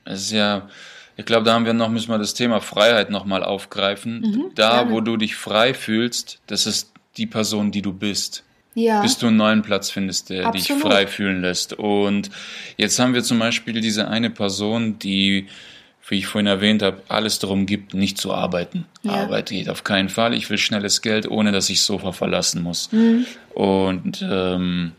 es 0.04 0.22
ist 0.22 0.32
ja, 0.32 0.68
ich 1.16 1.24
glaube, 1.24 1.44
da 1.44 1.54
haben 1.54 1.66
wir 1.66 1.72
noch, 1.72 1.88
müssen 1.88 2.08
wir 2.08 2.18
das 2.18 2.34
Thema 2.34 2.60
Freiheit 2.60 3.10
nochmal 3.10 3.44
aufgreifen. 3.44 4.20
Mhm, 4.20 4.44
da, 4.54 4.82
gerne. 4.82 4.90
wo 4.90 5.00
du 5.00 5.16
dich 5.16 5.36
frei 5.36 5.74
fühlst, 5.74 6.40
das 6.46 6.66
ist 6.66 6.92
die 7.16 7.26
Person, 7.26 7.70
die 7.70 7.82
du 7.82 7.92
bist. 7.92 8.42
Ja. 8.74 9.02
Bis 9.02 9.18
du 9.18 9.28
einen 9.28 9.36
neuen 9.36 9.62
Platz 9.62 9.90
findest, 9.90 10.30
der 10.30 10.46
Absolut. 10.46 10.68
dich 10.68 10.82
frei 10.82 11.06
fühlen 11.06 11.42
lässt. 11.42 11.74
Und 11.74 12.30
jetzt 12.76 12.98
haben 12.98 13.14
wir 13.14 13.22
zum 13.22 13.38
Beispiel 13.38 13.80
diese 13.80 14.08
eine 14.08 14.30
Person, 14.30 14.98
die 14.98 15.46
wie 16.08 16.18
ich 16.18 16.26
vorhin 16.26 16.46
erwähnt 16.46 16.82
habe, 16.82 17.02
alles 17.08 17.38
darum 17.38 17.66
gibt, 17.66 17.94
nicht 17.94 18.18
zu 18.18 18.32
arbeiten. 18.32 18.84
Ja. 19.02 19.12
Arbeit 19.12 19.50
geht 19.50 19.68
auf 19.70 19.84
keinen 19.84 20.08
Fall. 20.08 20.34
Ich 20.34 20.50
will 20.50 20.58
schnelles 20.58 21.00
Geld, 21.00 21.30
ohne 21.30 21.50
dass 21.50 21.70
ich 21.70 21.80
Sofa 21.80 22.12
verlassen 22.12 22.62
muss. 22.62 22.92
Mhm. 22.92 23.26
Und 23.54 24.24
ähm, 24.28 24.92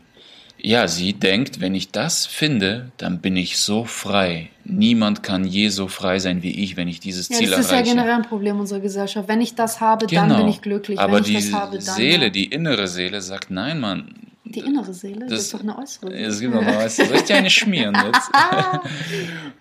ja, 0.58 0.88
sie 0.88 1.12
denkt, 1.12 1.60
wenn 1.60 1.74
ich 1.74 1.92
das 1.92 2.26
finde, 2.26 2.90
dann 2.96 3.20
bin 3.20 3.36
ich 3.36 3.58
so 3.58 3.84
frei. 3.84 4.50
Niemand 4.64 5.22
kann 5.22 5.44
je 5.44 5.68
so 5.68 5.86
frei 5.86 6.18
sein 6.18 6.42
wie 6.42 6.50
ich, 6.62 6.76
wenn 6.76 6.88
ich 6.88 6.98
dieses 6.98 7.28
ja, 7.28 7.36
Ziel 7.36 7.52
erreiche. 7.52 7.68
Das 7.68 7.80
ist 7.80 7.88
ja 7.88 7.94
generell 7.94 8.14
ein 8.14 8.22
Problem 8.22 8.58
unserer 8.58 8.80
Gesellschaft. 8.80 9.28
Wenn 9.28 9.40
ich 9.40 9.54
das 9.54 9.80
habe, 9.80 10.06
genau. 10.06 10.26
dann 10.26 10.38
bin 10.38 10.48
ich 10.48 10.60
glücklich. 10.60 10.98
Aber 10.98 11.18
wenn 11.18 11.24
die 11.24 11.36
ich 11.36 11.50
das 11.50 11.60
habe, 11.60 11.78
dann 11.78 11.94
Seele, 11.94 12.24
ja. 12.24 12.30
die 12.30 12.46
innere 12.46 12.88
Seele 12.88 13.20
sagt, 13.20 13.50
nein, 13.50 13.78
Mann, 13.78 14.12
die 14.52 14.60
innere 14.60 14.92
Seele? 14.94 15.20
Das, 15.20 15.30
das 15.30 15.40
ist 15.42 15.54
doch 15.54 15.60
eine 15.60 15.78
äußere 15.78 16.10
Seele. 16.10 16.26
Es 16.26 16.40
gibt 16.40 16.54
noch 16.54 16.62
eine 16.62 16.78
äußere. 16.78 17.06
Soll 17.06 17.16
ich 17.16 17.24
dir 17.24 17.36
eine 17.36 17.50
schmieren 17.50 17.94
jetzt? 17.94 18.30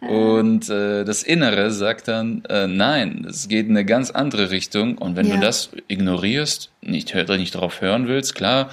und 0.10 0.70
äh, 0.70 1.04
das 1.04 1.24
Innere 1.24 1.72
sagt 1.72 2.08
dann, 2.08 2.44
äh, 2.46 2.68
nein, 2.68 3.26
es 3.28 3.48
geht 3.48 3.68
in 3.68 3.72
eine 3.72 3.86
ganz 3.86 4.12
andere 4.12 4.52
Richtung. 4.52 4.98
Und 4.98 5.16
wenn 5.16 5.28
ja. 5.28 5.36
du 5.36 5.42
das 5.42 5.70
ignorierst, 5.88 6.72
nicht, 6.82 7.14
nicht 7.14 7.56
darauf 7.56 7.82
hören 7.82 8.08
willst, 8.08 8.36
klar, 8.36 8.70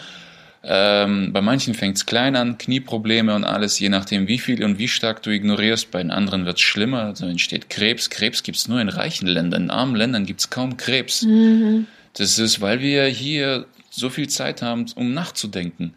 ähm, 0.64 1.32
bei 1.32 1.40
manchen 1.40 1.74
fängt 1.74 1.96
es 1.96 2.06
klein 2.06 2.36
an, 2.36 2.56
Knieprobleme 2.56 3.34
und 3.34 3.44
alles, 3.44 3.78
je 3.80 3.88
nachdem 3.88 4.28
wie 4.28 4.38
viel 4.38 4.62
und 4.64 4.78
wie 4.78 4.88
stark 4.88 5.22
du 5.22 5.30
ignorierst. 5.30 5.90
Bei 5.90 6.00
den 6.00 6.12
anderen 6.12 6.44
wird 6.44 6.56
es 6.56 6.62
schlimmer, 6.62 7.04
also 7.04 7.26
entsteht 7.26 7.68
Krebs. 7.68 8.10
Krebs 8.10 8.42
gibt 8.42 8.58
es 8.58 8.68
nur 8.68 8.80
in 8.80 8.88
reichen 8.88 9.26
Ländern, 9.26 9.64
in 9.64 9.70
armen 9.70 9.96
Ländern 9.96 10.24
gibt 10.24 10.40
es 10.40 10.50
kaum 10.50 10.76
Krebs. 10.76 11.22
Mhm. 11.22 11.86
Das 12.14 12.38
ist, 12.38 12.60
weil 12.60 12.80
wir 12.80 13.06
hier 13.06 13.66
so 13.90 14.08
viel 14.08 14.28
Zeit 14.28 14.62
haben, 14.62 14.86
um 14.94 15.12
nachzudenken. 15.14 15.94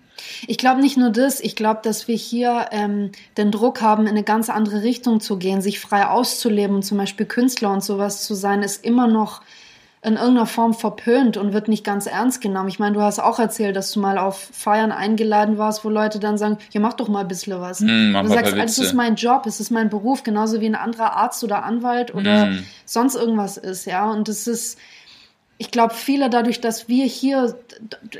Ich 0.47 0.57
glaube 0.57 0.81
nicht 0.81 0.97
nur 0.97 1.09
das, 1.09 1.39
ich 1.39 1.55
glaube, 1.55 1.81
dass 1.83 2.07
wir 2.07 2.15
hier 2.15 2.67
ähm, 2.71 3.11
den 3.37 3.51
Druck 3.51 3.81
haben, 3.81 4.03
in 4.03 4.09
eine 4.09 4.23
ganz 4.23 4.49
andere 4.49 4.83
Richtung 4.83 5.19
zu 5.19 5.37
gehen, 5.37 5.61
sich 5.61 5.79
frei 5.79 6.07
auszuleben, 6.07 6.83
zum 6.83 6.97
Beispiel 6.97 7.25
Künstler 7.25 7.71
und 7.71 7.83
sowas 7.83 8.23
zu 8.23 8.33
sein, 8.33 8.63
ist 8.63 8.83
immer 8.83 9.07
noch 9.07 9.41
in 10.05 10.17
irgendeiner 10.17 10.45
Form 10.45 10.75
verpönt 10.75 11.35
und 11.35 11.51
wird 11.51 11.67
nicht 11.67 11.83
ganz 11.83 12.05
ernst 12.05 12.39
genommen. 12.39 12.69
Ich 12.69 12.77
meine, 12.77 12.93
du 12.93 13.01
hast 13.01 13.19
auch 13.19 13.39
erzählt, 13.39 13.75
dass 13.75 13.91
du 13.91 13.99
mal 13.99 14.19
auf 14.19 14.49
Feiern 14.53 14.91
eingeladen 14.91 15.57
warst, 15.57 15.83
wo 15.83 15.89
Leute 15.89 16.19
dann 16.19 16.37
sagen, 16.37 16.59
ja, 16.69 16.79
mach 16.79 16.93
doch 16.93 17.07
mal 17.07 17.21
ein 17.21 17.27
bisschen 17.27 17.59
was. 17.59 17.79
Mm, 17.79 18.13
du 18.13 18.27
sagst, 18.27 18.53
es 18.53 18.77
ist 18.77 18.93
mein 18.93 19.15
Job, 19.15 19.47
es 19.47 19.59
ist 19.59 19.71
mein 19.71 19.89
Beruf, 19.89 20.21
genauso 20.21 20.61
wie 20.61 20.67
ein 20.67 20.75
anderer 20.75 21.13
Arzt 21.13 21.43
oder 21.43 21.63
Anwalt 21.63 22.13
oder 22.13 22.45
mm. 22.45 22.65
sonst 22.85 23.15
irgendwas 23.15 23.57
ist, 23.57 23.85
ja. 23.85 24.11
Und 24.11 24.29
es 24.29 24.45
ist, 24.45 24.77
ich 25.57 25.71
glaube, 25.71 25.93
viele 25.93 26.29
dadurch, 26.29 26.61
dass 26.61 26.89
wir 26.89 27.05
hier, 27.05 27.57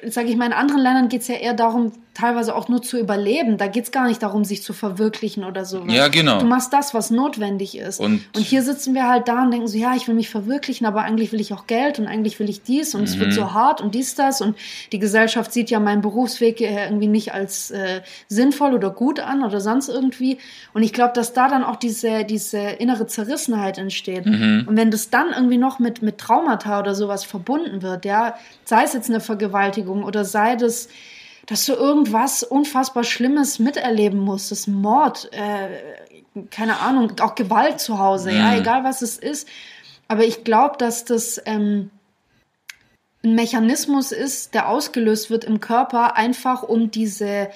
sage 0.08 0.30
ich 0.30 0.38
mal, 0.38 0.46
in 0.46 0.54
anderen 0.54 0.82
Ländern 0.82 1.10
geht 1.10 1.22
es 1.22 1.28
ja 1.28 1.36
eher 1.36 1.54
darum, 1.54 1.92
teilweise 2.16 2.56
auch 2.56 2.70
nur 2.70 2.82
zu 2.82 2.98
überleben. 2.98 3.58
Da 3.58 3.68
geht 3.68 3.84
es 3.84 3.92
gar 3.92 4.08
nicht 4.08 4.24
darum, 4.24 4.46
sich 4.46 4.64
zu 4.64 4.72
verwirklichen 4.72 5.44
oder 5.44 5.66
so. 5.66 5.84
Ja, 5.86 6.08
genau. 6.08 6.40
Du 6.40 6.46
machst 6.46 6.72
das, 6.72 6.94
was 6.94 7.12
notwendig 7.12 7.78
ist. 7.78 8.00
Und, 8.00 8.22
und, 8.34 8.42
hier 8.42 8.64
sitzen 8.64 8.96
wir 8.96 9.08
halt 9.08 9.28
da 9.28 9.44
und 9.44 9.52
denken 9.52 9.68
so, 9.68 9.78
ja, 9.78 9.96
ich 9.96 10.08
will 10.08 10.16
mich 10.16 10.30
verwirklichen, 10.30 10.88
aber 10.88 11.02
eigentlich 11.02 11.34
will 11.34 11.42
ich 11.42 11.54
auch 11.54 11.68
Geld 11.68 12.00
und 12.00 12.08
eigentlich 12.08 12.40
will 12.40 12.50
ich 12.50 12.64
dies 12.64 12.96
und 12.96 13.02
mhm. 13.02 13.08
es 13.08 13.20
wird 13.20 13.30
mhm. 13.32 13.34
so 13.34 13.54
hart 13.54 13.82
und 13.82 13.94
dies, 13.94 14.16
das. 14.16 14.40
Und 14.40 14.56
die 14.94 15.00
Gesellschaft 15.00 15.52
sieht 15.52 15.70
ja 15.70 15.82
meinen 15.82 16.02
Berufsweg 16.02 16.62
irgendwie 16.62 17.08
nicht 17.08 17.34
als 17.34 17.72
äh, 17.72 18.02
sinnvoll 18.30 18.74
oder 18.74 18.92
gut 18.92 19.20
an 19.20 19.44
oder 19.44 19.60
sonst 19.60 19.90
irgendwie. 19.90 20.38
Und 20.74 20.84
ich 20.84 20.94
glaube, 20.94 21.12
dass 21.14 21.34
da 21.34 21.50
dann 21.50 21.66
auch 21.66 21.76
diese, 21.76 22.24
diese 22.24 22.60
innere 22.60 23.08
Zerrissenheit 23.08 23.78
entsteht. 23.78 24.26
Mhm. 24.26 24.64
Und 24.68 24.78
wenn 24.78 24.90
das 24.90 25.10
dann 25.10 25.34
irgendwie 25.36 25.58
noch 25.58 25.80
mit, 25.80 26.02
mit 26.02 26.18
Traumata 26.18 26.80
oder 26.80 26.96
sowas 26.96 27.26
verbunden 27.26 27.82
wird, 27.82 28.06
ja, 28.06 28.36
sei 28.64 28.84
es 28.84 28.94
jetzt 28.94 29.10
eine 29.10 29.20
Vergewaltigung 29.20 30.04
oder 30.04 30.24
sei 30.24 30.56
das 30.56 30.88
dass 31.46 31.66
du 31.66 31.74
irgendwas 31.74 32.44
unfassbar 32.44 33.04
Schlimmes 33.04 33.60
miterleben 33.60 34.20
musstest, 34.20 34.68
Mord, 34.68 35.30
äh, 35.32 36.48
keine 36.50 36.80
Ahnung, 36.80 37.14
auch 37.22 37.36
Gewalt 37.36 37.80
zu 37.80 38.00
Hause, 38.00 38.32
mhm. 38.32 38.38
ja, 38.38 38.58
egal 38.58 38.84
was 38.84 39.02
es 39.02 39.18
ist. 39.18 39.48
Aber 40.08 40.24
ich 40.24 40.44
glaube, 40.44 40.78
dass 40.78 41.06
das 41.06 41.42
ähm, 41.46 41.90
ein 43.24 43.36
Mechanismus 43.36 44.12
ist, 44.12 44.54
der 44.54 44.70
ausgelöst 44.70 45.30
wird 45.30 45.44
im 45.44 45.60
Körper, 45.60 46.16
einfach 46.16 46.64
um 46.64 46.92
diese, 46.92 47.50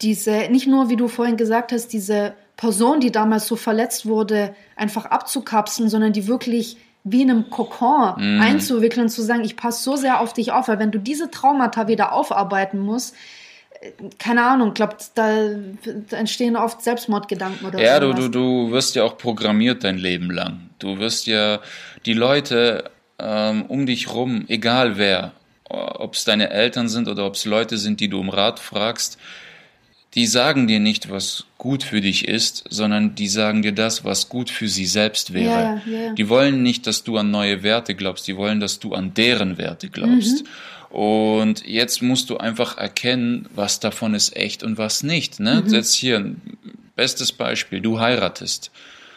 diese, 0.00 0.48
nicht 0.50 0.66
nur, 0.66 0.88
wie 0.88 0.96
du 0.96 1.08
vorhin 1.08 1.36
gesagt 1.36 1.72
hast, 1.72 1.88
diese 1.88 2.34
Person, 2.56 3.00
die 3.00 3.12
damals 3.12 3.46
so 3.46 3.56
verletzt 3.56 4.06
wurde, 4.06 4.54
einfach 4.76 5.06
abzukapseln, 5.06 5.88
sondern 5.88 6.12
die 6.12 6.26
wirklich 6.26 6.78
wie 7.04 7.22
in 7.22 7.30
einem 7.30 7.50
Kokon 7.50 8.14
mm. 8.16 8.40
einzuwickeln 8.40 9.04
und 9.04 9.10
zu 9.10 9.22
sagen, 9.22 9.44
ich 9.44 9.56
passe 9.56 9.82
so 9.82 9.96
sehr 9.96 10.20
auf 10.20 10.32
dich 10.32 10.52
auf, 10.52 10.68
weil 10.68 10.78
wenn 10.78 10.90
du 10.90 10.98
diese 10.98 11.30
Traumata 11.30 11.86
wieder 11.86 12.12
aufarbeiten 12.12 12.78
musst, 12.78 13.14
äh, 13.80 13.90
keine 14.18 14.44
Ahnung, 14.44 14.72
glaubt, 14.72 15.10
da, 15.14 15.48
da, 16.08 16.16
entstehen 16.16 16.56
oft 16.56 16.82
Selbstmordgedanken 16.82 17.68
oder 17.68 17.80
Ja, 17.80 18.00
du, 18.00 18.14
du, 18.14 18.28
du 18.28 18.70
wirst 18.70 18.94
ja 18.94 19.04
auch 19.04 19.18
programmiert 19.18 19.84
dein 19.84 19.98
Leben 19.98 20.30
lang. 20.30 20.70
Du 20.78 20.98
wirst 20.98 21.26
ja 21.26 21.60
die 22.06 22.14
Leute 22.14 22.90
ähm, 23.18 23.66
um 23.68 23.84
dich 23.84 24.12
rum, 24.12 24.46
egal 24.48 24.96
wer, 24.96 25.32
ob 25.68 26.14
es 26.14 26.24
deine 26.24 26.50
Eltern 26.50 26.88
sind 26.88 27.08
oder 27.08 27.26
ob 27.26 27.34
es 27.34 27.44
Leute 27.44 27.76
sind, 27.76 28.00
die 28.00 28.08
du 28.08 28.18
um 28.18 28.30
Rat 28.30 28.58
fragst, 28.58 29.18
die 30.14 30.26
sagen 30.26 30.66
dir 30.66 30.80
nicht, 30.80 31.10
was 31.10 31.44
gut 31.58 31.82
für 31.82 32.00
dich 32.00 32.28
ist, 32.28 32.64
sondern 32.70 33.14
die 33.14 33.28
sagen 33.28 33.62
dir 33.62 33.72
das, 33.72 34.04
was 34.04 34.28
gut 34.28 34.48
für 34.50 34.68
sie 34.68 34.86
selbst 34.86 35.32
wäre. 35.32 35.82
Ja, 35.86 35.92
ja. 35.92 36.12
Die 36.14 36.28
wollen 36.28 36.62
nicht, 36.62 36.86
dass 36.86 37.02
du 37.02 37.16
an 37.18 37.30
neue 37.30 37.62
Werte 37.62 37.94
glaubst, 37.94 38.28
die 38.28 38.36
wollen, 38.36 38.60
dass 38.60 38.78
du 38.78 38.94
an 38.94 39.14
deren 39.14 39.58
Werte 39.58 39.88
glaubst. 39.88 40.44
Mhm. 40.44 40.96
Und 40.96 41.66
jetzt 41.66 42.02
musst 42.02 42.30
du 42.30 42.36
einfach 42.36 42.78
erkennen, 42.78 43.48
was 43.52 43.80
davon 43.80 44.14
ist 44.14 44.36
echt 44.36 44.62
und 44.62 44.78
was 44.78 45.02
nicht. 45.02 45.40
Ne? 45.40 45.64
Mhm. 45.66 45.74
Jetzt 45.74 45.94
hier 45.94 46.18
ein 46.18 46.40
bestes 46.94 47.32
Beispiel, 47.32 47.80
du 47.80 47.98
heiratest. 47.98 48.70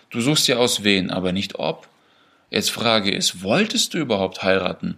Du 0.10 0.22
suchst 0.22 0.48
ja 0.48 0.58
aus 0.58 0.84
wen, 0.84 1.12
aber 1.12 1.32
nicht 1.32 1.60
ob. 1.60 1.88
Jetzt 2.50 2.72
Frage 2.72 3.12
ist, 3.12 3.44
wolltest 3.44 3.94
du 3.94 4.00
überhaupt 4.00 4.42
heiraten? 4.42 4.98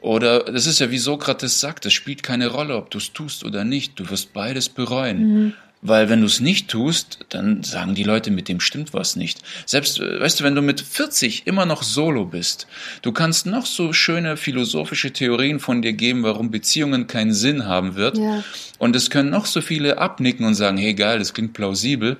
Oder 0.00 0.44
das 0.44 0.66
ist 0.66 0.78
ja 0.78 0.90
wie 0.90 0.98
Sokrates 0.98 1.60
sagt, 1.60 1.86
es 1.86 1.92
spielt 1.92 2.22
keine 2.22 2.48
Rolle, 2.48 2.76
ob 2.76 2.90
du 2.90 2.98
es 2.98 3.12
tust 3.12 3.44
oder 3.44 3.64
nicht. 3.64 3.98
Du 3.98 4.08
wirst 4.10 4.32
beides 4.32 4.68
bereuen. 4.68 5.18
Mhm. 5.18 5.52
Weil 5.80 6.08
wenn 6.08 6.20
du 6.20 6.26
es 6.26 6.40
nicht 6.40 6.68
tust, 6.68 7.20
dann 7.28 7.62
sagen 7.62 7.94
die 7.94 8.02
Leute, 8.02 8.32
mit 8.32 8.48
dem 8.48 8.58
stimmt 8.58 8.94
was 8.94 9.14
nicht. 9.14 9.40
Selbst, 9.64 10.00
äh, 10.00 10.20
weißt 10.20 10.40
du, 10.40 10.44
wenn 10.44 10.56
du 10.56 10.62
mit 10.62 10.80
40 10.80 11.46
immer 11.46 11.66
noch 11.66 11.84
solo 11.84 12.24
bist, 12.24 12.66
du 13.02 13.12
kannst 13.12 13.46
noch 13.46 13.64
so 13.64 13.92
schöne 13.92 14.36
philosophische 14.36 15.12
Theorien 15.12 15.60
von 15.60 15.80
dir 15.80 15.92
geben, 15.92 16.24
warum 16.24 16.50
Beziehungen 16.50 17.06
keinen 17.06 17.32
Sinn 17.32 17.66
haben 17.66 17.94
wird. 17.94 18.18
Ja. 18.18 18.42
Und 18.78 18.96
es 18.96 19.08
können 19.08 19.30
noch 19.30 19.46
so 19.46 19.60
viele 19.60 19.98
abnicken 19.98 20.44
und 20.46 20.54
sagen, 20.54 20.78
hey 20.78 20.94
geil, 20.94 21.20
das 21.20 21.32
klingt 21.32 21.52
plausibel 21.52 22.16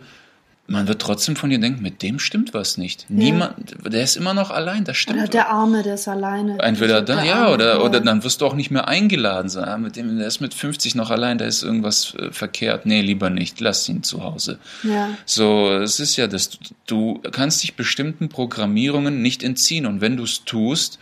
man 0.70 0.86
wird 0.86 1.00
trotzdem 1.00 1.34
von 1.34 1.48
dir 1.48 1.58
denken, 1.58 1.82
mit 1.82 2.02
dem 2.02 2.18
stimmt 2.18 2.52
was 2.52 2.76
nicht. 2.76 3.06
Ja. 3.08 3.16
Niemand, 3.16 3.54
der 3.90 4.02
ist 4.02 4.16
immer 4.16 4.34
noch 4.34 4.50
allein, 4.50 4.84
das 4.84 4.98
stimmt. 4.98 5.18
Oder 5.18 5.28
der 5.28 5.48
Arme, 5.48 5.82
der 5.82 5.94
ist 5.94 6.06
alleine. 6.08 6.58
Entweder 6.60 7.00
da, 7.00 7.24
ja, 7.24 7.44
Arme, 7.46 7.54
oder, 7.54 7.84
oder 7.84 8.00
dann 8.00 8.22
wirst 8.22 8.42
du 8.42 8.46
auch 8.46 8.54
nicht 8.54 8.70
mehr 8.70 8.86
eingeladen. 8.86 9.48
So, 9.48 9.64
mit 9.78 9.96
dem, 9.96 10.18
der 10.18 10.26
ist 10.26 10.40
mit 10.40 10.52
50 10.52 10.94
noch 10.94 11.10
allein, 11.10 11.38
da 11.38 11.46
ist 11.46 11.62
irgendwas 11.62 12.14
äh, 12.16 12.30
verkehrt. 12.32 12.84
Nee, 12.84 13.00
lieber 13.00 13.30
nicht, 13.30 13.60
lass 13.60 13.88
ihn 13.88 14.02
zu 14.02 14.22
Hause. 14.22 14.58
Ja. 14.82 15.08
So, 15.24 15.72
es 15.72 16.00
ist 16.00 16.16
ja 16.16 16.26
das, 16.26 16.58
du 16.86 17.22
kannst 17.32 17.62
dich 17.62 17.74
bestimmten 17.74 18.28
Programmierungen 18.28 19.22
nicht 19.22 19.42
entziehen 19.42 19.86
und 19.86 20.02
wenn 20.02 20.18
du 20.18 20.24
es 20.24 20.44
tust, 20.44 20.98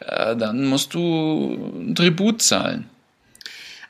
äh, 0.00 0.34
dann 0.34 0.64
musst 0.64 0.92
du 0.92 1.72
ein 1.76 1.94
Tribut 1.94 2.42
zahlen. 2.42 2.86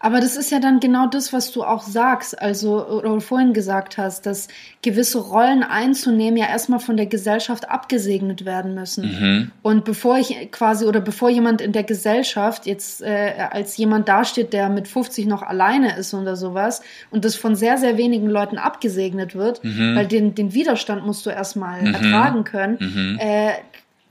Aber 0.05 0.21
das 0.21 0.37
ist 0.37 0.51
ja 0.51 0.61
dann 0.61 0.81
genau 0.81 1.07
das, 1.07 1.33
was 1.33 1.51
du 1.51 1.65
auch 1.65 1.83
sagst, 1.83 2.39
also 2.39 2.87
oder 2.87 3.19
vorhin 3.23 3.55
gesagt 3.55 3.97
hast, 3.97 4.27
dass 4.27 4.49
gewisse 4.83 5.19
Rollen 5.19 5.63
einzunehmen 5.63 6.37
ja 6.37 6.45
erstmal 6.47 6.79
von 6.79 6.99
der 6.99 7.07
Gesellschaft 7.07 7.71
abgesegnet 7.71 8.45
werden 8.45 8.75
müssen. 8.75 9.07
Mhm. 9.07 9.51
Und 9.63 9.87
bevor 9.87 10.19
ich 10.19 10.51
quasi 10.53 10.85
oder 10.85 11.01
bevor 11.01 11.31
jemand 11.31 11.63
in 11.63 11.73
der 11.73 11.85
Gesellschaft 11.85 12.67
jetzt 12.67 13.01
äh, 13.01 13.33
als 13.51 13.79
jemand 13.79 14.07
dasteht, 14.07 14.53
der 14.53 14.69
mit 14.69 14.89
50 14.89 15.25
noch 15.25 15.41
alleine 15.43 15.97
ist 15.97 16.13
oder 16.13 16.37
sowas 16.37 16.83
und 17.11 17.25
das 17.25 17.35
von 17.35 17.57
sehr, 17.57 17.79
sehr 17.79 17.97
wenigen 17.97 18.27
Leuten 18.29 18.59
abgesegnet 18.59 19.35
wird, 19.35 19.65
Mhm. 19.65 19.97
weil 19.97 20.07
den, 20.07 20.35
den 20.35 20.53
Widerstand 20.53 21.07
musst 21.07 21.25
du 21.25 21.31
erstmal 21.31 21.81
ertragen 21.87 22.45
können, 22.45 22.77
Mhm. 22.79 23.19
äh, 23.19 23.53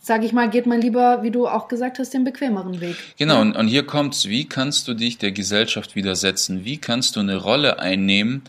sage 0.03 0.25
ich 0.25 0.33
mal, 0.33 0.49
geht 0.49 0.65
man 0.65 0.81
lieber, 0.81 1.23
wie 1.23 1.31
du 1.31 1.47
auch 1.47 1.69
gesagt 1.69 1.97
hast, 1.97 2.13
den 2.13 2.25
bequemeren 2.25 2.81
Weg. 2.81 2.97
Genau, 3.17 3.39
und, 3.39 3.55
und 3.55 3.69
hier 3.69 3.85
kommt's, 3.85 4.27
wie 4.27 4.43
kannst 4.43 4.89
du 4.89 4.93
dich 4.93 5.17
der 5.17 5.31
Gesellschaft 5.31 5.95
widersetzen? 5.95 6.65
Wie 6.65 6.77
kannst 6.77 7.15
du 7.15 7.21
eine 7.21 7.37
Rolle 7.37 7.79
einnehmen, 7.79 8.41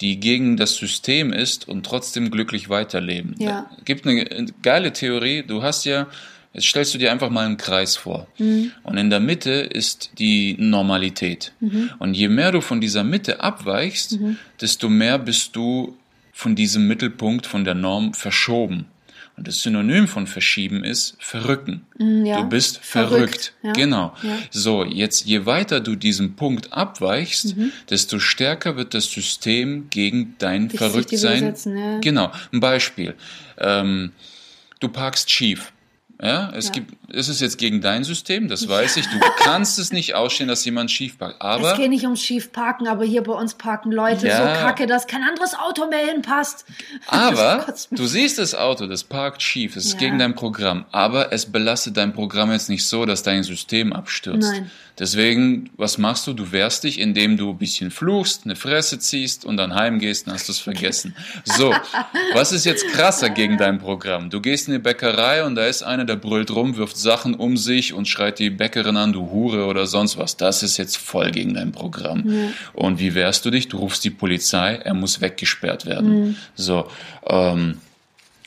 die 0.00 0.20
gegen 0.20 0.56
das 0.56 0.76
System 0.76 1.32
ist 1.32 1.66
und 1.66 1.84
trotzdem 1.84 2.30
glücklich 2.30 2.68
weiterleben? 2.68 3.34
Ja. 3.38 3.68
Da 3.76 3.82
gibt 3.84 4.06
eine 4.06 4.46
geile 4.62 4.92
Theorie, 4.92 5.42
du 5.42 5.64
hast 5.64 5.84
ja, 5.84 6.06
jetzt 6.52 6.66
stellst 6.66 6.94
du 6.94 6.98
dir 6.98 7.10
einfach 7.10 7.28
mal 7.28 7.44
einen 7.44 7.56
Kreis 7.56 7.96
vor. 7.96 8.28
Und 8.38 8.96
in 8.96 9.10
der 9.10 9.20
Mitte 9.20 9.50
ist 9.50 10.12
die 10.20 10.54
Normalität. 10.60 11.52
Und 11.98 12.14
je 12.14 12.28
mehr 12.28 12.52
du 12.52 12.60
von 12.60 12.80
dieser 12.80 13.02
Mitte 13.02 13.40
abweichst, 13.40 14.16
desto 14.60 14.88
mehr 14.88 15.18
bist 15.18 15.56
du 15.56 15.96
von 16.32 16.54
diesem 16.54 16.86
Mittelpunkt, 16.86 17.48
von 17.48 17.64
der 17.64 17.74
Norm 17.74 18.14
verschoben. 18.14 18.86
Und 19.40 19.48
das 19.48 19.62
Synonym 19.62 20.06
von 20.06 20.26
verschieben 20.26 20.84
ist 20.84 21.16
verrücken. 21.18 21.86
ja. 21.98 22.42
Du 22.42 22.48
bist 22.50 22.76
Verrückt, 22.82 23.14
verrückt. 23.14 23.52
ja. 23.62 23.72
Genau. 23.72 24.14
Ja. 24.22 24.36
So, 24.50 24.84
jetzt 24.84 25.24
je 25.24 25.46
weiter 25.46 25.80
du 25.80 25.96
diesem 25.96 26.36
Punkt 26.36 26.74
abweichst, 26.74 27.56
Mhm. 27.56 27.72
desto 27.88 28.18
stärker 28.18 28.76
wird 28.76 28.92
das 28.92 29.10
System 29.10 29.86
gegen 29.88 30.34
dein 30.36 30.68
Verrücktsein. 30.68 31.54
Genau. 32.02 32.30
Ein 32.52 32.60
Beispiel. 32.60 33.14
Ähm, 33.56 34.12
du 34.78 34.88
parkst 34.88 35.30
schief. 35.30 35.72
Ja, 36.22 36.52
es 36.54 36.66
Ja. 36.66 36.72
gibt, 36.72 36.92
es 37.14 37.28
ist 37.30 37.40
jetzt 37.40 37.56
gegen 37.56 37.80
dein 37.80 38.04
System, 38.04 38.48
das 38.48 38.68
weiß 38.68 38.98
ich. 38.98 39.06
Du 39.06 39.18
kannst 39.38 39.78
es 39.78 39.90
nicht 39.90 40.14
ausstehen, 40.14 40.48
dass 40.48 40.62
jemand 40.66 40.90
schief 40.90 41.16
parkt. 41.18 41.40
Aber 41.40 41.72
es 41.72 41.78
geht 41.78 41.88
nicht 41.88 42.04
ums 42.04 42.22
Schiefparken, 42.22 42.86
aber 42.88 43.04
hier 43.04 43.22
bei 43.22 43.32
uns 43.32 43.54
parken 43.54 43.90
Leute 43.90 44.26
Ja. 44.28 44.36
so 44.36 44.60
kacke, 44.60 44.86
dass 44.86 45.06
kein 45.06 45.22
anderes 45.22 45.54
Auto 45.54 45.86
mehr 45.88 46.06
hinpasst. 46.12 46.66
Aber 47.06 47.64
du 47.90 48.06
siehst 48.06 48.38
das 48.38 48.54
Auto, 48.54 48.86
das 48.86 49.02
parkt 49.04 49.42
schief, 49.42 49.76
es 49.76 49.86
ist 49.86 49.92
Ja. 49.94 49.98
gegen 50.00 50.18
dein 50.18 50.34
Programm, 50.34 50.84
aber 50.92 51.32
es 51.32 51.46
belastet 51.46 51.96
dein 51.96 52.12
Programm 52.12 52.52
jetzt 52.52 52.68
nicht 52.68 52.84
so, 52.84 53.06
dass 53.06 53.22
dein 53.22 53.42
System 53.42 53.92
abstürzt. 53.94 54.50
Nein. 54.50 54.70
Deswegen, 55.00 55.70
was 55.78 55.96
machst 55.96 56.26
du? 56.26 56.34
Du 56.34 56.52
wehrst 56.52 56.84
dich, 56.84 57.00
indem 57.00 57.38
du 57.38 57.50
ein 57.50 57.58
bisschen 57.58 57.90
fluchst, 57.90 58.42
eine 58.44 58.54
Fresse 58.54 58.98
ziehst 58.98 59.46
und 59.46 59.56
dann 59.56 59.74
heimgehst 59.74 60.26
und 60.26 60.34
hast 60.34 60.50
es 60.50 60.58
vergessen. 60.58 61.16
So, 61.44 61.74
was 62.34 62.52
ist 62.52 62.66
jetzt 62.66 62.86
krasser 62.88 63.30
gegen 63.30 63.56
dein 63.56 63.78
Programm? 63.78 64.28
Du 64.28 64.42
gehst 64.42 64.68
in 64.68 64.74
die 64.74 64.78
Bäckerei 64.78 65.42
und 65.42 65.54
da 65.54 65.64
ist 65.64 65.82
einer, 65.82 66.04
der 66.04 66.16
brüllt 66.16 66.50
rum, 66.50 66.76
wirft 66.76 66.98
Sachen 66.98 67.34
um 67.34 67.56
sich 67.56 67.94
und 67.94 68.08
schreit 68.08 68.38
die 68.38 68.50
Bäckerin 68.50 68.98
an, 68.98 69.14
du 69.14 69.30
Hure 69.30 69.64
oder 69.64 69.86
sonst 69.86 70.18
was. 70.18 70.36
Das 70.36 70.62
ist 70.62 70.76
jetzt 70.76 70.98
voll 70.98 71.30
gegen 71.30 71.54
dein 71.54 71.72
Programm. 71.72 72.52
Und 72.74 72.98
wie 72.98 73.14
wehrst 73.14 73.46
du 73.46 73.50
dich? 73.50 73.68
Du 73.68 73.78
rufst 73.78 74.04
die 74.04 74.10
Polizei, 74.10 74.74
er 74.74 74.92
muss 74.92 75.22
weggesperrt 75.22 75.86
werden. 75.86 76.36
So, 76.56 76.86
ähm, 77.26 77.78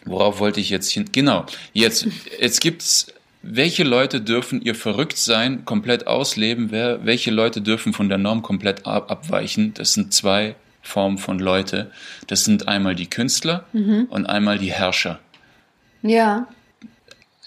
worauf 0.05 0.39
wollte 0.39 0.59
ich 0.59 0.69
jetzt 0.69 0.91
hin? 0.91 1.05
Genau, 1.11 1.47
jetzt, 1.73 2.05
jetzt 2.39 2.61
gibt's 2.61 3.07
welche 3.43 3.83
Leute 3.83 4.21
dürfen 4.21 4.61
ihr 4.61 4.73
Verrücktsein 4.73 5.65
komplett 5.65 6.07
ausleben? 6.07 6.71
Wer, 6.71 7.05
welche 7.05 7.29
Leute 7.29 7.61
dürfen 7.61 7.93
von 7.93 8.09
der 8.09 8.17
Norm 8.17 8.41
komplett 8.41 8.85
ab, 8.87 9.11
abweichen? 9.11 9.73
Das 9.73 9.93
sind 9.93 10.13
zwei 10.13 10.55
Formen 10.81 11.17
von 11.17 11.39
Leute. 11.39 11.91
Das 12.27 12.45
sind 12.45 12.67
einmal 12.67 12.95
die 12.95 13.09
Künstler 13.09 13.65
und 13.73 14.25
einmal 14.25 14.57
die 14.57 14.71
Herrscher. 14.71 15.19
Ja, 16.01 16.47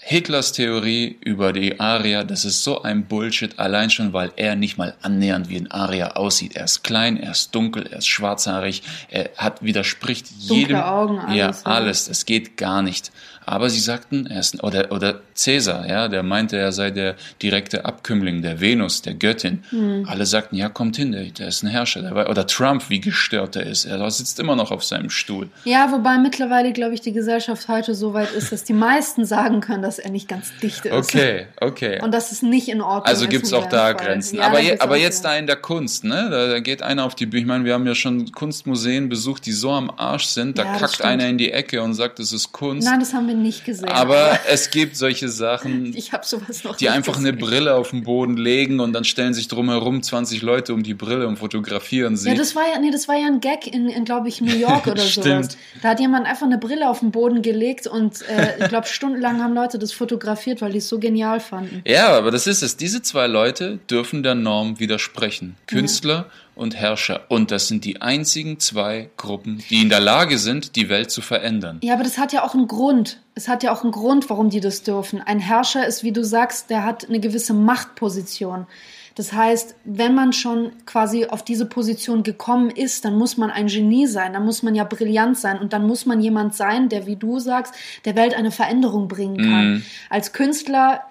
Hitlers 0.09 0.53
Theorie 0.53 1.17
über 1.19 1.51
die 1.51 1.81
Arier, 1.81 2.23
das 2.23 2.45
ist 2.45 2.63
so 2.63 2.81
ein 2.81 3.07
Bullshit, 3.07 3.59
allein 3.59 3.89
schon, 3.89 4.13
weil 4.13 4.31
er 4.37 4.55
nicht 4.55 4.77
mal 4.77 4.95
annähernd 5.01 5.49
wie 5.49 5.57
ein 5.57 5.69
Arier 5.69 6.15
aussieht. 6.15 6.55
Er 6.55 6.63
ist 6.63 6.85
klein, 6.85 7.17
er 7.17 7.31
ist 7.31 7.53
dunkel, 7.53 7.85
er 7.87 7.97
ist 7.97 8.07
schwarzhaarig, 8.07 8.83
er 9.09 9.31
hat 9.35 9.63
widerspricht 9.63 10.29
Dunkle 10.47 10.55
jedem. 10.55 10.77
Augen, 10.77 11.19
alles, 11.19 11.35
ja, 11.35 11.47
ja. 11.49 11.61
alles. 11.63 12.05
Das 12.05 12.25
geht 12.25 12.55
gar 12.55 12.81
nicht. 12.81 13.11
Aber 13.49 13.69
sie 13.69 13.79
sagten, 13.79 14.27
er 14.27 14.41
ist, 14.41 14.61
oder, 14.61 14.91
oder 14.91 15.21
Cäsar, 15.33 15.87
ja, 15.87 16.09
der 16.09 16.21
meinte, 16.21 16.57
er 16.57 16.73
sei 16.73 16.91
der 16.91 17.15
direkte 17.41 17.85
Abkömmling 17.85 18.41
der 18.41 18.59
Venus, 18.59 19.01
der 19.01 19.13
Göttin. 19.13 19.63
Hm. 19.69 20.05
Alle 20.05 20.25
sagten, 20.25 20.57
ja, 20.57 20.67
kommt 20.67 20.97
hin, 20.97 21.13
der, 21.13 21.23
der 21.23 21.47
ist 21.47 21.63
ein 21.63 21.67
Herrscher. 21.67 22.01
Der 22.01 22.13
war, 22.13 22.29
oder 22.29 22.45
Trump, 22.45 22.89
wie 22.89 22.99
gestört 22.99 23.55
er 23.55 23.65
ist. 23.65 23.85
Er 23.85 24.11
sitzt 24.11 24.39
immer 24.41 24.57
noch 24.57 24.71
auf 24.71 24.83
seinem 24.83 25.09
Stuhl. 25.09 25.47
ja, 25.63 25.89
wobei 25.93 26.17
mittlerweile, 26.17 26.73
glaube 26.73 26.93
ich, 26.93 26.99
die 26.99 27.13
Gesellschaft 27.13 27.69
heute 27.69 27.95
so 27.95 28.13
weit 28.13 28.31
ist, 28.33 28.51
dass 28.51 28.65
die 28.65 28.73
meisten 28.73 29.23
sagen 29.23 29.61
können, 29.61 29.81
dass 29.81 29.97
er 29.97 30.11
nicht 30.11 30.27
ganz 30.27 30.51
dicht 30.61 30.85
ist. 30.85 30.91
Okay, 30.91 31.47
okay. 31.61 32.01
Und 32.03 32.13
dass 32.13 32.33
es 32.33 32.41
nicht 32.41 32.67
in 32.67 32.81
Ordnung 32.81 33.05
Also 33.05 33.23
ist. 33.23 33.29
gibt's 33.29 33.51
in 33.51 33.57
auch 33.59 33.67
da 33.67 33.85
Fall. 33.85 33.95
Grenzen. 33.95 34.39
Ja, 34.39 34.47
aber 34.47 34.59
je, 34.59 34.77
aber 34.79 34.97
jetzt 34.97 35.23
da 35.23 35.37
in 35.37 35.47
der 35.47 35.55
Kunst, 35.55 36.03
ne? 36.03 36.27
Da, 36.29 36.47
da 36.47 36.59
geht 36.59 36.81
einer 36.81 37.05
auf 37.05 37.15
die 37.15 37.25
Bühne. 37.25 37.41
Ich 37.43 37.47
meine, 37.47 37.63
wir 37.63 37.73
haben 37.75 37.87
ja 37.87 37.95
schon 37.95 38.29
Kunstmuseen 38.33 39.07
besucht, 39.07 39.45
die 39.45 39.53
so 39.53 39.71
am 39.71 39.89
Arsch 39.95 40.25
sind. 40.25 40.57
Da 40.57 40.65
Ja, 40.65 40.77
das 40.79 40.81
kackt 40.97 41.01
einer 41.05 41.27
in 41.29 41.37
die 41.37 41.51
Ecke 41.53 41.81
und 41.81 41.93
sagt, 41.93 42.19
es 42.19 42.33
ist 42.33 42.51
Kunst. 42.51 42.85
Nein, 42.85 42.99
das 42.99 43.13
haben 43.13 43.27
wir 43.27 43.36
nicht 43.41 43.65
gesehen. 43.65 43.89
aber 43.89 44.39
es 44.47 44.69
gibt 44.69 44.95
solche 44.95 45.29
Sachen, 45.29 45.93
ich 45.95 46.11
sowas 46.23 46.63
noch 46.63 46.75
die 46.75 46.89
einfach 46.89 47.17
eine 47.17 47.33
gesehen. 47.33 47.49
Brille 47.49 47.75
auf 47.75 47.91
den 47.91 48.03
Boden 48.03 48.37
legen 48.37 48.79
und 48.79 48.93
dann 48.93 49.03
stellen 49.03 49.33
sich 49.33 49.47
drumherum 49.47 50.03
20 50.03 50.41
Leute 50.41 50.73
um 50.73 50.83
die 50.83 50.93
Brille 50.93 51.27
und 51.27 51.37
fotografieren 51.37 52.17
sie. 52.17 52.29
Ja, 52.29 52.35
das 52.35 52.55
war 52.55 52.63
ja, 52.71 52.79
nee, 52.79 52.91
das 52.91 53.07
war 53.07 53.15
ja 53.15 53.27
ein 53.27 53.39
Gag 53.39 53.67
in, 53.67 53.87
in 53.89 54.05
glaube 54.05 54.27
ich, 54.27 54.41
New 54.41 54.55
York 54.55 54.87
oder 54.87 55.01
Stimmt. 55.01 55.51
sowas. 55.51 55.57
Da 55.81 55.89
hat 55.89 55.99
jemand 55.99 56.25
einfach 56.25 56.45
eine 56.45 56.57
Brille 56.57 56.89
auf 56.89 56.99
den 56.99 57.11
Boden 57.11 57.41
gelegt 57.41 57.87
und 57.87 58.21
äh, 58.29 58.63
ich 58.63 58.69
glaube, 58.69 58.87
stundenlang 58.87 59.41
haben 59.41 59.53
Leute 59.53 59.79
das 59.79 59.91
fotografiert, 59.91 60.61
weil 60.61 60.71
die 60.71 60.79
es 60.79 60.89
so 60.89 60.99
genial 60.99 61.39
fanden. 61.39 61.81
Ja, 61.85 62.09
aber 62.09 62.31
das 62.31 62.47
ist 62.47 62.63
es. 62.63 62.77
Diese 62.77 63.01
zwei 63.01 63.27
Leute 63.27 63.79
dürfen 63.89 64.23
der 64.23 64.35
Norm 64.35 64.79
widersprechen. 64.79 65.55
Künstler 65.67 66.29
und 66.57 66.75
Herrscher. 66.75 67.21
Und 67.29 67.51
das 67.51 67.67
sind 67.67 67.85
die 67.85 68.01
einzigen 68.01 68.59
zwei 68.59 69.09
Gruppen, 69.17 69.63
die 69.69 69.81
in 69.81 69.89
der 69.89 69.99
Lage 69.99 70.37
sind, 70.37 70.75
die 70.75 70.89
Welt 70.89 71.11
zu 71.11 71.21
verändern. 71.21 71.79
Ja, 71.83 71.93
aber 71.93 72.03
das 72.03 72.17
hat 72.17 72.33
ja 72.33 72.43
auch 72.43 72.53
einen 72.53 72.67
Grund. 72.67 73.21
Es 73.35 73.47
hat 73.47 73.63
ja 73.63 73.71
auch 73.71 73.83
einen 73.83 73.91
Grund, 73.91 74.29
warum 74.29 74.49
die 74.49 74.59
das 74.59 74.83
dürfen. 74.83 75.21
Ein 75.21 75.39
Herrscher 75.39 75.85
ist, 75.85 76.03
wie 76.03 76.11
du 76.11 76.23
sagst, 76.23 76.69
der 76.69 76.83
hat 76.83 77.07
eine 77.07 77.19
gewisse 77.19 77.53
Machtposition. 77.53 78.67
Das 79.17 79.33
heißt, 79.33 79.73
wenn 79.83 80.13
man 80.13 80.31
schon 80.31 80.73
quasi 80.85 81.25
auf 81.25 81.43
diese 81.43 81.65
Position 81.65 82.21
gekommen 82.21 82.69
ist, 82.69 83.03
dann 83.03 83.17
muss 83.17 83.35
man 83.35 83.49
ein 83.49 83.65
Genie 83.65 84.05
sein, 84.05 84.33
dann 84.33 84.45
muss 84.45 84.61
man 84.61 84.75
ja 84.75 84.83
brillant 84.83 85.39
sein 85.39 85.57
und 85.57 85.73
dann 85.73 85.87
muss 85.87 86.05
man 86.05 86.21
jemand 86.21 86.53
sein, 86.53 86.87
der, 86.87 87.07
wie 87.07 87.15
du 87.15 87.39
sagst, 87.39 87.73
der 88.05 88.15
Welt 88.15 88.35
eine 88.35 88.51
Veränderung 88.51 89.07
bringen 89.07 89.37
kann. 89.37 89.83
Als 90.11 90.33
Künstler 90.33 91.01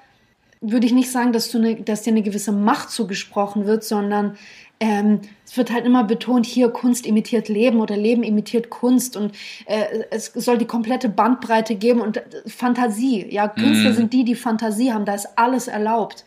würde 0.61 0.87
ich 0.87 0.93
nicht 0.93 1.11
sagen, 1.11 1.33
dass, 1.33 1.51
du 1.51 1.59
eine, 1.59 1.77
dass 1.77 2.03
dir 2.03 2.13
eine 2.13 2.23
gewisse 2.23 2.53
Macht 2.53 2.91
zugesprochen 2.91 3.67
wird, 3.67 3.83
sondern 3.83 4.37
ähm, 4.79 5.21
es 5.45 5.57
wird 5.57 5.73
halt 5.73 5.87
immer 5.87 6.05
betont, 6.05 6.45
hier 6.45 6.69
Kunst 6.69 7.07
imitiert 7.07 7.49
Leben 7.49 7.81
oder 7.81 7.97
Leben 7.97 8.23
imitiert 8.23 8.69
Kunst 8.69 9.17
und 9.17 9.35
äh, 9.67 10.05
es 10.11 10.27
soll 10.35 10.59
die 10.59 10.67
komplette 10.67 11.09
Bandbreite 11.09 11.77
geben 11.77 12.01
und 12.01 12.19
äh, 12.19 12.23
Fantasie. 12.47 13.27
Ja, 13.31 13.49
Künstler 13.49 13.93
sind 13.93 14.13
die, 14.13 14.25
die 14.25 14.35
Fantasie 14.35 14.93
haben, 14.93 15.05
da 15.05 15.15
ist 15.15 15.29
alles 15.37 15.69
erlaubt. 15.69 16.25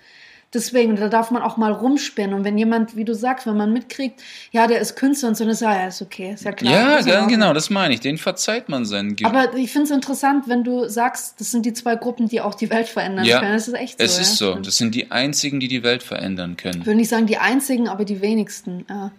Deswegen, 0.51 0.95
da 0.95 1.09
darf 1.09 1.29
man 1.29 1.43
auch 1.43 1.57
mal 1.57 1.71
rumspinnen. 1.71 2.33
Und 2.33 2.43
wenn 2.43 2.57
jemand, 2.57 2.95
wie 2.95 3.05
du 3.05 3.13
sagst, 3.13 3.45
wenn 3.45 3.55
man 3.55 3.71
mitkriegt, 3.71 4.19
ja, 4.51 4.65
der 4.65 4.79
ist 4.79 4.95
Künstler 4.95 5.29
und 5.29 5.35
so, 5.35 5.43
dann 5.43 5.51
ist 5.51 5.61
ja, 5.61 5.73
ja, 5.73 5.87
ist 5.87 6.01
okay, 6.01 6.33
ist 6.33 6.43
ja 6.43 6.51
klar. 6.51 6.73
Ja, 6.73 6.97
in 6.97 7.07
ja, 7.07 7.25
genau, 7.27 7.53
das 7.53 7.69
meine 7.69 7.93
ich. 7.93 7.99
Den 7.99 8.17
verzeiht 8.17 8.67
man 8.67 8.83
seinen 8.85 9.15
Ge 9.15 9.27
Aber 9.27 9.55
ich 9.55 9.71
finde 9.71 9.85
es 9.85 9.91
interessant, 9.91 10.45
wenn 10.47 10.63
du 10.63 10.89
sagst, 10.89 11.39
das 11.39 11.51
sind 11.51 11.67
die 11.67 11.73
zwei 11.73 11.95
Gruppen, 11.95 12.27
die 12.27 12.41
auch 12.41 12.55
die 12.55 12.71
Welt 12.71 12.87
verändern 12.87 13.25
Ja, 13.25 13.39
können. 13.39 13.53
Das 13.53 13.67
ist 13.67 13.75
echt 13.75 13.99
so. 13.99 14.03
es 14.03 14.15
ja, 14.15 14.21
ist 14.23 14.37
so. 14.37 14.51
stimmt. 14.51 14.67
Das 14.67 14.77
sind 14.77 14.95
die 14.95 15.11
einzigen, 15.11 15.59
die 15.59 15.67
die 15.67 15.83
Welt 15.83 16.01
verändern 16.01 16.57
können. 16.57 16.79
Ich 16.79 16.85
würde 16.87 16.97
nicht 16.97 17.09
sagen 17.09 17.27
die 17.27 17.37
einzigen, 17.37 17.87
aber 17.87 18.03
die 18.03 18.21
wenigsten. 18.21 18.85
Ja. 18.89 19.11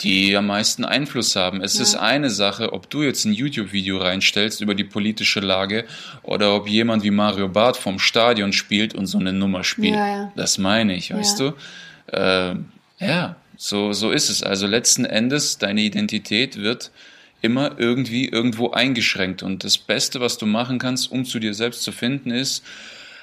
Die 0.00 0.34
am 0.36 0.46
meisten 0.46 0.84
Einfluss 0.84 1.36
haben. 1.36 1.60
Es 1.60 1.78
ist 1.78 1.94
eine 1.94 2.30
Sache, 2.30 2.72
ob 2.72 2.88
du 2.88 3.02
jetzt 3.02 3.26
ein 3.26 3.32
YouTube-Video 3.34 3.98
reinstellst 3.98 4.60
über 4.62 4.74
die 4.74 4.84
politische 4.84 5.40
Lage 5.40 5.84
oder 6.22 6.54
ob 6.54 6.68
jemand 6.68 7.02
wie 7.04 7.10
Mario 7.10 7.48
Barth 7.48 7.76
vom 7.76 7.98
Stadion 7.98 8.52
spielt 8.52 8.94
und 8.94 9.06
so 9.06 9.18
eine 9.18 9.32
Nummer 9.32 9.62
spielt. 9.62 9.94
Ja, 9.94 10.08
ja. 10.08 10.32
Das 10.36 10.56
meine 10.58 10.94
ich, 10.96 11.12
weißt 11.12 11.40
Ja. 11.40 11.50
du? 11.50 11.54
Ähm, 12.12 12.64
ja, 12.98 13.36
so, 13.56 13.92
so 13.92 14.10
ist 14.10 14.30
es. 14.30 14.42
Also 14.42 14.66
letzten 14.66 15.04
Endes, 15.04 15.58
deine 15.58 15.82
Identität 15.82 16.56
wird 16.56 16.90
immer 17.42 17.78
irgendwie 17.78 18.26
irgendwo 18.26 18.70
eingeschränkt. 18.70 19.42
Und 19.42 19.64
das 19.64 19.76
Beste, 19.76 20.18
was 20.18 20.38
du 20.38 20.46
machen 20.46 20.78
kannst, 20.78 21.12
um 21.12 21.26
zu 21.26 21.38
dir 21.38 21.52
selbst 21.52 21.82
zu 21.82 21.92
finden, 21.92 22.30
ist, 22.30 22.64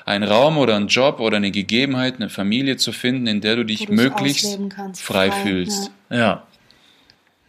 einen 0.06 0.24
Raum 0.24 0.58
oder 0.58 0.76
einen 0.76 0.88
Job 0.88 1.20
oder 1.20 1.38
eine 1.38 1.52
Gegebenheit, 1.52 2.16
eine 2.16 2.30
Familie 2.30 2.78
zu 2.78 2.92
finden, 2.92 3.28
in 3.28 3.42
der 3.42 3.56
du 3.56 3.66
dich 3.66 3.90
möglichst 3.90 4.60
frei, 4.96 5.30
frei, 5.30 5.32
fühlst. 5.32 5.92
ja. 6.10 6.18
ja, 6.18 6.44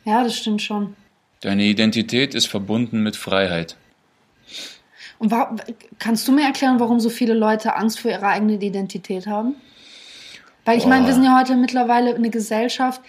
das 0.05 0.37
stimmt 0.37 0.63
schon. 0.63 0.95
Deine 1.41 1.65
Identität 1.65 2.35
ist 2.35 2.47
verbunden 2.47 3.03
mit 3.03 3.17
Freiheit. 3.17 3.77
Und 5.19 5.31
wa- 5.31 5.55
kannst 5.99 6.27
du 6.29 6.33
mir 6.33 6.45
erklären, 6.45 6.81
warum 6.81 7.01
so 7.01 7.11
viele 7.11 7.35
Leute 7.35 7.75
Angst 7.77 8.01
vor 8.01 8.11
ihrer 8.11 8.29
eigenen 8.29 8.61
Identität 8.61 9.27
haben? 9.27 9.55
Weil 10.65 10.79
ich 10.79 10.87
meine, 10.87 11.07
wir 11.07 11.13
sind 11.15 11.25
ja 11.25 11.39
heute 11.39 11.57
mittlerweile 11.57 12.15
eine 12.15 12.31
Gesellschaft, 12.31 13.01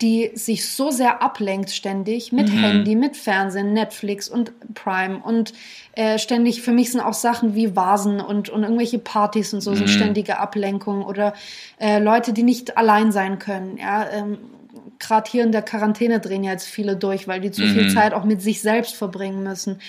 die 0.00 0.30
sich 0.34 0.68
so 0.68 0.90
sehr 0.90 1.22
ablenkt 1.22 1.70
ständig 1.70 2.32
mit 2.32 2.48
Mhm. 2.48 2.64
Handy, 2.64 2.96
mit 2.96 3.16
Fernsehen, 3.16 3.72
Netflix 3.72 4.28
und 4.28 4.52
Prime 4.74 5.18
und 5.22 5.52
äh, 5.92 6.18
ständig, 6.18 6.62
für 6.62 6.72
mich 6.72 6.90
sind 6.90 7.00
auch 7.00 7.12
Sachen 7.12 7.54
wie 7.54 7.76
Vasen 7.76 8.20
und, 8.20 8.48
und 8.48 8.64
irgendwelche 8.64 8.98
Partys 8.98 9.54
und 9.54 9.60
so 9.60 9.70
Mhm. 9.72 9.76
sind 9.76 9.90
ständige 9.90 10.38
Ablenkung 10.40 11.04
oder 11.04 11.34
äh, 11.78 11.98
Leute, 12.00 12.32
die 12.32 12.42
nicht 12.42 12.76
allein 12.76 13.12
sein 13.12 13.38
können, 13.38 13.76
ja, 13.76 14.08
ähm, 14.10 14.38
Gerade 15.02 15.30
hier 15.30 15.42
in 15.42 15.52
der 15.52 15.62
Quarantäne 15.62 16.20
drehen 16.20 16.44
ja 16.44 16.52
jetzt 16.52 16.66
viele 16.66 16.96
durch, 16.96 17.26
weil 17.28 17.40
die 17.40 17.50
zu 17.50 17.62
Mhm. 17.62 17.72
viel 17.74 17.90
Zeit 17.90 18.14
auch 18.14 18.24
mit 18.24 18.40
sich 18.40 18.60
selbst 18.62 18.94
verbringen 18.94 19.42
müssen. 19.42 19.80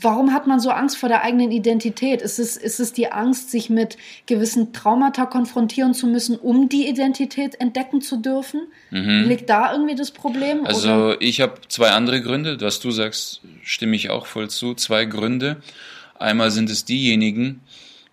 Warum 0.00 0.32
hat 0.32 0.46
man 0.46 0.58
so 0.58 0.70
Angst 0.70 0.96
vor 0.96 1.10
der 1.10 1.22
eigenen 1.22 1.50
Identität? 1.52 2.22
Ist 2.22 2.38
es, 2.38 2.56
ist 2.56 2.80
es 2.80 2.94
die 2.94 3.12
Angst, 3.12 3.50
sich 3.50 3.68
mit 3.68 3.98
gewissen 4.24 4.72
Traumata 4.72 5.26
konfrontieren 5.26 5.92
zu 5.92 6.06
müssen, 6.06 6.36
um 6.36 6.70
die 6.70 6.88
Identität 6.88 7.60
entdecken 7.60 8.00
zu 8.00 8.16
dürfen? 8.16 8.62
Liegt 8.90 9.50
da 9.50 9.72
irgendwie 9.72 9.94
das 9.96 10.12
Problem? 10.12 10.60
Mhm. 10.60 10.66
Also 10.66 11.14
ich 11.20 11.42
habe 11.42 11.56
zwei 11.68 11.90
andere 11.90 12.22
Gründe. 12.22 12.58
Was 12.62 12.80
du 12.80 12.90
sagst, 12.90 13.42
stimme 13.62 13.96
ich 13.96 14.08
auch 14.08 14.24
voll 14.24 14.48
zu. 14.48 14.72
Zwei 14.74 15.04
Gründe. 15.04 15.56
Einmal 16.18 16.50
sind 16.50 16.70
es 16.70 16.86
diejenigen, 16.86 17.60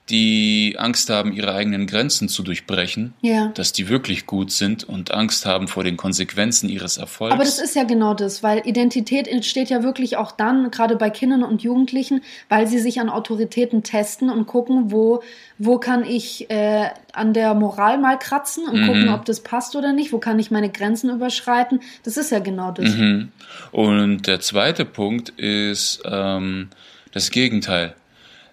die 0.10 0.76
Angst 0.80 1.10
haben, 1.10 1.34
ihre 1.34 1.54
eigenen 1.54 1.86
Grenzen 1.86 2.30
zu 2.30 2.42
durchbrechen, 2.42 3.14
Ja. 3.22 3.48
dass 3.56 3.74
die 3.74 3.90
wirklich 3.90 4.26
gut 4.26 4.52
sind 4.52 4.86
und 4.86 5.12
Angst 5.12 5.46
haben 5.46 5.68
vor 5.68 5.84
den 5.84 5.98
Konsequenzen 5.98 6.70
ihres 6.70 6.96
Erfolgs. 6.98 7.34
Aber 7.34 7.44
das 7.44 7.60
ist 7.60 7.76
ja 7.76 7.84
genau 7.84 8.14
das, 8.14 8.42
weil 8.42 8.62
Identität 8.66 9.28
entsteht 9.28 9.70
ja 9.70 9.84
wirklich 9.84 10.16
auch 10.16 10.32
dann, 10.32 10.72
gerade 10.72 10.96
bei 10.96 11.10
Kindern 11.10 11.44
und 11.44 11.62
Jugendlichen, 11.62 12.22
weil 12.48 12.68
sie 12.68 12.80
sich 12.80 13.02
an 13.02 13.10
Autoritäten 13.10 13.84
testen 13.84 14.30
und 14.30 14.46
gucken, 14.48 14.92
wo, 14.92 15.22
wo 15.58 15.78
kann 15.78 16.06
ich 16.06 16.50
äh, 16.50 16.86
an 17.12 17.34
der 17.34 17.54
Moral 17.54 17.98
mal 17.98 18.18
kratzen 18.18 18.66
und 18.68 18.82
Mhm. 18.82 18.88
gucken, 18.88 19.10
ob 19.10 19.26
das 19.26 19.42
passt 19.42 19.76
oder 19.76 19.92
nicht, 19.92 20.14
wo 20.14 20.20
kann 20.20 20.40
ich 20.40 20.52
meine 20.52 20.70
Grenzen 20.70 21.10
überschreiten. 21.10 21.82
Das 22.04 22.16
ist 22.16 22.32
ja 22.32 22.40
genau 22.40 22.72
das. 22.72 22.96
Mhm. 22.96 23.30
Und 23.72 24.26
der 24.28 24.40
zweite 24.40 24.86
Punkt 24.86 25.30
ist 25.38 26.02
ähm, 26.06 26.70
das 27.12 27.30
Gegenteil. 27.32 27.94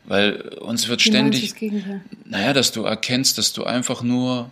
Weil 0.06 0.40
uns 0.58 0.88
wird 0.88 1.04
Wie 1.04 1.08
ständig, 1.08 1.54
das 1.54 1.72
naja, 2.24 2.52
dass 2.52 2.72
du 2.72 2.82
erkennst, 2.82 3.38
dass 3.38 3.52
du 3.52 3.64
einfach 3.64 4.02
nur 4.02 4.50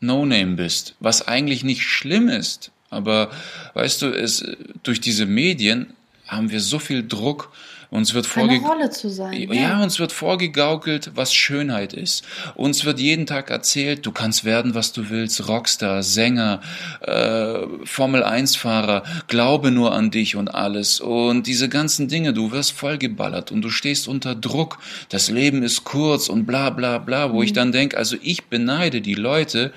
No-Name 0.00 0.56
bist, 0.56 0.94
was 1.00 1.26
eigentlich 1.26 1.64
nicht 1.64 1.82
schlimm 1.82 2.28
ist. 2.28 2.70
Aber 2.88 3.30
weißt 3.74 4.02
du, 4.02 4.06
es, 4.06 4.44
durch 4.82 5.00
diese 5.00 5.26
Medien 5.26 5.92
haben 6.26 6.50
wir 6.50 6.60
so 6.60 6.78
viel 6.78 7.06
Druck, 7.06 7.52
uns 7.90 8.14
wird 8.14 8.26
vorge 8.26 8.60
sein. 9.08 9.48
ja, 9.52 9.82
uns 9.82 9.98
wird 9.98 10.12
vorgegaukelt, 10.12 11.10
was 11.14 11.34
Schönheit 11.34 11.92
ist. 11.92 12.24
Uns 12.54 12.84
wird 12.84 13.00
jeden 13.00 13.26
Tag 13.26 13.50
erzählt, 13.50 14.06
du 14.06 14.12
kannst 14.12 14.44
werden, 14.44 14.74
was 14.74 14.92
du 14.92 15.10
willst, 15.10 15.48
Rockstar, 15.48 16.02
Sänger, 16.02 16.60
äh, 17.00 17.58
Formel-1-Fahrer, 17.84 19.02
glaube 19.28 19.70
nur 19.70 19.92
an 19.92 20.10
dich 20.10 20.36
und 20.36 20.54
alles. 20.54 21.00
Und 21.00 21.46
diese 21.46 21.68
ganzen 21.68 22.08
Dinge, 22.08 22.32
du 22.32 22.52
wirst 22.52 22.72
vollgeballert 22.72 23.50
und 23.52 23.62
du 23.62 23.70
stehst 23.70 24.08
unter 24.08 24.34
Druck. 24.34 24.78
Das 25.08 25.30
Leben 25.30 25.62
ist 25.62 25.84
kurz 25.84 26.28
und 26.28 26.46
bla 26.46 26.70
bla 26.70 26.98
bla, 26.98 27.32
wo 27.32 27.38
Mhm. 27.38 27.42
ich 27.42 27.52
dann 27.52 27.72
denke, 27.72 27.96
also 27.96 28.16
ich 28.22 28.44
beneide 28.46 29.00
die 29.00 29.14
Leute, 29.14 29.72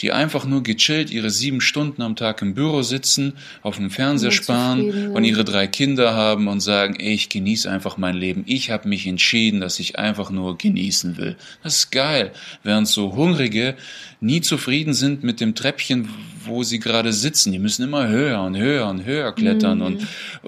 die 0.00 0.12
einfach 0.12 0.44
nur 0.46 0.62
gechillt 0.62 1.10
ihre 1.10 1.30
sieben 1.30 1.60
Stunden 1.60 2.02
am 2.02 2.16
Tag 2.16 2.40
im 2.42 2.54
Büro 2.54 2.82
sitzen, 2.82 3.34
auf 3.62 3.76
dem 3.76 3.90
Fernseher 3.90 4.30
sparen 4.30 5.08
und 5.12 5.24
ihre 5.24 5.44
drei 5.44 5.66
Kinder 5.66 6.14
haben 6.14 6.48
und 6.48 6.60
sagen, 6.60 6.96
ey, 6.98 7.12
ich 7.14 7.28
genieße 7.28 7.70
einfach 7.70 7.96
mein 7.98 8.16
Leben. 8.16 8.44
Ich 8.46 8.70
habe 8.70 8.88
mich 8.88 9.06
entschieden, 9.06 9.60
dass 9.60 9.78
ich 9.78 9.98
einfach 9.98 10.30
nur 10.30 10.56
genießen 10.56 11.16
will. 11.16 11.36
Das 11.62 11.76
ist 11.76 11.90
geil. 11.90 12.32
Während 12.62 12.88
so 12.88 13.14
Hungrige 13.14 13.76
nie 14.20 14.40
zufrieden 14.40 14.94
sind 14.94 15.22
mit 15.22 15.40
dem 15.40 15.54
Treppchen, 15.54 16.08
wo 16.46 16.62
sie 16.62 16.78
gerade 16.78 17.12
sitzen. 17.12 17.52
Die 17.52 17.58
müssen 17.58 17.82
immer 17.82 18.08
höher 18.08 18.42
und 18.42 18.56
höher 18.56 18.88
und 18.88 19.04
höher 19.04 19.32
klettern 19.32 19.78
Mhm. 19.78 19.84
und 19.84 20.06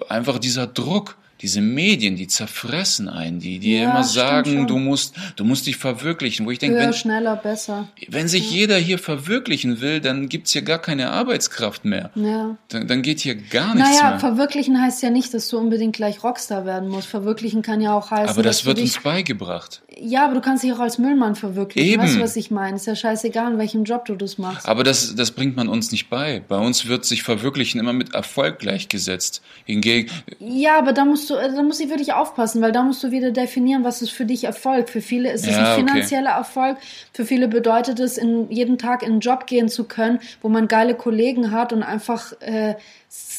einfach 0.09 0.39
dieser 0.39 0.67
Druck. 0.67 1.17
Diese 1.43 1.61
Medien, 1.61 2.14
die 2.16 2.28
zerfressen 2.28 3.09
einen, 3.09 3.40
die, 3.40 3.59
die 3.59 3.76
Ja, 3.78 3.90
immer 3.90 4.05
sagen, 4.05 4.68
du 4.68 4.78
musst, 4.78 5.14
du 5.36 5.45
musst 5.45 5.66
dich 5.66 5.76
verwirklichen. 5.76 6.47
Wo 6.47 6.51
ich 6.53 6.61
denke, 6.61 6.78
Höher, 6.78 6.86
wenn, 6.86 6.93
schneller, 6.93 7.34
besser. 7.36 7.88
wenn 8.09 8.28
sich 8.28 8.51
jeder 8.51 8.76
hier 8.78 8.99
verwirklichen 8.99 9.80
will, 9.80 10.01
dann 10.01 10.28
gibt's 10.28 10.53
hier 10.53 10.62
gar 10.62 10.78
keine 10.78 11.11
Arbeitskraft 11.11 11.84
mehr. 11.84 12.11
Ja. 12.14 12.57
Dann, 12.68 12.86
dann 12.86 13.03
geht 13.03 13.20
hier 13.20 13.34
gar 13.34 13.74
nichts 13.74 13.90
Naja, 13.90 14.11
mehr. 14.11 14.20
verwirklichen 14.20 14.80
heißt 14.80 15.03
ja 15.03 15.11
nicht, 15.11 15.34
dass 15.34 15.49
du 15.49 15.59
unbedingt 15.59 15.97
gleich 15.97 16.22
Rockstar 16.22 16.64
werden 16.64 16.88
musst. 16.88 17.09
Verwirklichen 17.09 17.62
kann 17.62 17.80
ja 17.80 17.93
auch 17.93 18.11
heißen, 18.12 18.28
Aber 18.28 18.43
das 18.43 18.64
wird 18.64 18.78
dich 18.78 18.95
uns 18.95 19.03
beigebracht. 19.03 19.82
Ja, 20.01 20.24
aber 20.24 20.34
du 20.34 20.40
kannst 20.40 20.64
dich 20.64 20.72
auch 20.72 20.78
als 20.80 20.99
Müllmann 20.99 21.34
verwirklichen. 21.34 21.88
Eben. 21.90 22.03
Weißt 22.03 22.16
du, 22.16 22.20
was 22.20 22.36
ich 22.36 22.51
meine? 22.51 22.76
Ist 22.76 22.86
ja 22.86 22.97
scheißegal, 22.97 23.53
in 23.53 23.59
welchem 23.59 23.84
Job 23.84 24.05
du 24.07 24.14
das 24.14 24.38
machst. 24.38 24.66
Aber 24.66 24.84
das, 24.84 25.14
das 25.14 25.32
bringt 25.32 25.55
man 25.57 25.68
uns 25.68 25.93
nicht 25.93 26.09
bei. 26.09 26.40
Bei 26.49 26.57
uns 26.59 26.86
wird 26.86 27.05
sich 27.05 27.22
Verwirklichen 27.22 27.78
immer 27.80 27.93
mit 27.93 28.14
Erfolg 28.14 28.59
gleichgesetzt. 28.59 29.43
Hingegen, 29.64 30.11
Ja, 30.40 30.78
aber 30.78 30.93
da 30.93 31.05
musst 31.05 31.28
du, 31.30 31.32
äh, 31.37 31.55
da 31.55 31.62
muss 31.62 31.80
ich 31.80 31.89
wirklich 31.91 32.12
aufpassen, 32.12 32.62
weil 32.62 32.72
da 32.72 32.83
musst 32.83 33.03
du 33.03 33.11
wieder 33.11 33.30
definieren, 33.30 33.85
was 33.85 34.03
ist 34.03 34.11
für 34.11 34.24
dich 34.24 34.45
Erfolg. 34.45 34.89
Für 34.89 35.01
viele 35.01 35.30
ist 35.33 35.47
es 35.47 35.53
Ja, 35.53 35.59
ein 35.59 35.64
okay. 35.83 35.87
finanzieller 35.89 36.30
Erfolg. 36.30 36.78
Für 37.12 37.24
viele 37.24 37.49
bedeutet 37.49 38.01
es, 38.01 38.18
in, 38.18 38.51
jeden 38.51 38.78
Tag 38.78 39.03
in 39.03 39.12
einen 39.12 39.20
Job 39.20 39.47
gehen 39.47 39.68
zu 39.68 39.85
können, 39.85 40.20
wo 40.41 40.49
man 40.49 40.68
geile 40.68 40.95
Kollegen 40.95 41.51
hat 41.51 41.72
und 41.72 41.83
einfach 41.83 42.33
äh, 42.41 42.74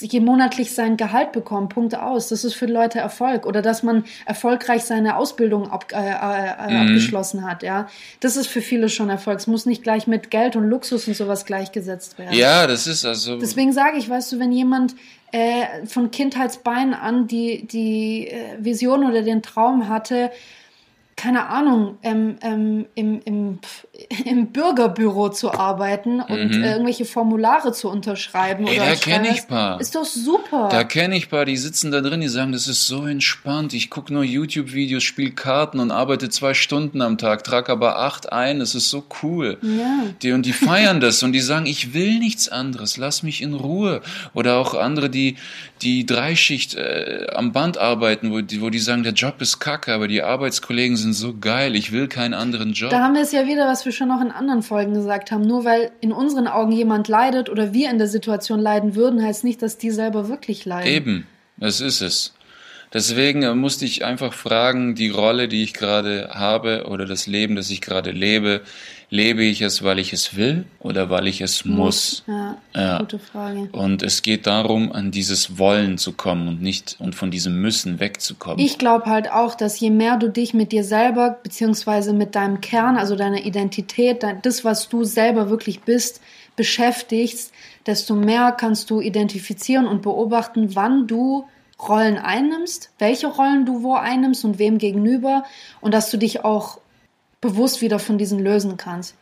je 0.02 0.20
monatlich 0.20 0.74
sein 0.74 0.98
Gehalt 0.98 1.32
bekommt. 1.32 1.74
Punkt 1.74 1.96
aus. 1.96 2.28
Das 2.30 2.44
ist 2.44 2.54
für 2.54 2.68
Leute 2.68 3.00
Erfolg. 3.00 3.46
Oder 3.46 3.62
dass 3.62 3.82
man 3.84 4.04
erfolgreich 4.26 4.84
seine 4.84 5.18
Ausbildung 5.18 5.72
ab, 5.72 5.86
äh, 5.92 5.98
äh, 5.98 6.72
Mhm. 6.72 6.82
abgeschlossen 6.88 7.48
hat. 7.50 7.64
Ja, 7.64 7.88
das 8.20 8.38
ist 8.38 8.48
für 8.48 8.62
viele 8.62 8.90
schon 8.90 9.10
Erfolg. 9.10 9.40
Es 9.40 9.48
muss 9.48 9.66
nicht 9.66 9.82
gleich 9.84 10.06
mit 10.08 10.30
Geld 10.32 10.56
und 10.56 10.70
Luxus 10.70 11.08
und 11.08 11.16
sowas 11.16 11.46
gleichgesetzt 11.46 12.20
werden. 12.20 12.34
ja, 12.36 12.68
das 12.68 12.86
ist 12.88 13.06
also. 13.06 13.38
Deswegen 13.40 13.74
sage 13.74 13.98
ich, 13.98 14.10
weißt 14.10 14.32
du, 14.34 14.40
wenn 14.40 14.52
jemand 14.52 14.96
äh, 15.34 15.88
von 15.88 16.12
Kindheitsbeinen 16.12 16.94
an 16.94 17.26
die, 17.28 17.66
die 17.66 18.28
äh, 18.28 18.56
Vision 18.60 19.04
oder 19.04 19.24
den 19.24 19.42
Traum 19.42 19.90
hatte, 19.90 20.32
keine 21.16 21.48
Ahnung, 21.48 21.98
ähm, 22.04 22.38
ähm, 22.42 22.86
im, 22.94 23.20
im, 23.26 23.60
im 24.26 24.48
Bürgerbüro 24.48 25.30
zu 25.30 25.52
arbeiten 25.52 26.22
und 26.22 26.54
äh, 26.54 26.72
irgendwelche 26.72 27.06
Formulare 27.06 27.72
zu 27.72 27.90
unterschreiben. 27.90 28.64
Mhm. 28.64 28.70
Ey, 28.70 28.76
oder 28.76 28.86
da 28.86 28.92
als 28.92 29.02
kenn 29.02 29.26
ich 29.26 29.48
paar. 29.48 29.80
Ist 29.82 29.96
doch 29.96 30.06
super. 30.06 30.70
Da 30.72 30.84
kenne 30.84 31.16
ich 31.16 31.30
paar, 31.30 31.46
die 31.46 31.58
sitzen 31.58 31.92
da 31.92 32.02
drin, 32.02 32.22
die 32.22 32.28
sagen, 32.28 32.52
das 32.52 32.68
ist 32.68 32.88
so 32.88 33.06
entspannt. 33.06 33.74
Ich 33.74 33.90
gucke 33.90 34.14
nur 34.14 34.24
YouTube-Videos, 34.24 35.04
spiele 35.04 35.32
Karten 35.32 35.80
und 35.80 35.92
arbeite 35.92 36.30
zwei 36.30 36.54
Stunden 36.54 37.02
am 37.02 37.18
Tag, 37.18 37.44
trage 37.44 37.72
aber 37.72 38.00
acht 38.00 38.32
ein. 38.32 38.60
Das 38.60 38.76
ist 38.76 38.90
so 38.90 39.04
cool. 39.22 39.58
Ja. 39.62 40.04
Die, 40.22 40.32
und 40.32 40.46
die 40.46 40.54
feiern 40.54 41.00
das 41.00 41.24
und 41.24 41.34
die 41.34 41.40
sagen, 41.40 41.66
ich 41.66 41.94
will 41.94 42.20
nichts 42.20 42.50
anderes, 42.50 42.98
lass 42.98 43.24
mich 43.24 43.42
in 43.42 43.54
Ruhe. 43.54 44.02
Oder 44.34 44.58
auch 44.58 44.74
andere, 44.74 45.10
die 45.10 45.36
die 45.84 46.06
Dreischicht 46.06 46.76
äh, 46.76 47.28
am 47.34 47.52
Band 47.52 47.78
arbeiten, 47.78 48.32
wo 48.32 48.42
die, 48.42 48.62
wo 48.62 48.70
die 48.70 48.80
sagen, 48.80 49.04
der 49.04 49.14
Job 49.14 49.42
ist 49.42 49.60
kacke, 49.60 49.94
aber 49.94 50.08
die 50.08 50.24
Arbeitskollegen 50.24 50.98
sind 50.98 51.14
so 51.14 51.36
geil, 51.38 51.76
ich 51.76 51.92
will 51.92 52.08
keinen 52.08 52.34
anderen 52.34 52.74
Job. 52.74 52.90
Da 52.90 53.02
haben 53.02 53.14
wir 53.14 53.22
es 53.22 53.32
ja 53.32 53.46
wieder, 53.46 53.68
was 53.68 53.86
wir 53.86 53.92
schon 53.94 54.10
noch 54.10 54.22
in 54.22 54.32
anderen 54.32 54.64
Folgen 54.64 54.94
gesagt 54.94 55.32
haben. 55.32 55.46
Nur 55.46 55.66
weil 55.66 55.92
in 56.02 56.12
unseren 56.12 56.48
Augen 56.48 56.72
jemand 56.72 57.08
leidet 57.08 57.50
oder 57.50 57.74
wir 57.74 57.90
in 57.90 57.98
der 57.98 58.08
Situation 58.08 58.60
leiden 58.60 58.96
würden, 58.96 59.24
heißt 59.24 59.44
nicht, 59.44 59.62
dass 59.62 59.78
die 59.78 59.92
selber 59.92 60.28
wirklich 60.28 60.66
leiden. 60.66 60.92
Eben, 60.92 61.28
das 61.58 61.80
ist 61.82 62.02
es. 62.02 62.34
Deswegen 62.94 63.58
musste 63.58 63.86
ich 63.86 64.06
einfach 64.06 64.34
fragen, 64.34 64.94
die 64.94 65.10
Rolle, 65.10 65.48
die 65.48 65.64
ich 65.64 65.74
gerade 65.74 66.30
habe 66.32 66.86
oder 66.88 67.06
das 67.06 67.26
Leben, 67.26 67.56
das 67.56 67.72
ich 67.72 67.82
gerade 67.82 68.12
lebe, 68.12 68.62
lebe 69.14 69.44
ich 69.44 69.62
es, 69.62 69.84
weil 69.84 70.00
ich 70.00 70.12
es 70.12 70.36
will 70.36 70.66
oder 70.80 71.12
weil 71.12 71.28
ich 71.28 71.40
es 71.42 71.66
muss? 71.66 72.24
Ja, 72.26 72.58
Ja. 72.74 72.98
gute 72.98 73.20
Frage. 73.20 73.70
Und 73.72 74.02
es 74.02 74.24
geht 74.24 74.48
darum, 74.48 74.92
an 74.92 75.12
dieses 75.12 75.60
Wollen 75.60 76.00
zu 76.00 76.14
kommen 76.14 76.48
und 76.48 76.64
nicht 76.64 76.96
und 76.98 77.14
von 77.14 77.30
diesem 77.30 77.62
Müssen 77.62 78.00
wegzukommen. 78.00 78.58
Ich 78.58 78.80
glaube 78.80 79.06
halt 79.06 79.32
auch, 79.32 79.54
dass 79.54 79.80
je 79.80 79.92
mehr 79.92 80.18
du 80.18 80.30
dich 80.32 80.56
mit 80.56 80.72
dir 80.72 80.84
selber 80.84 81.38
beziehungsweise 81.44 82.12
mit 82.12 82.34
deinem 82.34 82.60
Kern, 82.60 82.98
also 82.98 83.16
deiner 83.16 83.46
Identität, 83.46 84.24
dein, 84.24 84.42
das, 84.42 84.66
was 84.66 84.90
du 84.90 85.04
selber 85.04 85.48
wirklich 85.52 85.82
bist, 85.82 86.20
beschäftigst, 86.56 87.54
desto 87.86 88.16
mehr 88.16 88.52
kannst 88.52 88.90
du 88.90 89.00
identifizieren 89.00 89.86
und 89.86 90.02
beobachten, 90.02 90.76
wann 90.76 91.06
du 91.06 91.46
Rollen 91.88 92.18
einnimmst, 92.18 92.90
welche 92.98 93.28
Rollen 93.28 93.66
du 93.68 93.84
wo 93.84 93.94
einnimmst 93.94 94.44
und 94.44 94.58
wem 94.58 94.80
gegenüber 94.80 95.44
und 95.82 95.94
dass 95.94 96.10
du 96.10 96.18
dich 96.18 96.44
auch 96.44 96.80
bewusst 97.44 97.82
wieder 97.82 98.00
von 98.00 98.18
diesen 98.18 98.40
lösen 98.40 98.76
kannst. 98.78 99.14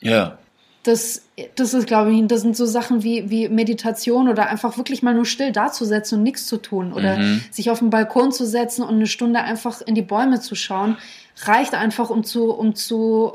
ja, 0.00 0.38
Das, 0.84 1.22
das 1.56 1.74
ist, 1.74 1.86
glaube 1.86 2.12
ich, 2.14 2.26
das 2.28 2.40
sind 2.40 2.56
so 2.56 2.64
Sachen 2.64 3.02
wie, 3.02 3.28
wie 3.28 3.48
Meditation 3.50 4.28
oder 4.28 4.48
einfach 4.48 4.78
wirklich 4.78 5.02
mal 5.02 5.12
nur 5.12 5.26
still 5.26 5.52
dazusetzen 5.52 6.18
und 6.18 6.22
nichts 6.24 6.46
zu 6.46 6.56
tun 6.56 6.92
oder 6.94 7.18
Mhm. 7.18 7.42
sich 7.50 7.70
auf 7.70 7.80
den 7.80 7.90
Balkon 7.90 8.32
zu 8.32 8.46
setzen 8.46 8.82
und 8.82 8.94
eine 8.94 9.06
Stunde 9.06 9.40
einfach 9.40 9.82
in 9.82 9.94
die 9.94 10.02
Bäume 10.02 10.40
zu 10.40 10.54
schauen, 10.54 10.96
reicht 11.42 11.74
einfach, 11.74 12.08
um 12.10 12.24
zu, 12.24 12.50
um 12.52 12.74
zu, 12.74 13.34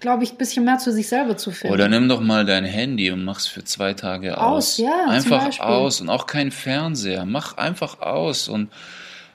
glaube 0.00 0.24
ich, 0.24 0.32
ein 0.32 0.38
bisschen 0.38 0.64
mehr 0.64 0.78
zu 0.78 0.90
sich 0.92 1.08
selber 1.08 1.36
zu 1.36 1.50
finden. 1.50 1.74
Oder 1.74 1.88
nimm 1.88 2.08
doch 2.08 2.20
mal 2.20 2.44
dein 2.46 2.64
Handy 2.64 3.10
und 3.10 3.24
mach's 3.24 3.46
für 3.46 3.64
zwei 3.64 3.92
Tage 3.92 4.38
aus. 4.38 4.74
Aus, 4.74 4.78
ja, 4.78 5.06
Einfach 5.08 5.60
aus 5.60 6.00
und 6.00 6.08
auch 6.08 6.26
kein 6.26 6.50
Fernseher. 6.50 7.24
Mach 7.26 7.56
einfach 7.58 8.00
aus 8.00 8.48
und 8.48 8.70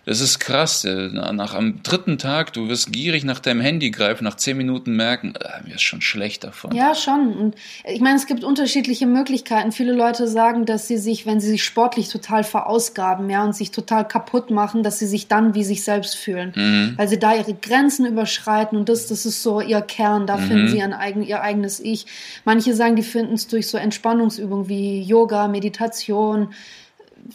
Das 0.06 0.20
ist 0.20 0.40
krass. 0.40 0.84
äh, 0.84 1.10
Nach 1.10 1.54
am 1.54 1.84
dritten 1.84 2.18
Tag, 2.18 2.54
du 2.54 2.68
wirst 2.70 2.92
gierig 2.92 3.24
nach 3.24 3.40
deinem 3.40 3.62
Handy 3.62 3.92
greifen, 3.92 4.24
nach 4.24 4.36
zehn 4.36 4.58
Minuten 4.58 4.96
merken, 4.96 5.36
äh, 5.36 5.68
mir 5.68 5.76
ist 5.76 5.84
schon 5.84 6.02
schlecht 6.02 6.44
davon. 6.44 6.74
Ja, 6.76 6.96
schon. 6.96 7.34
Und 7.34 7.56
ich 7.86 8.02
meine, 8.02 8.16
es 8.18 8.26
gibt 8.26 8.44
unterschiedliche 8.44 9.06
Möglichkeiten. 9.06 9.72
Viele 9.72 9.94
Leute 9.94 10.28
sagen, 10.28 10.66
dass 10.66 10.88
sie 10.88 10.98
sich, 10.98 11.26
wenn 11.28 11.40
sie 11.40 11.50
sich 11.50 11.64
sportlich 11.64 12.10
total 12.10 12.44
verausgaben, 12.44 13.30
ja, 13.30 13.44
und 13.44 13.56
sich 13.56 13.70
total 13.72 14.08
kaputt 14.08 14.50
machen, 14.50 14.82
dass 14.82 14.98
sie 14.98 15.08
sich 15.08 15.28
dann 15.28 15.54
wie 15.54 15.64
sich 15.64 15.84
selbst 15.84 16.16
fühlen. 16.16 16.54
Mhm. 16.56 16.94
Weil 16.98 17.08
sie 17.08 17.20
da 17.20 17.36
ihre 17.36 17.54
Grenzen 17.54 18.06
überschreiten 18.08 18.78
und 18.80 18.90
das, 18.90 19.06
das 19.08 19.26
ist 19.28 19.44
so 19.44 19.62
ihr 19.62 19.82
Kern, 19.82 20.26
da 20.26 20.38
finden 20.38 20.64
Mhm. 20.66 20.68
sie 20.70 20.82
ein 20.82 20.94
eigen, 20.94 21.22
ihr 21.22 21.42
eigenes 21.42 21.80
Ich. 21.80 22.06
Manche 22.44 22.74
sagen, 22.74 22.96
die 22.96 23.04
finden 23.04 23.36
es 23.36 23.48
durch 23.48 23.68
so 23.68 23.78
Entspannungsübungen 23.78 24.68
wie 24.68 25.02
Yoga, 25.04 25.48
Meditation, 25.48 26.54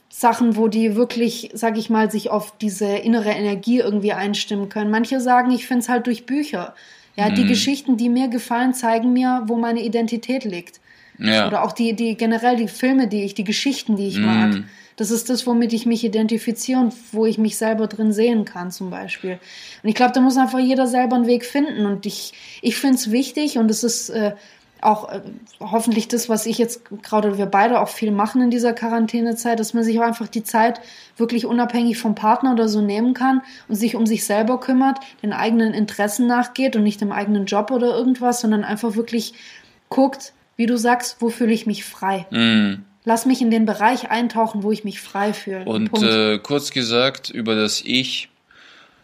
Sachen, 0.09 0.57
wo 0.57 0.69
die 0.69 0.97
wirklich, 0.97 1.51
sag 1.55 1.77
ich 1.79 1.91
mal, 1.91 2.11
sich 2.11 2.31
auf 2.31 2.57
diese 2.59 2.87
innere 2.87 3.31
Energie 3.31 3.79
irgendwie 3.79 4.13
einstimmen 4.13 4.69
können. 4.69 4.91
Manche 4.91 5.21
sagen, 5.21 5.51
ich 5.51 5.67
finde 5.67 5.83
es 5.83 5.89
halt 5.89 6.07
durch 6.07 6.27
Bücher. 6.27 6.75
Ja, 7.17 7.31
die 7.31 7.47
Geschichten, 7.47 7.97
die 7.97 8.11
mir 8.11 8.29
gefallen, 8.29 8.75
zeigen 8.75 9.15
mir, 9.15 9.45
wo 9.47 9.57
meine 9.57 9.83
Identität 9.83 10.45
liegt. 10.45 10.81
Ja. 11.19 11.47
Oder 11.47 11.65
auch 11.65 11.73
die, 11.73 11.95
die 11.95 12.15
generell 12.15 12.57
die 12.57 12.69
Filme, 12.69 13.09
die 13.09 13.25
ich, 13.25 13.33
die 13.33 13.45
Geschichten, 13.45 13.97
die 13.97 14.09
ich 14.09 14.19
mag. 14.19 14.65
Das 14.97 15.11
ist 15.11 15.29
das, 15.29 15.47
womit 15.47 15.73
ich 15.73 15.87
mich 15.87 16.05
identifiziere 16.05 16.81
und 16.81 16.95
wo 17.13 17.27
ich 17.27 17.39
mich 17.39 17.57
selber 17.57 17.87
drin 17.87 18.13
sehen 18.13 18.45
kann, 18.45 18.71
zum 18.71 18.91
Beispiel. 18.91 19.39
Und 19.83 19.89
ich 19.89 19.95
glaube, 19.95 20.13
da 20.13 20.21
muss 20.21 20.37
einfach 20.37 20.59
jeder 20.59 20.87
selber 20.87 21.17
einen 21.17 21.27
Weg 21.27 21.45
finden. 21.45 21.87
Und 21.87 22.07
ich, 22.07 22.33
ich 22.63 22.77
finde 22.77 22.97
es 22.97 23.11
wichtig 23.11 23.59
und 23.59 23.71
es 23.71 23.83
ist 23.83 24.11
äh, 24.11 24.33
auch 24.81 25.11
äh, 25.11 25.21
hoffentlich 25.61 26.09
das, 26.09 26.29
was 26.29 26.47
ich 26.47 26.59
jetzt 26.59 26.83
gerade 27.03 27.39
wir 27.39 27.47
beide 27.47 27.81
auch 27.81 27.89
viel 27.89 28.11
machen 28.11 28.43
in 28.43 28.51
dieser 28.51 28.73
Quarantänezeit, 28.73 29.59
dass 29.59 29.75
man 29.75 29.85
sich 29.85 29.99
auch 29.99 30.05
einfach 30.05 30.29
die 30.29 30.45
Zeit 30.45 30.81
wirklich 31.17 31.47
unabhängig 31.47 31.99
vom 31.99 32.15
Partner 32.15 32.53
oder 32.53 32.69
so 32.69 32.81
nehmen 32.81 33.15
kann 33.15 33.43
und 33.69 33.77
sich 33.77 33.97
um 33.97 34.07
sich 34.07 34.25
selber 34.25 34.61
kümmert, 34.61 34.99
den 35.23 35.33
eigenen 35.33 35.75
Interessen 35.75 36.27
nachgeht 36.27 36.77
und 36.77 36.83
nicht 36.83 37.01
dem 37.01 37.13
eigenen 37.13 37.47
Job 37.47 37.71
oder 37.71 37.97
irgendwas, 37.97 38.41
sondern 38.41 38.65
einfach 38.65 38.97
wirklich 38.97 39.35
guckt, 39.89 40.33
wie 40.57 40.67
du 40.67 40.77
sagst, 40.77 41.17
wo 41.21 41.31
fühle 41.31 41.53
ich 41.53 41.67
mich 41.67 41.85
frei. 41.85 42.27
Mhm. 42.31 42.85
Lass 43.05 43.25
mich 43.25 43.41
in 43.41 43.51
den 43.51 43.67
Bereich 43.67 44.11
eintauchen, 44.11 44.63
wo 44.63 44.73
ich 44.73 44.83
mich 44.85 45.01
frei 45.01 45.33
fühle. 45.33 45.65
Und 45.65 46.03
äh, 46.03 46.39
kurz 46.39 46.73
gesagt, 46.73 47.31
über 47.31 47.55
das 47.55 47.83
Ich 47.85 48.29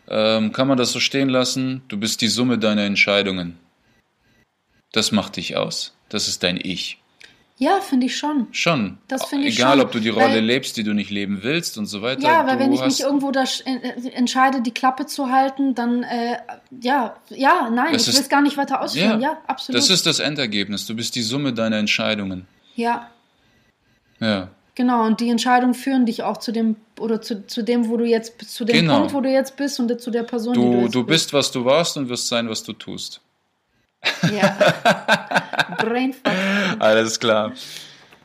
ähm, 0.09 0.53
kann 0.53 0.67
man 0.67 0.77
das 0.77 0.93
so 0.93 0.99
stehen 0.99 1.29
lassen, 1.29 1.83
du 1.89 1.97
bist 1.97 2.21
die 2.21 2.29
Summe 2.29 2.59
deiner 2.59 2.83
Entscheidungen. 2.83 3.59
Das 4.93 5.13
macht 5.13 5.37
dich 5.37 5.57
aus. 5.57 5.93
Das 6.09 6.29
ist 6.29 6.43
dein 6.43 6.59
Ich. 6.63 6.99
ja, 7.57 7.81
finde 7.81 8.07
ich 8.07 8.17
schon. 8.17 8.49
Schon. 8.53 8.99
Das 9.09 9.25
finde 9.27 9.47
ich 9.49 9.57
Egal, 9.59 9.77
schon, 9.79 9.87
ob 9.87 9.93
du 9.93 10.01
die 10.01 10.09
Rolle 10.11 10.35
weil- 10.35 10.45
lebst, 10.45 10.77
die 10.77 10.83
du 10.85 10.93
nicht 10.95 11.11
leben 11.11 11.43
willst 11.43 11.79
und 11.79 11.87
so 11.87 12.03
weiter. 12.03 12.23
Ja, 12.23 12.47
weil 12.47 12.59
wenn 12.59 12.73
ich 12.73 12.81
mich 12.85 13.01
irgendwo 13.01 13.31
da 13.31 13.43
sch- 13.45 13.65
äh, 13.67 14.11
entscheide, 14.11 14.61
die 14.61 14.73
Klappe 14.73 15.07
zu 15.07 15.31
halten, 15.31 15.75
dann 15.75 16.03
äh, 16.03 16.37
ja, 16.81 17.17
ja, 17.31 17.71
nein, 17.71 17.95
ich 17.95 18.07
will 18.07 18.15
es 18.15 18.29
gar 18.29 18.43
nicht 18.43 18.57
weiter 18.57 18.81
ausführen. 18.83 19.21
Ja, 19.21 19.39
absolut. 19.47 19.81
Das 19.81 19.89
ist 19.91 20.05
das 20.07 20.19
Endergebnis. 20.19 20.87
Du 20.87 20.95
bist 20.97 21.15
die 21.15 21.23
Summe 21.23 21.53
deiner 21.55 21.77
Entscheidungen. 21.79 22.47
ja, 22.75 23.09
Ja. 24.21 24.49
genau. 24.75 25.05
Und 25.07 25.21
die 25.21 25.31
Entscheidungen 25.31 25.75
führen 25.75 26.05
dich 26.07 26.23
auch 26.23 26.37
zu 26.39 26.53
dem 26.53 26.77
oder 26.99 27.21
zu, 27.23 27.47
zu 27.47 27.63
dem, 27.63 27.89
wo 27.89 27.97
du 27.97 28.05
jetzt 28.05 28.43
zu 28.51 28.65
dem 28.65 28.75
Genau. 28.77 28.99
Punkt, 28.99 29.15
wo 29.15 29.21
du 29.21 29.31
jetzt 29.31 29.57
bist 29.57 29.81
und 29.81 30.01
zu 30.01 30.11
der 30.11 30.23
Person, 30.25 30.55
die 30.55 30.61
du 30.61 30.73
Du, 30.73 30.81
jetzt 30.83 30.95
du 30.95 31.05
bist, 31.05 31.33
was 31.33 31.51
du 31.51 31.65
warst 31.65 31.97
und 31.97 32.09
wirst 32.09 32.29
sein, 32.29 32.49
was 32.49 32.63
du 32.63 32.73
tust. 32.73 33.21
Ja. 34.33 34.57
Brainfuck. 35.79 36.33
Alles 36.79 37.19
klar. 37.21 37.53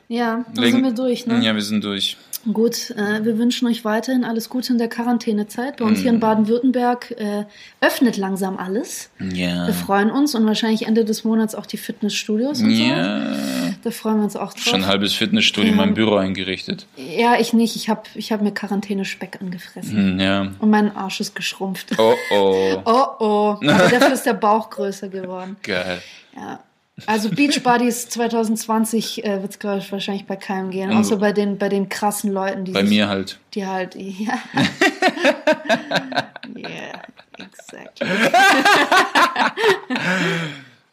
Ja, 0.08 0.44
dann 0.54 0.64
Legen- 0.64 0.76
sind 0.76 0.84
wir 0.84 0.92
durch, 0.92 1.26
ne? 1.26 1.40
Ja, 1.44 1.54
wir 1.54 1.62
sind 1.62 1.84
durch. 1.84 2.16
Gut, 2.52 2.90
äh, 2.90 3.24
wir 3.24 3.36
wünschen 3.36 3.66
euch 3.68 3.84
weiterhin 3.84 4.24
alles 4.24 4.48
Gute 4.48 4.72
in 4.72 4.78
der 4.78 4.88
Quarantänezeit. 4.88 5.76
Bei 5.78 5.84
uns 5.84 5.98
hier 6.00 6.10
Mhm. 6.12 6.16
in 6.16 6.20
Baden-Württemberg 6.20 7.10
äh, 7.18 7.44
öffnet 7.80 8.16
langsam 8.16 8.56
alles. 8.56 9.10
Ja. 9.18 9.66
Wir 9.66 9.74
freuen 9.74 10.10
uns 10.10 10.34
und 10.34 10.46
wahrscheinlich 10.46 10.86
Ende 10.86 11.04
des 11.04 11.24
Monats 11.24 11.54
auch 11.54 11.66
die 11.66 11.76
Fitnessstudios 11.76 12.62
und 12.62 12.74
so. 12.74 12.82
Ja. 12.82 13.34
Da 13.82 13.90
freuen 13.90 14.18
wir 14.18 14.24
uns 14.24 14.36
auch 14.36 14.52
drauf. 14.54 14.62
Schon 14.64 14.82
ein 14.82 14.86
halbes 14.86 15.14
Fitnessstudio 15.14 15.72
in 15.72 15.76
Ja. 15.78 15.84
meinem 15.84 15.94
Büro 15.94 16.14
eingerichtet. 16.16 16.86
Ja, 16.96 17.38
ich 17.38 17.52
nicht. 17.52 17.76
Ich 17.76 17.88
habe 17.88 18.02
ich 18.14 18.32
hab 18.32 18.40
mir 18.40 18.52
Quarantäne-Speck 18.52 19.38
angefressen. 19.40 19.96
Hm, 20.14 20.20
Ja. 20.20 20.40
Und 20.58 20.70
mein 20.70 20.94
Arsch 20.96 21.20
ist 21.20 21.34
geschrumpft. 21.34 21.92
Oh 21.98 22.14
oh. 22.32 22.82
Oh 22.84 23.06
oh. 23.18 23.56
Aber 23.60 23.88
dafür 23.88 24.12
ist 24.12 24.24
der 24.26 24.34
Bauch 24.34 24.70
größer 24.70 25.08
geworden. 25.08 25.56
Geil. 25.62 26.00
Ja. 26.36 26.60
Also 27.06 27.30
Beach 27.30 27.62
Buddies 27.62 28.08
2020 28.08 29.24
äh, 29.24 29.42
wird 29.42 29.52
es, 29.52 29.58
glaube 29.58 29.78
ich, 29.78 29.90
wahrscheinlich 29.92 30.26
bei 30.26 30.36
keinem 30.36 30.70
gehen. 30.70 30.92
Außer 30.92 31.16
bei 31.16 31.32
den, 31.32 31.58
bei 31.58 31.68
den 31.68 31.88
krassen 31.88 32.32
Leuten, 32.32 32.64
die 32.64 32.72
Bei 32.72 32.80
sich, 32.82 32.90
mir 32.90 33.08
halt. 33.08 33.38
die 33.54 33.66
halt, 33.66 33.94
ja. 33.94 34.38
yeah, 36.56 37.02
exactly. 37.38 38.08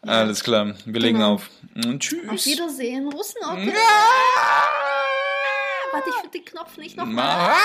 Alles 0.02 0.44
klar. 0.44 0.74
Wir 0.86 1.02
legen 1.02 1.18
Genau. 1.18 1.34
auf. 1.36 1.50
Und 1.84 2.00
tschüss. 2.02 2.30
Auf 2.30 2.46
Wiedersehen, 2.46 3.10
Russenocke. 3.12 3.74
Warte, 5.92 6.10
ich 6.10 6.16
finde 6.16 6.32
den 6.38 6.46
Knopf 6.46 6.78
nicht 6.78 6.96
noch. 6.98 7.06
Ma- 7.06 7.56